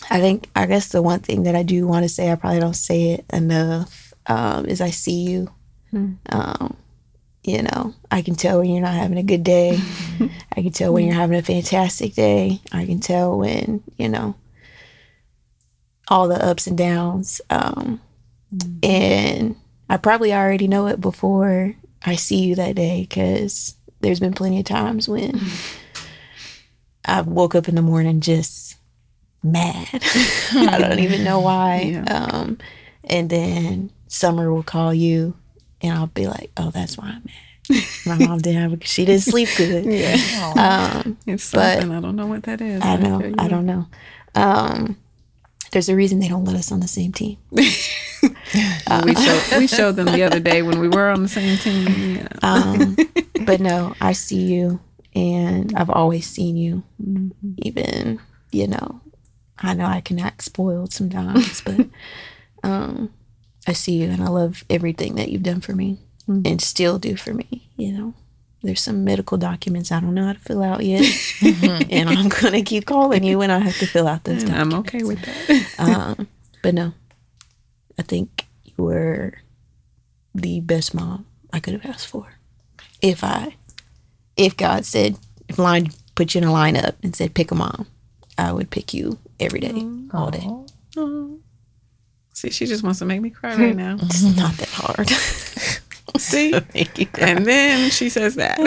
I 0.08 0.20
think 0.20 0.50
I 0.54 0.66
guess 0.66 0.88
the 0.88 1.02
one 1.02 1.20
thing 1.20 1.42
that 1.44 1.56
I 1.56 1.64
do 1.64 1.86
want 1.86 2.04
to 2.04 2.08
say, 2.08 2.30
I 2.30 2.36
probably 2.36 2.60
don't 2.60 2.74
say 2.74 3.10
it 3.10 3.24
enough, 3.32 4.14
um, 4.26 4.66
is 4.66 4.80
I 4.80 4.90
see 4.90 5.22
you. 5.22 5.50
Um, 6.30 6.76
you 7.44 7.62
know, 7.62 7.94
I 8.10 8.22
can 8.22 8.34
tell 8.34 8.58
when 8.60 8.70
you're 8.70 8.82
not 8.82 8.94
having 8.94 9.18
a 9.18 9.22
good 9.22 9.42
day. 9.44 9.78
I 10.56 10.62
can 10.62 10.70
tell 10.70 10.92
when 10.92 11.04
you're 11.04 11.14
having 11.14 11.38
a 11.38 11.42
fantastic 11.42 12.14
day. 12.14 12.60
I 12.70 12.86
can 12.86 13.00
tell 13.00 13.36
when, 13.38 13.82
you 13.96 14.08
know, 14.08 14.36
all 16.08 16.28
the 16.28 16.44
ups 16.44 16.66
and 16.66 16.78
downs. 16.78 17.40
Um, 17.50 18.00
And 18.82 19.56
I 19.88 19.96
probably 19.96 20.32
already 20.32 20.68
know 20.68 20.86
it 20.86 21.00
before 21.00 21.74
I 22.04 22.16
see 22.16 22.40
you 22.44 22.54
that 22.56 22.74
day 22.76 23.02
because 23.02 23.74
there's 24.00 24.20
been 24.20 24.34
plenty 24.34 24.58
of 24.58 24.64
times 24.66 25.08
when 25.08 25.40
I 27.04 27.22
woke 27.22 27.54
up 27.54 27.68
in 27.68 27.74
the 27.74 27.82
morning 27.82 28.20
just 28.20 28.76
mad. 29.42 29.88
I 30.52 30.76
don't 30.78 30.98
even 31.00 31.24
know 31.24 31.40
why. 31.40 32.04
Um, 32.08 32.58
and 33.04 33.28
then 33.30 33.90
Summer 34.08 34.52
will 34.52 34.62
call 34.62 34.92
you 34.94 35.34
and 35.82 35.92
I'll 35.92 36.06
be 36.08 36.26
like, 36.26 36.50
oh, 36.56 36.70
that's 36.70 36.96
why 36.96 37.08
I'm 37.08 37.22
mad. 37.24 37.84
My 38.06 38.18
mom 38.26 38.38
didn't 38.38 38.60
have 38.62 38.70
because 38.72 38.90
she 38.90 39.04
didn't 39.04 39.22
sleep 39.22 39.48
good. 39.56 39.84
Yeah. 39.86 40.16
Um, 41.04 41.16
It's 41.26 41.50
But- 41.52 41.80
something 41.80 41.96
I 41.96 42.00
don't 42.00 42.16
know 42.16 42.26
what 42.26 42.42
that 42.44 42.60
is. 42.60 42.82
I 42.82 42.96
know. 42.96 43.32
I 43.38 43.48
don't 43.48 43.66
know. 43.66 43.86
Um, 44.34 44.96
there's 45.70 45.88
a 45.88 45.96
reason 45.96 46.18
they 46.20 46.28
don't 46.28 46.44
let 46.44 46.56
us 46.56 46.70
on 46.72 46.80
the 46.80 46.88
same 46.88 47.12
team. 47.12 47.38
we 47.50 47.62
showed 49.14 49.58
we 49.58 49.66
showed 49.78 49.96
them 49.96 50.06
the 50.06 50.22
other 50.22 50.40
day 50.40 50.62
when 50.62 50.78
we 50.80 50.88
were 50.88 51.08
on 51.10 51.22
the 51.22 51.28
same 51.28 51.56
team. 51.58 52.16
Yeah. 52.16 52.28
Um, 52.42 52.96
but 53.46 53.60
no, 53.60 53.94
I 54.00 54.12
see 54.12 54.42
you, 54.42 54.80
and 55.14 55.72
I've 55.74 55.88
always 55.90 56.26
seen 56.26 56.56
you. 56.56 56.82
Even 57.58 58.20
you 58.50 58.66
know, 58.66 59.00
I 59.58 59.72
know 59.74 59.86
I 59.86 60.00
can 60.02 60.18
act 60.18 60.42
spoiled 60.42 60.92
sometimes, 60.92 61.62
but 61.62 61.86
um, 62.62 63.10
I 63.66 63.72
see 63.72 63.92
you, 64.02 64.10
and 64.10 64.22
I 64.22 64.28
love 64.28 64.64
everything 64.68 65.14
that 65.16 65.28
you've 65.30 65.42
done 65.42 65.60
for 65.60 65.74
me, 65.74 65.98
and 66.28 66.60
still 66.60 66.98
do 66.98 67.16
for 67.16 67.32
me. 67.34 67.68
You 67.76 67.92
know. 67.92 68.14
There's 68.64 68.80
some 68.80 69.02
medical 69.02 69.38
documents 69.38 69.90
I 69.90 69.98
don't 69.98 70.14
know 70.14 70.26
how 70.26 70.34
to 70.34 70.38
fill 70.38 70.62
out 70.62 70.84
yet, 70.84 71.04
and 71.42 72.08
I'm 72.08 72.28
gonna 72.28 72.62
keep 72.62 72.86
calling 72.86 73.24
you 73.24 73.38
when 73.38 73.50
I 73.50 73.58
have 73.58 73.76
to 73.80 73.86
fill 73.88 74.06
out 74.06 74.22
those 74.22 74.44
And 74.44 74.52
documents. 74.52 74.74
I'm 74.74 74.80
okay 74.80 75.02
with 75.02 75.20
that. 75.22 75.66
Um, 75.78 76.28
but 76.62 76.72
no, 76.74 76.92
I 77.98 78.02
think 78.02 78.46
you 78.62 78.84
were 78.84 79.34
the 80.32 80.60
best 80.60 80.94
mom 80.94 81.26
I 81.52 81.58
could 81.58 81.74
have 81.74 81.84
asked 81.84 82.06
for. 82.06 82.34
If 83.00 83.24
I, 83.24 83.56
if 84.36 84.56
God 84.56 84.84
said, 84.84 85.18
if 85.48 85.58
line 85.58 85.90
put 86.14 86.34
you 86.36 86.40
in 86.42 86.46
a 86.46 86.52
lineup 86.52 86.94
and 87.02 87.16
said 87.16 87.34
pick 87.34 87.50
a 87.50 87.56
mom, 87.56 87.88
I 88.38 88.52
would 88.52 88.70
pick 88.70 88.94
you 88.94 89.18
every 89.40 89.58
day, 89.58 89.84
all 90.14 90.30
day. 90.30 90.48
See, 92.42 92.50
she 92.50 92.66
just 92.66 92.82
wants 92.82 92.98
to 92.98 93.04
make 93.04 93.20
me 93.20 93.30
cry 93.30 93.54
right 93.54 93.76
now. 93.76 93.98
It's 94.02 94.24
not 94.36 94.52
that 94.54 94.68
hard. 94.68 95.08
See? 96.20 96.50
Make 96.74 96.98
you. 96.98 97.06
And 97.20 97.46
then 97.46 97.88
she 97.90 98.08
says 98.08 98.34
that. 98.34 98.58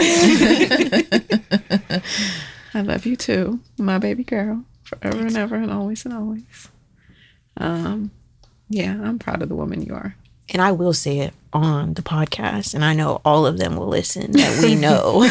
I 2.73 2.81
love 2.81 3.05
you 3.05 3.17
too, 3.17 3.59
my 3.77 3.97
baby 3.97 4.23
girl, 4.23 4.63
forever 4.83 5.17
and 5.17 5.35
ever 5.35 5.55
and 5.57 5.73
always 5.73 6.05
and 6.05 6.13
always. 6.13 6.69
Um, 7.57 8.11
yeah, 8.69 8.93
I'm 8.93 9.19
proud 9.19 9.41
of 9.41 9.49
the 9.49 9.55
woman 9.55 9.81
you 9.81 9.93
are. 9.93 10.15
And 10.53 10.61
I 10.61 10.71
will 10.71 10.93
say 10.93 11.19
it 11.19 11.33
on 11.51 11.95
the 11.95 12.01
podcast, 12.01 12.75
and 12.75 12.85
I 12.85 12.93
know 12.93 13.19
all 13.25 13.45
of 13.45 13.57
them 13.57 13.75
will 13.75 13.87
listen 13.89 14.31
that 14.31 14.63
we 14.63 14.75
know 14.75 15.27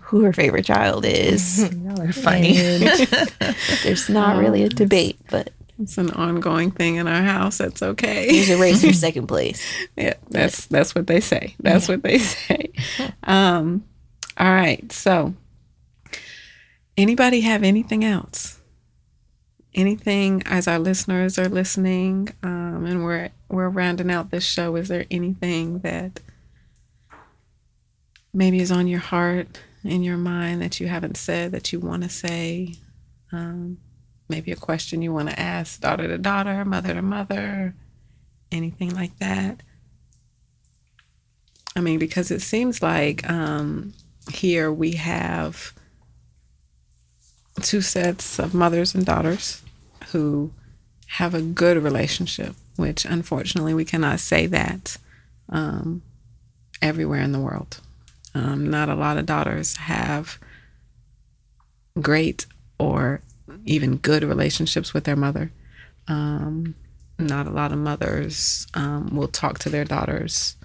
who 0.00 0.22
her 0.22 0.32
favorite 0.32 0.64
child 0.64 1.04
is. 1.04 1.70
Y'all 1.74 2.00
are 2.00 2.10
funny. 2.12 2.56
There's 3.82 4.08
not 4.08 4.38
really 4.38 4.62
a 4.62 4.70
debate, 4.70 5.18
but 5.28 5.50
It's 5.80 5.96
an 5.96 6.10
ongoing 6.10 6.72
thing 6.72 6.96
in 6.96 7.06
our 7.06 7.22
house. 7.22 7.58
That's 7.58 7.82
okay. 7.82 8.26
there's 8.30 8.50
a 8.50 8.60
race 8.60 8.84
for 8.84 8.92
second 8.92 9.28
place. 9.28 9.62
Yeah, 9.96 10.14
that's 10.28 10.66
that's 10.66 10.94
what 10.94 11.06
they 11.06 11.20
say. 11.20 11.54
That's 11.60 11.88
what 11.88 12.02
they 12.02 12.18
say. 12.18 12.72
Um, 13.22 13.84
all 14.36 14.50
right. 14.50 14.90
So, 14.90 15.34
anybody 16.96 17.42
have 17.42 17.62
anything 17.62 18.04
else? 18.04 18.60
Anything 19.74 20.42
as 20.46 20.66
our 20.66 20.80
listeners 20.80 21.38
are 21.38 21.48
listening, 21.48 22.30
um, 22.42 22.84
and 22.84 23.04
we're 23.04 23.30
we're 23.48 23.68
rounding 23.68 24.10
out 24.10 24.30
this 24.30 24.44
show. 24.44 24.74
Is 24.74 24.88
there 24.88 25.06
anything 25.10 25.80
that 25.80 26.20
maybe 28.34 28.58
is 28.58 28.72
on 28.72 28.88
your 28.88 29.00
heart, 29.00 29.60
in 29.84 30.02
your 30.02 30.16
mind 30.16 30.60
that 30.60 30.80
you 30.80 30.88
haven't 30.88 31.16
said 31.16 31.52
that 31.52 31.72
you 31.72 31.78
want 31.78 32.02
to 32.02 32.08
say? 32.08 32.74
Um, 33.30 33.78
maybe 34.28 34.52
a 34.52 34.56
question 34.56 35.02
you 35.02 35.12
want 35.12 35.30
to 35.30 35.38
ask 35.38 35.80
daughter 35.80 36.06
to 36.08 36.18
daughter, 36.18 36.64
mother 36.64 36.94
to 36.94 37.02
mother, 37.02 37.74
anything 38.52 38.94
like 38.94 39.18
that. 39.18 39.62
I 41.76 41.80
mean, 41.80 41.98
because 41.98 42.30
it 42.30 42.42
seems 42.42 42.82
like 42.82 43.28
um, 43.30 43.94
here 44.30 44.72
we 44.72 44.92
have 44.92 45.72
two 47.62 47.80
sets 47.80 48.38
of 48.38 48.54
mothers 48.54 48.94
and 48.94 49.04
daughters 49.04 49.62
who 50.08 50.52
have 51.06 51.34
a 51.34 51.42
good 51.42 51.82
relationship, 51.82 52.54
which 52.76 53.04
unfortunately 53.04 53.74
we 53.74 53.84
cannot 53.84 54.20
say 54.20 54.46
that 54.46 54.96
um, 55.48 56.02
everywhere 56.82 57.20
in 57.20 57.32
the 57.32 57.40
world. 57.40 57.80
Um, 58.34 58.70
not 58.70 58.88
a 58.88 58.94
lot 58.94 59.16
of 59.16 59.26
daughters 59.26 59.76
have 59.76 60.38
great 62.00 62.46
or 62.78 63.20
even 63.64 63.96
good 63.96 64.22
relationships 64.22 64.94
with 64.94 65.04
their 65.04 65.16
mother. 65.16 65.52
Um, 66.06 66.74
not 67.18 67.46
a 67.46 67.50
lot 67.50 67.72
of 67.72 67.78
mothers 67.78 68.66
um, 68.74 69.14
will 69.14 69.28
talk 69.28 69.58
to 69.60 69.70
their 69.70 69.84
daughters 69.84 70.56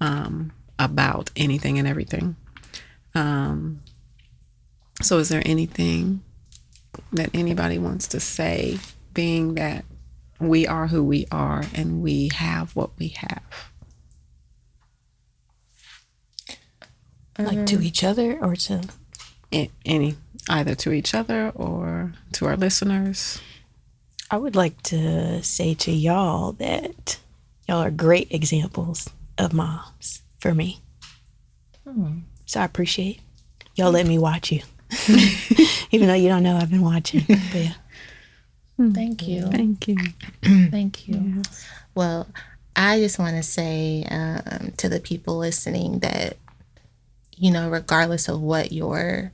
um, 0.00 0.52
about 0.78 1.30
anything 1.36 1.78
and 1.78 1.88
everything. 1.88 2.36
Um, 3.14 3.80
so, 5.02 5.18
is 5.18 5.28
there 5.28 5.42
anything 5.44 6.22
that 7.12 7.30
anybody 7.34 7.78
wants 7.78 8.08
to 8.08 8.20
say, 8.20 8.78
being 9.12 9.54
that 9.54 9.84
we 10.38 10.66
are 10.66 10.86
who 10.86 11.02
we 11.02 11.26
are 11.30 11.64
and 11.74 12.02
we 12.02 12.30
have 12.34 12.74
what 12.76 12.90
we 12.98 13.08
have? 13.08 13.42
Like 17.38 17.66
to 17.66 17.82
each 17.82 18.02
other 18.02 18.38
or 18.42 18.56
to 18.56 18.82
Any, 19.84 20.16
either 20.48 20.74
to 20.74 20.92
each 20.92 21.14
other 21.14 21.50
or 21.54 22.12
to 22.32 22.46
our 22.46 22.56
listeners. 22.56 23.40
I 24.30 24.36
would 24.36 24.56
like 24.56 24.82
to 24.84 25.42
say 25.42 25.74
to 25.74 25.92
y'all 25.92 26.52
that 26.52 27.18
y'all 27.68 27.82
are 27.82 27.90
great 27.90 28.32
examples 28.32 29.08
of 29.38 29.52
moms 29.52 30.22
for 30.38 30.54
me. 30.54 30.80
So 32.46 32.60
I 32.60 32.64
appreciate 32.64 33.20
y'all 33.76 33.92
let 33.92 34.06
me 34.06 34.18
watch 34.18 34.50
you. 34.50 34.62
Even 35.90 36.08
though 36.08 36.14
you 36.14 36.28
don't 36.28 36.42
know 36.42 36.56
I've 36.56 36.70
been 36.70 36.82
watching. 36.82 37.24
But 37.28 37.54
yeah. 37.54 37.72
Thank 38.92 39.26
you. 39.26 39.46
Thank 39.46 39.88
you. 39.88 39.96
Thank 40.70 41.08
you. 41.08 41.42
Well, 41.94 42.28
I 42.74 42.98
just 42.98 43.18
want 43.18 43.36
to 43.36 43.42
say 43.42 44.04
um, 44.10 44.72
to 44.76 44.88
the 44.88 45.00
people 45.00 45.38
listening 45.38 46.00
that, 46.00 46.36
you 47.36 47.50
know, 47.50 47.70
regardless 47.70 48.28
of 48.28 48.40
what 48.40 48.72
your 48.72 49.32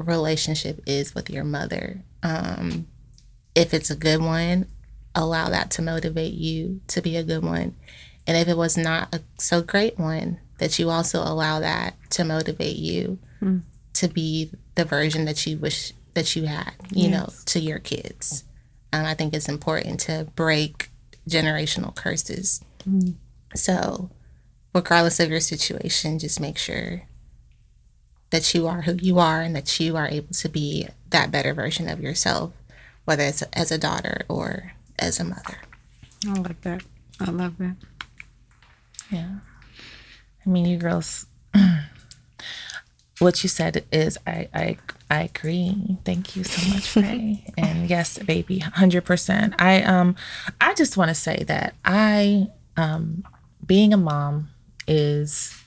relationship 0.00 0.82
is 0.86 1.14
with 1.14 1.30
your 1.30 1.44
mother, 1.44 2.02
um, 2.22 2.86
if 3.54 3.74
it's 3.74 3.90
a 3.90 3.96
good 3.96 4.20
one, 4.20 4.66
allow 5.14 5.48
that 5.48 5.70
to 5.72 5.82
motivate 5.82 6.34
you 6.34 6.80
to 6.88 7.02
be 7.02 7.16
a 7.16 7.22
good 7.24 7.42
one. 7.42 7.74
And 8.26 8.36
if 8.36 8.48
it 8.48 8.56
was 8.56 8.76
not 8.76 9.14
a 9.14 9.20
so 9.38 9.62
great 9.62 9.98
one, 9.98 10.38
that 10.58 10.78
you 10.78 10.90
also 10.90 11.20
allow 11.22 11.60
that 11.60 11.94
to 12.10 12.24
motivate 12.24 12.76
you 12.76 13.18
to 13.94 14.08
be 14.08 14.50
the 14.74 14.84
version 14.84 15.24
that 15.24 15.46
you 15.46 15.56
wish 15.58 15.92
that 16.14 16.36
you 16.36 16.44
had, 16.44 16.72
you 16.92 17.08
know, 17.10 17.28
to 17.46 17.60
your 17.60 17.78
kids. 17.78 18.44
Um, 18.92 19.06
I 19.06 19.14
think 19.14 19.34
it's 19.34 19.48
important 19.48 20.00
to 20.00 20.28
break 20.36 20.90
generational 21.28 21.94
curses. 21.94 22.62
So, 23.54 24.10
regardless 24.74 25.18
of 25.20 25.30
your 25.30 25.40
situation, 25.40 26.18
just 26.18 26.40
make 26.40 26.58
sure 26.58 27.02
that 28.30 28.54
you 28.54 28.66
are 28.66 28.82
who 28.82 28.94
you 29.00 29.18
are 29.18 29.40
and 29.40 29.54
that 29.56 29.78
you 29.80 29.96
are 29.96 30.08
able 30.08 30.32
to 30.34 30.48
be 30.48 30.88
that 31.10 31.30
better 31.30 31.52
version 31.52 31.88
of 31.88 32.00
yourself, 32.00 32.52
whether 33.04 33.24
it's 33.24 33.42
as 33.52 33.70
a 33.72 33.78
daughter 33.78 34.22
or 34.28 34.72
as 34.98 35.18
a 35.20 35.24
mother. 35.24 35.58
I 36.26 36.32
like 36.34 36.60
that. 36.62 36.82
I 37.18 37.30
love 37.30 37.58
that. 37.58 37.76
Yeah. 39.10 39.30
I 40.44 40.48
mean, 40.48 40.66
you 40.66 40.78
girls, 40.78 41.26
what 43.18 43.42
you 43.42 43.48
said 43.48 43.84
is, 43.92 44.16
I, 44.26 44.48
I, 44.54 44.78
I 45.10 45.22
agree. 45.24 45.98
Thank 46.04 46.36
you 46.36 46.44
so 46.44 46.74
much, 46.74 46.96
Ray. 47.08 47.44
and 47.58 47.90
yes, 47.90 48.18
baby, 48.18 48.60
hundred 48.60 49.04
percent. 49.04 49.54
I, 49.58 49.82
um, 49.82 50.16
I 50.60 50.74
just 50.74 50.96
want 50.96 51.08
to 51.08 51.14
say 51.14 51.44
that 51.48 51.74
I, 51.84 52.48
um, 52.76 53.24
being 53.66 53.92
a 53.92 53.96
mom 53.98 54.50
is 54.86 55.59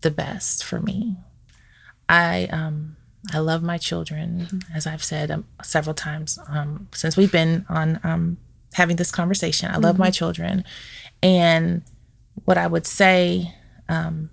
the 0.00 0.10
best 0.10 0.64
for 0.64 0.80
me. 0.80 1.16
I, 2.08 2.44
um, 2.46 2.96
I 3.32 3.38
love 3.38 3.62
my 3.62 3.78
children, 3.78 4.62
as 4.74 4.86
I've 4.86 5.04
said 5.04 5.30
um, 5.30 5.44
several 5.62 5.94
times 5.94 6.38
um, 6.48 6.88
since 6.94 7.16
we've 7.16 7.32
been 7.32 7.66
on 7.68 8.00
um, 8.02 8.38
having 8.74 8.96
this 8.96 9.10
conversation. 9.10 9.70
I 9.70 9.76
love 9.78 9.98
my 9.98 10.10
children, 10.10 10.64
and 11.22 11.82
what 12.44 12.56
I 12.56 12.66
would 12.66 12.86
say, 12.86 13.54
um, 13.88 14.30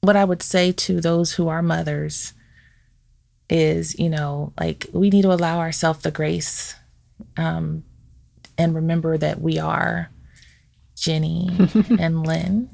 what 0.00 0.16
I 0.16 0.24
would 0.24 0.42
say 0.42 0.72
to 0.72 1.00
those 1.00 1.32
who 1.32 1.48
are 1.48 1.62
mothers 1.62 2.34
is, 3.48 3.98
you 3.98 4.10
know, 4.10 4.52
like 4.58 4.86
we 4.92 5.10
need 5.10 5.22
to 5.22 5.32
allow 5.32 5.58
ourselves 5.58 6.02
the 6.02 6.10
grace 6.10 6.74
um, 7.36 7.84
and 8.58 8.74
remember 8.74 9.16
that 9.16 9.40
we 9.40 9.58
are 9.58 10.10
Jenny 10.94 11.48
and 11.98 12.26
Lynn, 12.26 12.68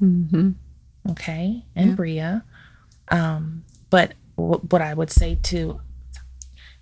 okay, 1.11 1.63
and 1.75 1.95
Bria. 1.95 2.43
Um, 3.09 3.63
but 3.89 4.13
w- 4.37 4.61
what 4.69 4.81
I 4.81 4.93
would 4.93 5.11
say 5.11 5.35
to 5.43 5.79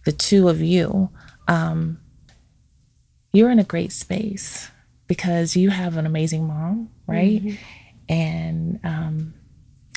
the 0.06 0.12
two 0.12 0.48
of 0.50 0.62
you, 0.62 1.10
um, 1.48 2.00
you're 3.34 3.50
in 3.52 3.60
a 3.60 3.64
great 3.64 3.92
space 3.92 4.70
because 5.08 5.56
you 5.56 5.70
have 5.70 5.98
an 5.98 6.06
amazing 6.06 6.46
mom, 6.48 6.90
right? 7.08 7.42
And 8.10 8.80
um, 8.84 9.34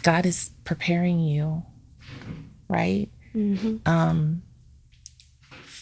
God 0.02 0.26
is 0.26 0.50
preparing 0.64 1.18
you, 1.20 1.62
right? 2.68 3.08
Um, 3.86 4.42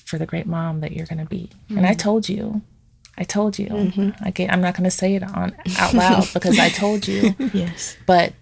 for 0.06 0.18
the 0.18 0.26
great 0.26 0.46
mom 0.46 0.80
that 0.80 0.92
you're 0.92 1.06
going 1.06 1.18
to 1.18 1.24
be. 1.26 1.50
And 1.70 1.86
I 1.86 1.94
told 1.94 2.28
you, 2.28 2.62
I 3.18 3.24
told 3.24 3.58
you. 3.58 3.68
Mm-hmm. 3.68 4.24
I 4.24 4.30
get, 4.30 4.52
I'm 4.52 4.60
not 4.60 4.74
going 4.74 4.84
to 4.84 4.90
say 4.90 5.14
it 5.14 5.22
on 5.22 5.54
out 5.78 5.94
loud 5.94 6.28
because 6.34 6.58
I 6.58 6.70
told 6.70 7.06
you. 7.06 7.34
Yes. 7.52 7.96
but 8.06 8.32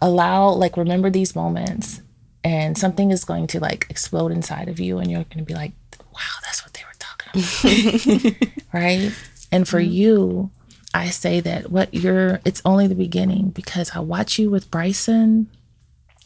allow 0.00 0.48
like 0.50 0.76
remember 0.76 1.10
these 1.10 1.36
moments 1.36 2.00
and 2.42 2.76
something 2.76 3.10
is 3.10 3.24
going 3.24 3.46
to 3.48 3.60
like 3.60 3.86
explode 3.90 4.32
inside 4.32 4.68
of 4.68 4.80
you 4.80 4.98
and 4.98 5.10
you're 5.10 5.24
going 5.24 5.38
to 5.38 5.44
be 5.44 5.54
like 5.54 5.72
wow 6.00 6.20
that's 6.42 6.64
what 6.64 6.72
they 6.72 6.82
were 6.84 6.94
talking 6.98 8.32
about. 8.32 8.64
Right? 8.72 9.12
And 9.52 9.68
for 9.68 9.80
mm-hmm. 9.80 9.92
you 9.92 10.50
i 10.94 11.10
say 11.10 11.40
that 11.40 11.70
what 11.70 11.92
you're 11.92 12.40
it's 12.44 12.62
only 12.64 12.86
the 12.86 12.94
beginning 12.94 13.50
because 13.50 13.90
i 13.94 13.98
watch 14.00 14.38
you 14.38 14.48
with 14.48 14.70
bryson 14.70 15.48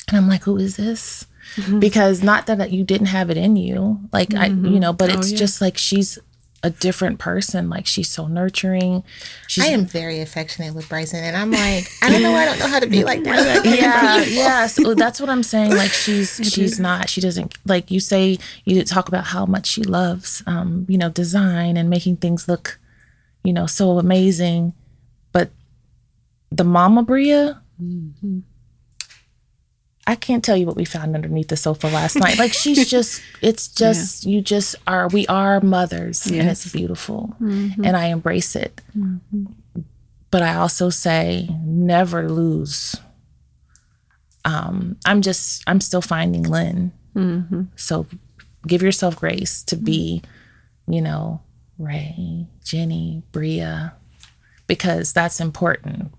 and 0.08 0.16
i'm 0.16 0.28
like 0.28 0.44
who 0.44 0.56
is 0.56 0.76
this? 0.76 1.26
Mm-hmm. 1.56 1.78
Because 1.78 2.22
not 2.22 2.44
that 2.46 2.70
you 2.72 2.84
didn't 2.84 3.06
have 3.06 3.30
it 3.30 3.38
in 3.38 3.56
you 3.56 4.00
like 4.12 4.34
i 4.34 4.46
you 4.46 4.78
know 4.78 4.92
but 4.92 5.10
oh, 5.10 5.18
it's 5.18 5.32
yeah. 5.32 5.38
just 5.38 5.60
like 5.60 5.78
she's 5.78 6.18
a 6.62 6.70
different 6.70 7.18
person 7.18 7.70
like 7.70 7.86
she's 7.86 8.08
so 8.08 8.26
nurturing. 8.26 9.04
She's 9.46 9.64
I 9.64 9.68
am 9.68 9.84
very 9.84 10.20
affectionate 10.20 10.74
with 10.74 10.88
Bryson, 10.88 11.22
and 11.22 11.36
I'm 11.36 11.52
like, 11.52 11.88
I 12.02 12.10
don't 12.10 12.22
know, 12.22 12.34
I 12.34 12.44
don't 12.44 12.58
know 12.58 12.66
how 12.66 12.80
to 12.80 12.86
be 12.86 13.04
like 13.04 13.22
that. 13.24 13.64
yeah. 13.64 14.22
Yeah 14.22 14.66
so 14.66 14.94
that's 14.94 15.20
what 15.20 15.30
i'm 15.30 15.42
saying. 15.42 15.74
Like 15.74 15.90
she's 15.90 16.40
she's 16.52 16.78
not 16.78 17.08
she 17.08 17.20
doesn't 17.20 17.56
like 17.66 17.90
you 17.90 18.00
say 18.00 18.38
you 18.64 18.82
talk 18.84 19.08
about 19.08 19.24
how 19.24 19.46
much 19.46 19.66
she 19.66 19.82
loves 19.82 20.42
um 20.46 20.86
you 20.88 20.98
know 20.98 21.10
design 21.10 21.76
and 21.76 21.90
making 21.90 22.16
things 22.16 22.48
look 22.48 22.78
you 23.44 23.52
know 23.52 23.66
so 23.66 23.98
amazing. 23.98 24.74
But 25.32 25.50
the 26.50 26.64
mama 26.64 27.02
bria 27.02 27.62
I 30.08 30.14
can't 30.14 30.42
tell 30.42 30.56
you 30.56 30.64
what 30.64 30.74
we 30.74 30.86
found 30.86 31.14
underneath 31.14 31.48
the 31.48 31.56
sofa 31.56 31.86
last 31.88 32.16
night. 32.16 32.38
Like 32.38 32.54
she's 32.54 32.88
just, 32.96 33.20
it's 33.42 33.68
just, 33.68 34.24
you 34.24 34.40
just 34.40 34.74
are, 34.86 35.06
we 35.08 35.26
are 35.26 35.60
mothers 35.60 36.26
and 36.26 36.48
it's 36.48 36.72
beautiful. 36.72 37.36
Mm-hmm. 37.38 37.84
And 37.84 37.94
I 37.94 38.06
embrace 38.06 38.56
it. 38.56 38.80
Mm-hmm. 38.96 39.44
But 40.30 40.42
I 40.42 40.54
also 40.54 40.88
say 40.88 41.50
never 41.62 42.26
lose. 42.26 42.96
Um, 44.46 44.96
I'm 45.04 45.20
just, 45.20 45.62
I'm 45.66 45.80
still 45.82 46.00
finding 46.00 46.42
Lynn. 46.42 46.92
Mm-hmm. 47.14 47.64
So 47.76 48.06
give 48.66 48.82
yourself 48.82 49.14
grace 49.14 49.62
to 49.64 49.76
be, 49.76 50.22
you 50.86 51.02
know, 51.02 51.42
Ray, 51.78 52.46
Jenny, 52.64 53.24
Bria, 53.30 53.92
because 54.66 55.12
that's 55.12 55.38
important. 55.38 56.12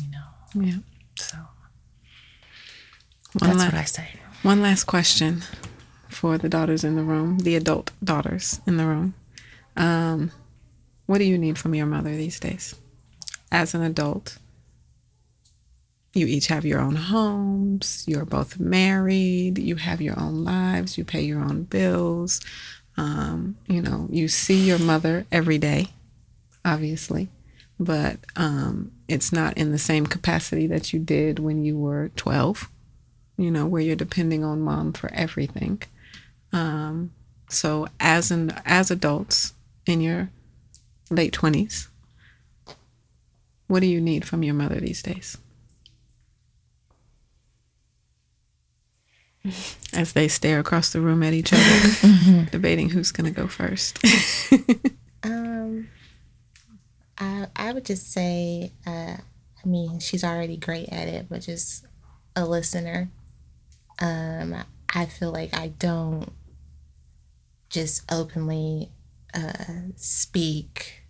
You 0.00 0.08
know, 0.10 0.64
Yeah. 0.66 0.78
so 1.18 1.36
One, 3.38 3.50
that's 3.50 3.58
la- 3.58 3.64
what 3.66 3.74
I 3.74 3.84
say. 3.84 4.08
one 4.42 4.62
last 4.62 4.84
question 4.84 5.42
for 6.08 6.38
the 6.38 6.48
daughters 6.48 6.84
in 6.84 6.96
the 6.96 7.02
room, 7.02 7.38
the 7.40 7.56
adult 7.56 7.90
daughters 8.02 8.60
in 8.66 8.76
the 8.76 8.86
room. 8.86 9.14
Um, 9.76 10.30
what 11.06 11.18
do 11.18 11.24
you 11.24 11.36
need 11.38 11.58
from 11.58 11.74
your 11.74 11.86
mother 11.86 12.14
these 12.16 12.40
days? 12.40 12.74
As 13.52 13.74
an 13.74 13.82
adult, 13.82 14.38
you 16.14 16.26
each 16.26 16.46
have 16.46 16.64
your 16.64 16.80
own 16.80 16.96
homes, 16.96 18.04
you're 18.06 18.24
both 18.24 18.58
married, 18.58 19.58
you 19.58 19.76
have 19.76 20.00
your 20.00 20.18
own 20.18 20.42
lives, 20.44 20.96
you 20.96 21.04
pay 21.04 21.20
your 21.22 21.40
own 21.40 21.64
bills. 21.64 22.40
Um, 22.96 23.56
you 23.68 23.82
know, 23.82 24.08
you 24.10 24.26
see 24.28 24.66
your 24.66 24.78
mother 24.78 25.26
every 25.30 25.58
day, 25.58 25.88
obviously. 26.64 27.28
but 27.78 28.18
um, 28.36 28.90
it's 29.06 29.30
not 29.32 29.58
in 29.58 29.70
the 29.70 29.78
same 29.78 30.06
capacity 30.06 30.66
that 30.66 30.94
you 30.94 30.98
did 30.98 31.38
when 31.38 31.62
you 31.62 31.76
were 31.78 32.08
12, 32.16 32.70
you 33.36 33.50
know, 33.50 33.66
where 33.66 33.82
you're 33.82 33.96
depending 33.96 34.44
on 34.44 34.60
mom 34.62 34.92
for 34.92 35.12
everything. 35.12 35.82
Um, 36.52 37.12
so 37.48 37.88
as 38.00 38.30
an 38.30 38.52
as 38.64 38.90
adults 38.90 39.54
in 39.86 40.00
your 40.00 40.30
late 41.10 41.32
20s, 41.32 41.88
what 43.68 43.80
do 43.80 43.86
you 43.86 44.00
need 44.00 44.24
from 44.24 44.42
your 44.42 44.54
mother 44.54 44.80
these 44.80 45.02
days? 45.02 45.38
As 49.92 50.12
they 50.12 50.26
stare 50.28 50.58
across 50.58 50.92
the 50.92 51.00
room 51.00 51.22
at 51.22 51.32
each 51.32 51.52
other, 51.52 52.46
debating 52.50 52.90
who's 52.90 53.12
going 53.12 53.32
to 53.32 53.40
go 53.40 53.46
first. 53.46 53.98
Um, 55.22 55.88
I 57.18 57.46
I 57.56 57.72
would 57.72 57.84
just 57.84 58.12
say, 58.12 58.72
uh, 58.86 59.16
I 59.16 59.68
mean, 59.68 59.98
she's 59.98 60.22
already 60.22 60.56
great 60.56 60.88
at 60.90 61.08
it, 61.08 61.26
but 61.28 61.40
just 61.40 61.84
a 62.36 62.44
listener. 62.46 63.10
Um, 63.98 64.54
I 64.94 65.06
feel 65.06 65.32
like 65.32 65.54
I 65.56 65.68
don't 65.68 66.32
just 67.70 68.02
openly 68.10 68.90
uh, 69.34 69.52
speak 69.96 71.02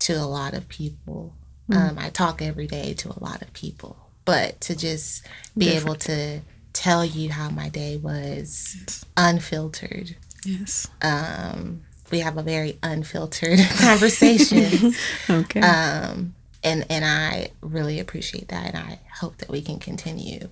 to 0.00 0.14
a 0.14 0.24
lot 0.24 0.54
of 0.54 0.68
people. 0.68 1.34
Um, 1.72 1.98
I 2.00 2.08
talk 2.10 2.42
every 2.42 2.66
day 2.66 2.94
to 2.94 3.10
a 3.10 3.22
lot 3.22 3.42
of 3.42 3.52
people, 3.52 3.96
but 4.24 4.60
to 4.62 4.74
just 4.74 5.24
be 5.56 5.68
able 5.68 5.94
to 5.96 6.40
tell 6.72 7.04
you 7.04 7.30
how 7.30 7.48
my 7.48 7.68
day 7.68 7.96
was 7.96 9.04
unfiltered. 9.16 10.16
yes. 10.44 10.88
Um, 11.00 11.82
we 12.10 12.20
have 12.20 12.36
a 12.38 12.42
very 12.42 12.76
unfiltered 12.82 13.60
conversation. 13.78 14.94
Okay. 15.30 15.60
um, 15.60 16.34
and 16.64 16.84
and 16.90 17.04
I 17.04 17.50
really 17.60 18.00
appreciate 18.00 18.48
that, 18.48 18.74
and 18.74 18.76
I 18.76 18.98
hope 19.20 19.36
that 19.38 19.48
we 19.48 19.62
can 19.62 19.78
continue 19.78 20.48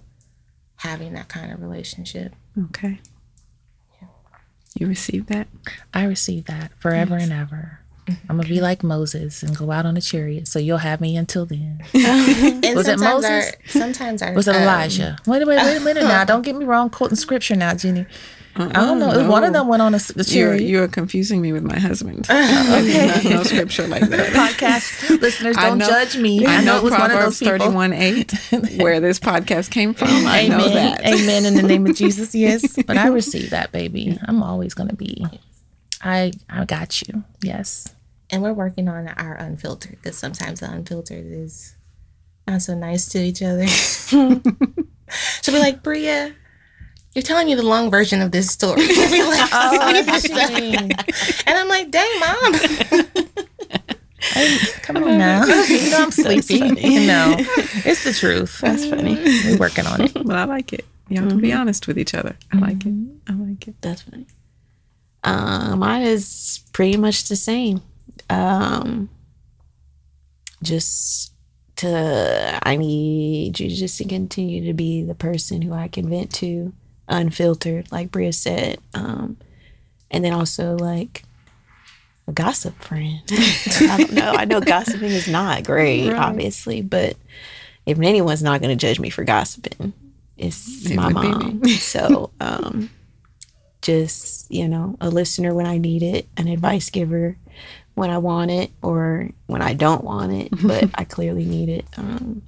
having 0.78 1.12
that 1.14 1.28
kind 1.28 1.52
of 1.52 1.60
relationship. 1.60 2.34
okay. 2.70 3.00
You 4.78 4.86
received 4.86 5.28
that? 5.28 5.48
I 5.92 6.04
receive 6.04 6.44
that 6.44 6.70
forever 6.78 7.16
and 7.16 7.32
ever. 7.32 7.80
I'm 8.28 8.36
gonna 8.36 8.48
be 8.48 8.60
like 8.60 8.82
Moses 8.82 9.42
and 9.42 9.56
go 9.56 9.70
out 9.70 9.84
on 9.86 9.96
a 9.96 10.00
chariot, 10.00 10.48
so 10.48 10.58
you'll 10.58 10.78
have 10.78 11.00
me 11.00 11.16
until 11.16 11.46
then. 11.46 11.80
Was 11.92 12.88
it 12.88 12.98
Moses? 12.98 13.24
Our, 13.24 13.52
sometimes 13.66 14.22
our 14.22 14.32
Was 14.32 14.48
it 14.48 14.54
um, 14.56 14.62
Elijah? 14.62 15.18
Wait 15.26 15.42
a 15.42 15.46
minute, 15.46 15.64
wait 15.64 15.76
a 15.76 15.80
minute 15.80 16.04
now. 16.04 16.24
Don't 16.26 16.42
get 16.42 16.54
me 16.56 16.64
wrong, 16.64 16.90
quoting 16.90 17.16
scripture 17.16 17.56
now, 17.56 17.74
Jenny. 17.74 18.06
I 18.58 18.72
don't 18.72 18.98
know. 18.98 19.28
One 19.30 19.44
of 19.44 19.52
them 19.52 19.68
went 19.68 19.82
on 19.82 19.94
a, 19.94 19.96
s- 19.96 20.10
a 20.16 20.22
You're, 20.34 20.56
you're 20.56 20.88
confusing 20.88 21.40
me 21.40 21.52
with 21.52 21.62
my 21.62 21.78
husband. 21.78 22.20
okay. 22.30 23.06
Not, 23.06 23.24
no 23.24 23.42
scripture 23.44 23.86
like 23.86 24.02
that. 24.08 24.32
Podcast 24.32 25.20
listeners, 25.20 25.56
don't 25.56 25.78
know- 25.78 25.86
judge 25.86 26.16
me. 26.16 26.44
I 26.46 26.62
know 26.64 26.78
it 26.78 26.82
was 26.82 26.92
one 26.92 27.02
of 27.02 27.08
Proverbs 27.10 27.38
those 27.38 27.48
people. 27.52 27.66
31 27.66 27.92
8, 27.92 28.32
where 28.82 29.00
this 29.00 29.18
podcast 29.20 29.70
came 29.70 29.94
from. 29.94 30.08
I 30.08 30.40
Amen. 30.46 30.58
know 30.58 30.68
that. 30.70 31.06
Amen. 31.06 31.44
In 31.46 31.54
the 31.54 31.62
name 31.62 31.86
of 31.86 31.94
Jesus, 31.96 32.34
yes. 32.34 32.76
But 32.86 32.96
I 32.96 33.08
receive 33.08 33.50
that, 33.50 33.70
baby. 33.72 34.18
I'm 34.26 34.42
always 34.42 34.74
gonna 34.74 34.94
be. 34.94 35.24
I 36.02 36.32
I 36.50 36.64
got 36.64 37.02
you. 37.02 37.24
Yes. 37.42 37.94
and 38.30 38.42
we're 38.42 38.52
working 38.52 38.88
on 38.88 39.08
our 39.08 39.34
unfiltered 39.34 39.92
because 40.02 40.16
sometimes 40.18 40.60
the 40.60 40.70
unfiltered 40.70 41.24
is 41.26 41.74
not 42.46 42.62
so 42.62 42.74
nice 42.74 43.08
to 43.10 43.18
each 43.18 43.42
other. 43.42 43.66
She'll 43.66 45.54
be 45.54 45.60
like, 45.60 45.82
Bria, 45.82 46.34
you're 47.14 47.22
telling 47.22 47.46
me 47.46 47.54
the 47.54 47.62
long 47.62 47.90
version 47.90 48.20
of 48.20 48.32
this 48.32 48.50
story. 48.50 48.82
every 48.82 49.20
Oh, 49.20 49.78
and 51.46 51.58
I'm 51.58 51.68
like, 51.68 51.90
dang, 51.90 52.20
mom. 52.20 52.54
Come 54.82 54.96
on 54.98 55.18
now. 55.18 55.44
You 55.68 55.90
know 55.90 56.02
I'm 56.02 56.10
sleepy. 56.10 56.60
No, 56.60 57.36
it's 57.38 58.04
the 58.04 58.12
truth. 58.12 58.60
That's 58.60 58.86
funny. 58.86 59.16
We're 59.16 59.58
working 59.58 59.86
on 59.86 60.02
it. 60.02 60.14
But 60.14 60.36
I 60.36 60.44
like 60.44 60.72
it. 60.72 60.84
You 61.08 61.20
have 61.20 61.30
to 61.30 61.36
be 61.36 61.52
honest 61.52 61.86
with 61.86 61.98
each 61.98 62.14
other. 62.14 62.36
I 62.52 62.58
like 62.58 62.84
it. 62.84 62.94
I 63.28 63.32
like 63.32 63.68
it. 63.68 63.76
That's 63.80 64.02
funny. 64.02 64.26
Um, 65.24 65.80
mine 65.80 66.02
is 66.02 66.62
pretty 66.72 66.96
much 66.96 67.28
the 67.28 67.36
same. 67.36 67.80
Um, 68.28 69.08
just 70.62 71.32
to, 71.76 72.58
I 72.62 72.76
need 72.76 73.60
you 73.60 73.70
just 73.70 73.98
to 73.98 74.04
continue 74.04 74.66
to 74.66 74.74
be 74.74 75.02
the 75.02 75.14
person 75.14 75.62
who 75.62 75.72
I 75.72 75.88
can 75.88 76.08
vent 76.08 76.32
to, 76.34 76.72
unfiltered, 77.08 77.90
like 77.90 78.10
Bria 78.10 78.32
said. 78.32 78.78
Um, 78.94 79.38
and 80.10 80.24
then 80.24 80.32
also 80.32 80.76
like 80.76 81.24
a 82.26 82.32
gossip 82.32 82.80
friend. 82.82 83.22
I 83.30 83.96
don't 83.98 84.12
know. 84.12 84.32
I 84.32 84.44
know 84.44 84.60
gossiping 84.60 85.10
is 85.10 85.28
not 85.28 85.64
great, 85.64 86.12
obviously, 86.12 86.82
but 86.82 87.16
if 87.86 87.98
anyone's 87.98 88.42
not 88.42 88.60
going 88.60 88.76
to 88.76 88.86
judge 88.86 89.00
me 89.00 89.10
for 89.10 89.24
gossiping, 89.24 89.94
it's 90.36 90.90
It 90.90 90.94
my 90.94 91.08
mom. 91.08 91.64
so, 91.68 92.30
um, 92.40 92.90
just 93.80 94.50
you 94.50 94.68
know, 94.68 94.96
a 95.00 95.08
listener 95.10 95.54
when 95.54 95.66
I 95.66 95.78
need 95.78 96.02
it, 96.02 96.28
an 96.36 96.48
advice 96.48 96.90
giver 96.90 97.36
when 97.94 98.10
I 98.10 98.18
want 98.18 98.50
it, 98.50 98.70
or 98.82 99.30
when 99.46 99.62
I 99.62 99.72
don't 99.72 100.04
want 100.04 100.32
it, 100.32 100.48
but 100.62 100.90
I 100.94 101.04
clearly 101.04 101.44
need 101.44 101.68
it. 101.68 101.86
Um, 101.96 102.42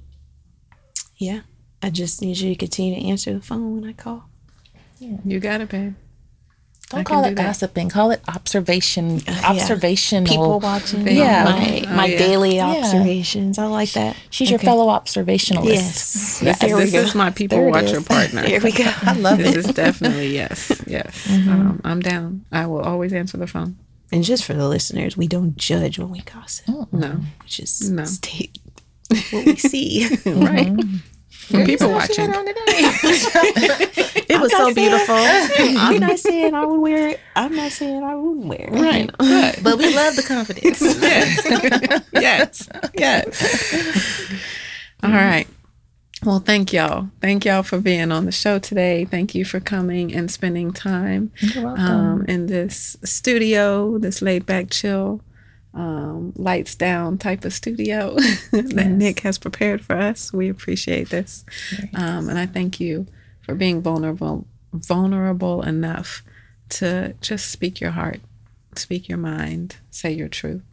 yeah, 1.17 1.41
I 1.81 1.89
just 1.89 2.21
need 2.21 2.37
you 2.37 2.49
to 2.49 2.55
continue 2.55 2.95
to 2.95 3.07
answer 3.07 3.33
the 3.33 3.41
phone 3.41 3.75
when 3.75 3.89
I 3.89 3.93
call. 3.93 4.29
You 5.25 5.39
got 5.39 5.61
it, 5.61 5.69
babe. 5.69 5.95
Don't 6.89 7.05
can 7.05 7.15
call 7.15 7.23
do 7.23 7.29
it 7.29 7.35
that. 7.35 7.45
gossiping. 7.45 7.87
Call 7.89 8.11
it 8.11 8.21
observation. 8.27 9.21
Observational. 9.45 10.27
People 10.27 10.59
watching, 10.59 11.07
Yeah. 11.07 11.45
my, 11.45 11.83
Oh, 11.87 11.95
my 11.95 12.05
yeah. 12.07 12.17
daily 12.17 12.59
observations. 12.59 13.57
I 13.57 13.67
like 13.67 13.93
that. 13.93 14.17
She's 14.29 14.49
your 14.49 14.59
fellow 14.59 14.87
observationalist. 14.87 15.65
Yes, 15.67 16.39
This, 16.41 16.59
There 16.59 16.75
this 16.77 16.93
is 16.93 17.15
my 17.15 17.29
people 17.31 17.59
There 17.59 17.69
watcher 17.69 17.97
is. 17.99 18.03
partner. 18.03 18.43
Here 18.43 18.59
we 18.59 18.73
go. 18.73 18.83
I 19.03 19.13
love 19.13 19.37
This 19.37 19.55
it. 19.55 19.57
is 19.57 19.65
definitely 19.73 20.33
yes, 20.33 20.81
yes. 20.85 21.29
Um, 21.31 21.79
I'm 21.85 22.01
down. 22.01 22.43
I 22.51 22.65
will 22.65 22.81
always 22.81 23.13
answer 23.13 23.37
the 23.37 23.47
phone. 23.47 23.77
And 24.11 24.25
just 24.25 24.43
for 24.43 24.53
the 24.53 24.67
listeners, 24.67 25.15
we 25.15 25.27
don't 25.29 25.55
judge 25.55 25.97
when 25.97 26.09
we 26.09 26.19
gossip. 26.21 26.65
No, 26.91 27.21
We 27.21 27.47
just 27.47 27.89
No. 27.89 28.03
state 28.03 28.57
what 29.29 29.45
we 29.45 29.55
see. 29.55 30.09
right. 30.25 30.77
When 31.51 31.65
people 31.65 31.87
She 31.87 31.93
watching. 31.93 32.31
went 32.31 32.37
on 32.37 32.45
today. 32.45 32.61
It 34.29 34.39
was 34.39 34.51
so 34.51 34.73
beautiful. 34.73 35.15
I'm 35.15 35.99
not 35.99 36.19
saying 36.27 36.53
I 36.53 36.65
would 36.65 36.79
wear 36.79 37.09
it. 37.09 37.19
I'm 37.35 37.55
not 37.55 37.71
saying 37.71 38.03
I 38.03 38.15
wouldn't 38.15 38.45
wear 38.45 38.69
it. 38.71 38.71
Right. 38.71 39.09
But 39.17 39.63
but 39.63 39.77
we 39.77 39.93
love 39.95 40.15
the 40.15 40.23
confidence. 40.23 40.81
yes, 41.01 42.07
yes. 42.13 42.69
Yes. 42.97 44.31
All 45.03 45.11
right. 45.11 45.47
Well, 46.23 46.39
thank 46.39 46.71
y'all. 46.71 47.09
Thank 47.19 47.45
y'all 47.45 47.63
for 47.63 47.79
being 47.79 48.11
on 48.11 48.25
the 48.25 48.31
show 48.31 48.59
today. 48.59 49.05
Thank 49.05 49.33
you 49.33 49.43
for 49.43 49.59
coming 49.59 50.13
and 50.13 50.29
spending 50.29 50.71
time 50.71 51.31
um, 51.55 52.25
in 52.27 52.45
this 52.45 52.95
studio, 53.03 53.97
this 53.97 54.21
laid 54.21 54.45
back, 54.45 54.69
chill, 54.69 55.21
um, 55.73 56.33
lights 56.35 56.75
down 56.75 57.17
type 57.17 57.45
of 57.45 57.53
studio 57.53 58.15
that 58.51 58.87
Nick 58.87 59.21
has 59.21 59.37
prepared 59.37 59.83
for 59.83 59.95
us. 59.95 60.33
We 60.33 60.49
appreciate 60.49 61.09
this. 61.09 61.45
Um, 61.95 62.29
and 62.29 62.37
I 62.37 62.45
thank 62.45 62.79
you 62.79 63.07
for 63.41 63.55
being 63.55 63.81
vulnerable, 63.81 64.47
vulnerable 64.73 65.61
enough 65.61 66.23
to 66.69 67.15
just 67.21 67.51
speak 67.51 67.79
your 67.79 67.91
heart, 67.91 68.19
speak 68.75 69.07
your 69.07 69.17
mind, 69.17 69.77
say 69.89 70.11
your 70.11 70.29
truth. 70.29 70.63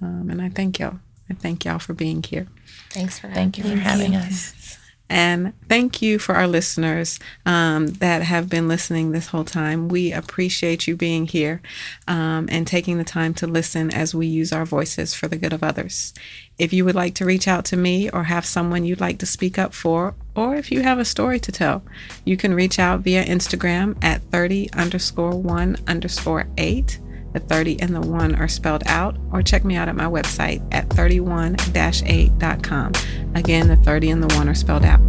Um, 0.00 0.28
and 0.30 0.40
I 0.40 0.48
thank 0.48 0.78
y'all. 0.78 1.00
I 1.28 1.34
thank 1.34 1.64
y'all 1.64 1.78
for 1.78 1.94
being 1.94 2.22
here. 2.22 2.46
Thanks 2.90 3.18
for 3.18 3.28
Thank 3.28 3.58
you 3.58 3.64
for 3.64 3.76
having 3.76 4.14
us. 4.14 4.78
And 5.08 5.52
thank 5.68 6.02
you 6.02 6.18
for 6.18 6.34
our 6.34 6.48
listeners 6.48 7.20
um, 7.44 7.86
that 7.86 8.22
have 8.22 8.48
been 8.48 8.66
listening 8.66 9.12
this 9.12 9.28
whole 9.28 9.44
time. 9.44 9.88
We 9.88 10.12
appreciate 10.12 10.86
you 10.86 10.96
being 10.96 11.26
here 11.26 11.62
um, 12.08 12.48
and 12.50 12.66
taking 12.66 12.98
the 12.98 13.04
time 13.04 13.32
to 13.34 13.46
listen 13.46 13.92
as 13.94 14.14
we 14.14 14.26
use 14.26 14.52
our 14.52 14.64
voices 14.64 15.14
for 15.14 15.28
the 15.28 15.36
good 15.36 15.52
of 15.52 15.62
others. 15.62 16.12
If 16.58 16.72
you 16.72 16.84
would 16.84 16.94
like 16.94 17.14
to 17.16 17.24
reach 17.24 17.46
out 17.46 17.64
to 17.66 17.76
me 17.76 18.10
or 18.10 18.24
have 18.24 18.46
someone 18.46 18.84
you'd 18.84 19.00
like 19.00 19.18
to 19.18 19.26
speak 19.26 19.58
up 19.58 19.74
for, 19.74 20.14
or 20.34 20.56
if 20.56 20.72
you 20.72 20.82
have 20.82 20.98
a 20.98 21.04
story 21.04 21.38
to 21.40 21.52
tell, 21.52 21.84
you 22.24 22.36
can 22.36 22.54
reach 22.54 22.78
out 22.78 23.00
via 23.00 23.24
Instagram 23.24 24.02
at 24.02 24.22
30 24.30 24.72
underscore 24.72 25.38
1 25.38 25.76
underscore 25.86 26.48
8. 26.56 26.98
The 27.36 27.40
30 27.40 27.82
and 27.82 27.94
the 27.94 28.00
1 28.00 28.36
are 28.36 28.48
spelled 28.48 28.82
out, 28.86 29.14
or 29.30 29.42
check 29.42 29.62
me 29.62 29.76
out 29.76 29.90
at 29.90 29.94
my 29.94 30.06
website 30.06 30.66
at 30.72 30.88
31 30.88 31.56
8.com. 31.56 32.92
Again, 33.34 33.68
the 33.68 33.76
30 33.76 34.08
and 34.08 34.22
the 34.22 34.34
1 34.36 34.48
are 34.48 34.54
spelled 34.54 34.86
out. 34.86 35.00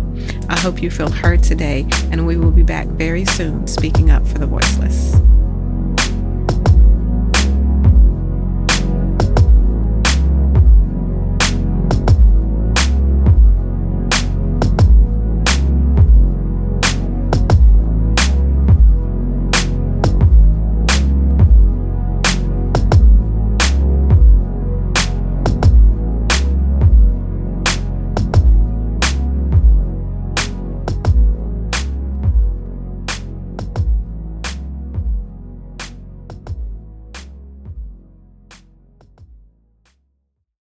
I 0.49 0.59
hope 0.59 0.81
you 0.83 0.91
feel 0.91 1.09
heard 1.09 1.41
today, 1.41 1.87
and 2.11 2.27
we 2.27 2.35
will 2.35 2.51
be 2.51 2.63
back 2.63 2.87
very 2.87 3.23
soon 3.23 3.65
speaking 3.65 4.11
up 4.11 4.27
for 4.27 4.39
the 4.39 4.45
voiceless. 4.45 5.15